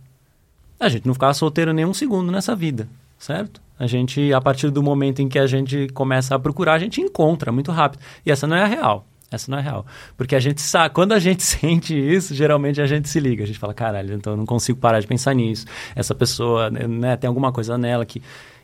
[0.81, 2.89] a gente não ficava solteiro nem um segundo nessa vida,
[3.19, 3.61] certo?
[3.79, 7.01] A gente, a partir do momento em que a gente começa a procurar, a gente
[7.01, 8.01] encontra muito rápido.
[8.25, 9.07] E essa não é a real.
[9.31, 9.87] Essa não é real.
[10.17, 13.45] Porque a gente sabe, quando a gente sente isso, geralmente a gente se liga.
[13.45, 15.67] A gente fala, caralho, então eu não consigo parar de pensar nisso.
[15.95, 18.23] Essa pessoa, né, tem alguma coisa nela que.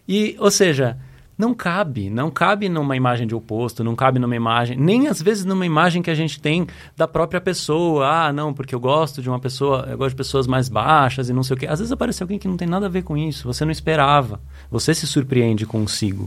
[0.09, 0.98] E, ou seja,
[1.38, 5.44] não cabe, não cabe numa imagem de oposto, não cabe numa imagem, nem às vezes
[5.44, 8.06] numa imagem que a gente tem da própria pessoa.
[8.06, 11.32] Ah, não, porque eu gosto de uma pessoa, eu gosto de pessoas mais baixas e
[11.32, 11.66] não sei o quê.
[11.66, 14.40] Às vezes aparece alguém que não tem nada a ver com isso, você não esperava,
[14.70, 16.26] você se surpreende consigo.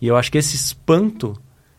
[0.00, 1.34] E eu acho que esse espanto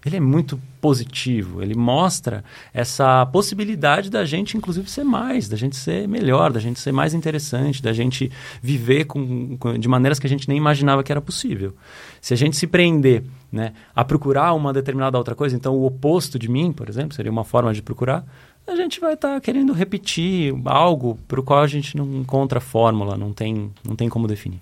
[0.06, 1.62] ele é muito positivo.
[1.62, 2.44] Ele mostra
[2.74, 7.14] essa possibilidade da gente, inclusive, ser mais, da gente ser melhor, da gente ser mais
[7.14, 8.32] interessante, da gente
[8.62, 11.74] viver com, com, de maneiras que a gente nem imaginava que era possível.
[12.20, 16.38] Se a gente se prender né, a procurar uma determinada outra coisa, então o oposto
[16.38, 18.26] de mim, por exemplo, seria uma forma de procurar,
[18.68, 22.60] a gente vai estar tá querendo repetir algo para o qual a gente não encontra
[22.60, 24.60] fórmula, não tem, não tem como definir.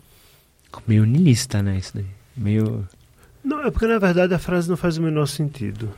[0.88, 1.77] Meio nilista, né?
[1.77, 2.05] Isso daí.
[2.35, 2.88] Meio
[3.43, 5.89] não, é porque na verdade a frase não faz o menor sentido.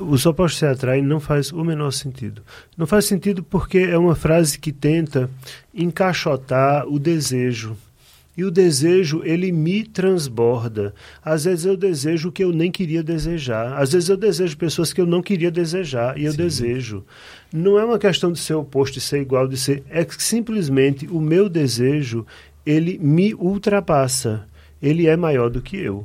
[0.00, 2.42] Os opostos se atraem não faz o menor sentido.
[2.76, 5.30] Não faz sentido porque é uma frase que tenta
[5.74, 7.76] encaixotar o desejo.
[8.36, 10.92] E o desejo, ele me transborda.
[11.24, 13.80] Às vezes eu desejo o que eu nem queria desejar.
[13.80, 16.38] Às vezes eu desejo pessoas que eu não queria desejar e eu Sim.
[16.38, 17.04] desejo.
[17.52, 19.84] Não é uma questão de ser oposto, de ser igual, de ser.
[19.88, 22.26] É que simplesmente o meu desejo,
[22.66, 24.44] ele me ultrapassa.
[24.82, 26.04] Ele é maior do que eu.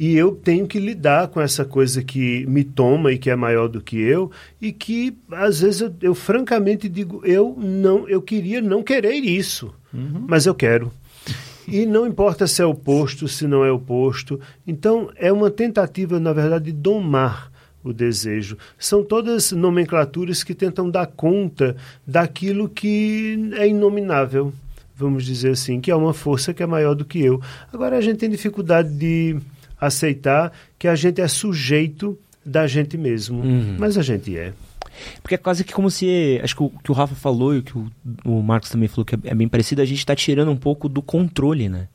[0.00, 3.68] E eu tenho que lidar com essa coisa que me toma e que é maior
[3.68, 8.62] do que eu, e que às vezes eu, eu francamente digo, eu não, eu queria
[8.62, 10.24] não querer isso, uhum.
[10.26, 10.90] mas eu quero.
[11.68, 14.40] E não importa se é oposto, se não é oposto.
[14.66, 17.52] Então, é uma tentativa, na verdade, de domar
[17.84, 18.56] o desejo.
[18.78, 24.50] São todas nomenclaturas que tentam dar conta daquilo que é inominável,
[24.96, 27.38] vamos dizer assim, que é uma força que é maior do que eu.
[27.70, 29.36] Agora, a gente tem dificuldade de
[29.80, 33.40] aceitar que a gente é sujeito da gente mesmo.
[33.42, 33.76] Uhum.
[33.78, 34.52] Mas a gente é.
[35.22, 36.40] Porque é quase que como se.
[36.42, 37.90] Acho que o que o Rafa falou e o que o,
[38.24, 40.88] o Marcos também falou que é, é bem parecido, a gente está tirando um pouco
[40.88, 41.88] do controle, né?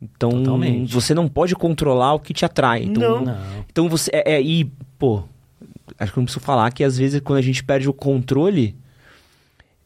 [0.00, 0.92] Então, Totalmente.
[0.92, 2.84] você não pode controlar o que te atrai.
[2.84, 3.38] Então, não.
[3.70, 4.10] Então você.
[4.14, 4.64] É, é, e,
[4.98, 5.22] pô,
[5.98, 8.74] acho que eu não preciso falar que às vezes quando a gente perde o controle,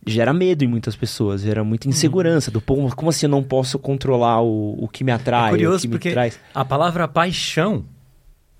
[0.06, 3.78] gera medo em muitas pessoas, gera muita insegurança do pô, como assim eu não posso
[3.78, 6.38] controlar o, o que me atrai, é curioso o que porque me traz.
[6.54, 7.84] A palavra paixão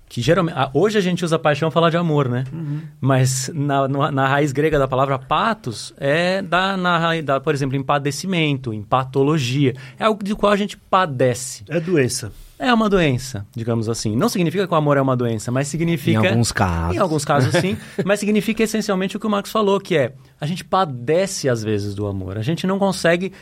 [0.07, 2.43] que geralmente hoje a gente usa paixão falar de amor, né?
[2.53, 2.81] Uhum.
[3.01, 7.75] Mas na, na, na, raiz grega da palavra patos é da, na, da, por exemplo,
[7.75, 11.63] em padecimento, em patologia, é algo de qual a gente padece.
[11.67, 12.31] É doença.
[12.57, 14.15] É uma doença, digamos assim.
[14.15, 16.21] Não significa que o amor é uma doença, mas significa.
[16.21, 16.95] Em alguns casos.
[16.95, 17.77] Em alguns casos, sim.
[18.05, 21.93] mas significa essencialmente o que o Marcos falou, que é a gente padece às vezes
[21.93, 22.37] do amor.
[22.37, 23.33] A gente não consegue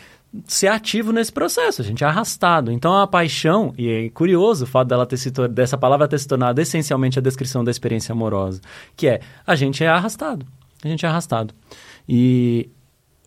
[0.47, 2.71] ser ativo nesse processo, a gente é arrastado.
[2.71, 6.27] Então a paixão, e é curioso o fato dela ter se, dessa palavra ter se
[6.27, 8.61] tornado essencialmente a descrição da experiência amorosa,
[8.95, 10.45] que é a gente é arrastado.
[10.83, 11.53] A gente é arrastado.
[12.07, 12.69] E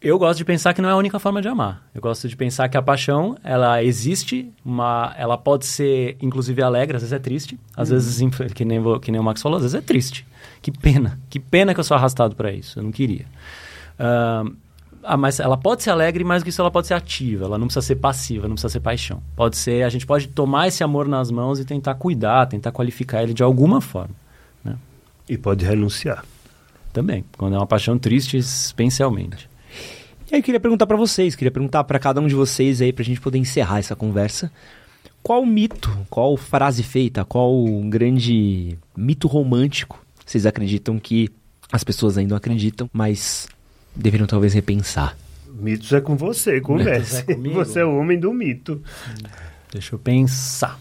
[0.00, 1.82] eu gosto de pensar que não é a única forma de amar.
[1.94, 6.96] Eu gosto de pensar que a paixão, ela existe, uma, ela pode ser, inclusive, alegre,
[6.96, 7.58] às vezes é triste.
[7.74, 7.94] Às uhum.
[7.94, 8.22] vezes,
[8.54, 10.26] que nem, que nem o Max falou, às vezes é triste.
[10.60, 11.18] Que pena.
[11.30, 12.78] Que pena que eu sou arrastado para isso.
[12.78, 13.24] Eu não queria.
[13.98, 14.54] Uh,
[15.06, 17.44] ah, mas ela pode ser alegre, mas que isso ela pode ser ativa.
[17.44, 19.22] Ela não precisa ser passiva, não precisa ser paixão.
[19.34, 23.22] Pode ser, a gente pode tomar esse amor nas mãos e tentar cuidar, tentar qualificar
[23.22, 24.14] ele de alguma forma.
[24.64, 24.76] Né?
[25.28, 26.24] E pode renunciar.
[26.92, 29.48] Também, quando é uma paixão triste, especialmente.
[30.30, 32.92] E aí eu queria perguntar para vocês, queria perguntar para cada um de vocês aí,
[32.92, 34.50] pra gente poder encerrar essa conversa.
[35.22, 37.52] Qual mito, qual frase feita, qual
[37.88, 41.28] grande mito romântico vocês acreditam que
[41.70, 43.48] as pessoas ainda acreditam, mas
[43.96, 45.16] deveriam talvez repensar.
[45.48, 47.24] Mitos é com você, converse.
[47.26, 48.82] É você é o homem do mito.
[49.72, 50.78] Deixa eu pensar.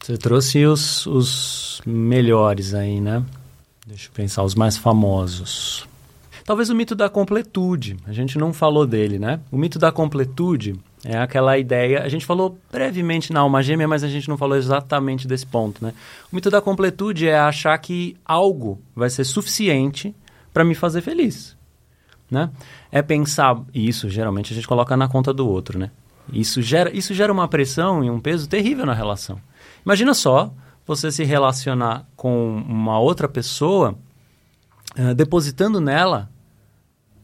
[0.00, 3.24] Você trouxe os, os melhores aí, né?
[3.86, 5.88] Deixa eu pensar, os mais famosos.
[6.44, 7.96] Talvez o mito da completude.
[8.06, 9.40] A gente não falou dele, né?
[9.50, 10.74] O mito da completude
[11.04, 12.02] é aquela ideia.
[12.02, 15.84] A gente falou brevemente na alma gêmea, mas a gente não falou exatamente desse ponto,
[15.84, 15.92] né?
[16.30, 20.14] O mito da completude é achar que algo vai ser suficiente
[20.52, 21.56] para me fazer feliz
[22.30, 22.50] né?
[22.90, 25.90] É pensar, e isso geralmente a gente coloca na conta do outro, né?
[26.32, 29.40] Isso gera, isso gera uma pressão e um peso terrível na relação.
[29.84, 30.52] Imagina só
[30.86, 33.98] você se relacionar com uma outra pessoa
[34.98, 36.30] uh, depositando nela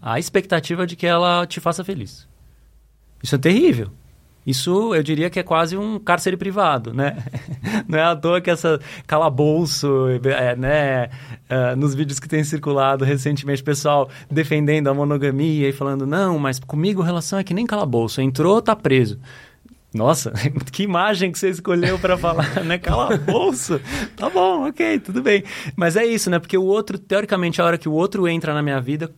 [0.01, 2.29] a expectativa de que ela te faça feliz.
[3.23, 3.91] Isso é terrível.
[4.47, 7.17] Isso eu diria que é quase um cárcere privado, né?
[7.89, 11.11] Não é à toa que essa calabouço, é, né?
[11.49, 16.59] Uh, nos vídeos que tem circulado recentemente, pessoal defendendo a monogamia e falando, não, mas
[16.59, 19.19] comigo relação é que nem calabouço, entrou, tá preso.
[19.95, 20.33] Nossa,
[20.73, 22.79] que imagem que você escolheu para falar, né?
[22.79, 23.81] Calabouço.
[24.17, 25.43] tá bom, ok, tudo bem.
[25.75, 26.39] Mas é isso, né?
[26.39, 29.11] Porque o outro, teoricamente, a hora que o outro entra na minha vida,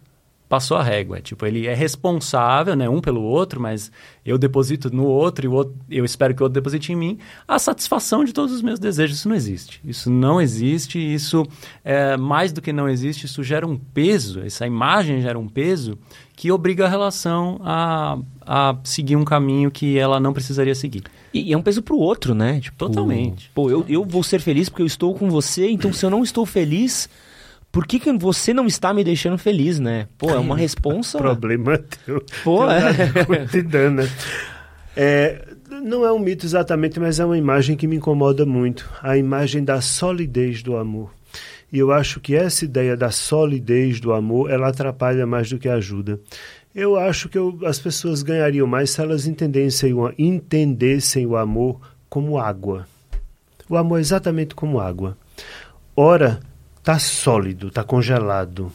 [0.49, 1.21] passou a régua.
[1.21, 3.93] Tipo, ele é responsável, né, um pelo outro, mas
[4.25, 7.19] eu deposito no outro e o outro, eu espero que o outro deposite em mim
[7.47, 9.19] a satisfação de todos os meus desejos.
[9.19, 9.81] Isso não existe.
[9.85, 10.99] Isso não existe.
[10.99, 11.47] Isso,
[11.85, 15.99] é, mais do que não existe, isso gera um peso, essa imagem gera um peso
[16.35, 18.17] que obriga a relação a,
[18.47, 21.03] a seguir um caminho que ela não precisaria seguir.
[21.35, 22.61] E, e é um peso pro outro, né?
[22.61, 23.51] Tipo, Totalmente.
[23.53, 26.23] Pô, eu, eu vou ser feliz porque eu estou com você, então se eu não
[26.23, 27.09] estou feliz
[27.79, 30.09] por que, que você não está me deixando feliz, né?
[30.19, 31.17] Pô, é uma responsa.
[31.17, 32.21] Problema teu.
[32.43, 33.25] Pô, é.
[33.25, 34.03] Cotidiana.
[34.97, 35.45] é.
[35.85, 38.91] Não é um mito exatamente, mas é uma imagem que me incomoda muito.
[39.01, 41.15] A imagem da solidez do amor.
[41.73, 45.69] E eu acho que essa ideia da solidez do amor, ela atrapalha mais do que
[45.69, 46.19] ajuda.
[46.75, 52.39] Eu acho que eu, as pessoas ganhariam mais se elas entendessem, entendessem o amor como
[52.39, 52.89] água.
[53.69, 55.17] O amor é exatamente como água.
[55.95, 56.41] Ora,
[56.89, 58.73] está sólido, está congelado.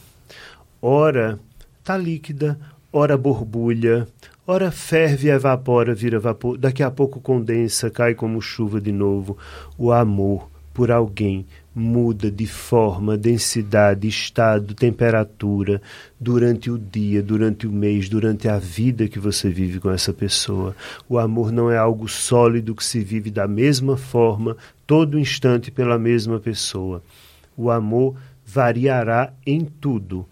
[0.80, 1.36] Ora
[1.80, 2.56] está líquida,
[2.92, 4.06] ora borbulha,
[4.46, 9.36] ora ferve, evapora, vira vapor, daqui a pouco condensa, cai como chuva de novo.
[9.76, 15.82] O amor por alguém muda de forma, densidade, estado, temperatura
[16.20, 20.76] durante o dia, durante o mês, durante a vida que você vive com essa pessoa.
[21.08, 25.98] O amor não é algo sólido que se vive da mesma forma, todo instante pela
[25.98, 27.02] mesma pessoa
[27.56, 30.26] o amor variará em tudo,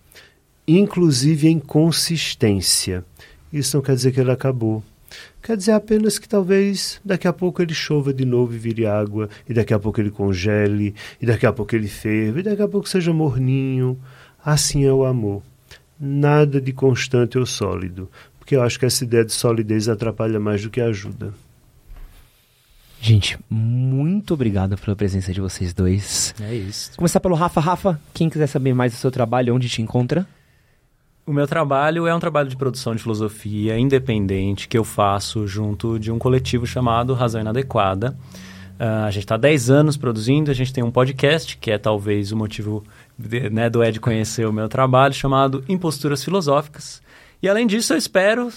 [0.66, 3.04] inclusive em consistência.
[3.52, 4.82] Isso não quer dizer que ele acabou.
[5.42, 9.28] Quer dizer apenas que talvez daqui a pouco ele chova de novo e vire água,
[9.48, 12.68] e daqui a pouco ele congele, e daqui a pouco ele ferva, e daqui a
[12.68, 13.98] pouco seja morninho.
[14.44, 15.42] Assim é o amor.
[16.00, 18.08] Nada de constante ou sólido,
[18.38, 21.34] porque eu acho que essa ideia de solidez atrapalha mais do que ajuda.
[23.04, 26.32] Gente, muito obrigado pela presença de vocês dois.
[26.40, 26.92] É isso.
[26.96, 27.60] Começar pelo Rafa.
[27.60, 30.24] Rafa, quem quiser saber mais do seu trabalho, onde te encontra?
[31.26, 35.98] O meu trabalho é um trabalho de produção de filosofia independente que eu faço junto
[35.98, 38.16] de um coletivo chamado Razão Inadequada.
[38.78, 41.78] Uh, a gente está há 10 anos produzindo, a gente tem um podcast, que é
[41.78, 42.84] talvez o motivo
[43.18, 47.02] de, né, do Ed conhecer o meu trabalho, chamado Imposturas Filosóficas.
[47.42, 48.50] E além disso, eu espero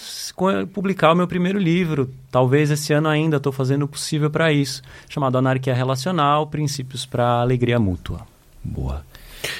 [0.72, 2.08] publicar o meu primeiro livro.
[2.30, 7.24] Talvez esse ano ainda estou fazendo o possível para isso, chamado Anarquia Relacional, Princípios para
[7.24, 8.20] a Alegria Mútua.
[8.62, 9.04] Boa.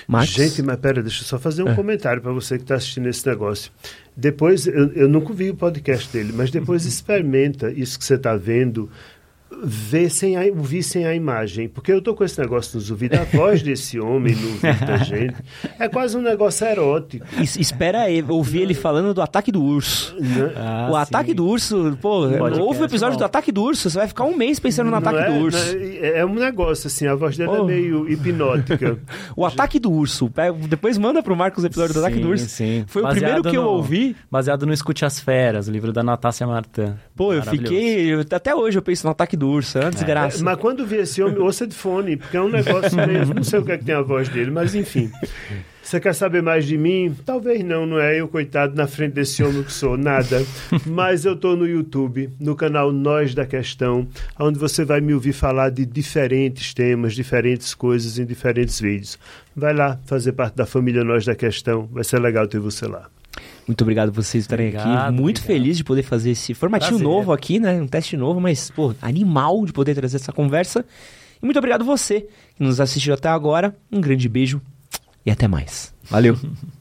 [0.07, 0.31] Max?
[0.31, 1.75] Gente, mas pera, deixa eu só fazer um é.
[1.75, 3.73] comentário para você que está assistindo esse negócio.
[4.17, 8.37] Depois, eu, eu nunca vi o podcast dele, mas depois experimenta isso que você está
[8.37, 8.89] vendo
[9.63, 11.69] ver sem a, ouvir sem a imagem.
[11.69, 14.97] Porque eu tô com esse negócio nos ouvidos, a voz desse homem no ouvido da
[14.99, 15.37] gente
[15.79, 17.25] é quase um negócio erótico.
[17.41, 20.15] Es, espera aí, ouvir ele falando do ataque do urso.
[20.19, 20.53] Né?
[20.57, 21.01] Ah, o sim.
[21.01, 22.27] ataque do urso, pô,
[22.61, 25.19] ouve o episódio do ataque do urso, você vai ficar um mês pensando no ataque
[25.19, 25.77] é, do urso.
[25.77, 27.65] É, é, um negócio, assim, a voz dele é oh.
[27.65, 28.99] é meio hipnótica.
[29.37, 30.31] o ataque do urso,
[30.69, 32.49] depois manda pro Marcos o episódio sim, do ataque do urso.
[32.49, 32.85] Sim.
[32.87, 34.17] Foi baseado o primeiro que no, eu ouvi.
[34.31, 36.95] Baseado no Escute as Feras, o livro da Natácia Martin.
[37.15, 38.13] Pô, eu fiquei.
[38.31, 40.41] Até hoje eu penso no ataque do urso, é uma desgraça.
[40.41, 43.35] É, mas quando vi esse homem, ouça de fone, porque é um negócio mesmo.
[43.35, 45.11] Não sei o que é que tem a voz dele, mas enfim.
[45.87, 47.15] Você quer saber mais de mim?
[47.25, 50.45] Talvez não, não é eu, coitado, na frente desse homem que sou, nada.
[50.85, 55.33] Mas eu estou no YouTube, no canal Nós da Questão, onde você vai me ouvir
[55.33, 59.17] falar de diferentes temas, diferentes coisas em diferentes vídeos.
[59.55, 63.09] Vai lá fazer parte da família Nós da Questão, vai ser legal ter você lá.
[63.67, 65.13] Muito obrigado por vocês estarem obrigado, aqui.
[65.21, 65.47] Muito obrigado.
[65.47, 67.07] feliz de poder fazer esse formatinho Prazer.
[67.07, 67.81] novo aqui, né?
[67.81, 70.85] Um teste novo, mas, pô, animal de poder trazer essa conversa.
[71.43, 72.23] E muito obrigado você
[72.57, 73.77] que nos assistiu até agora.
[73.91, 74.61] Um grande beijo
[75.25, 75.93] e até mais.
[76.05, 76.39] Valeu!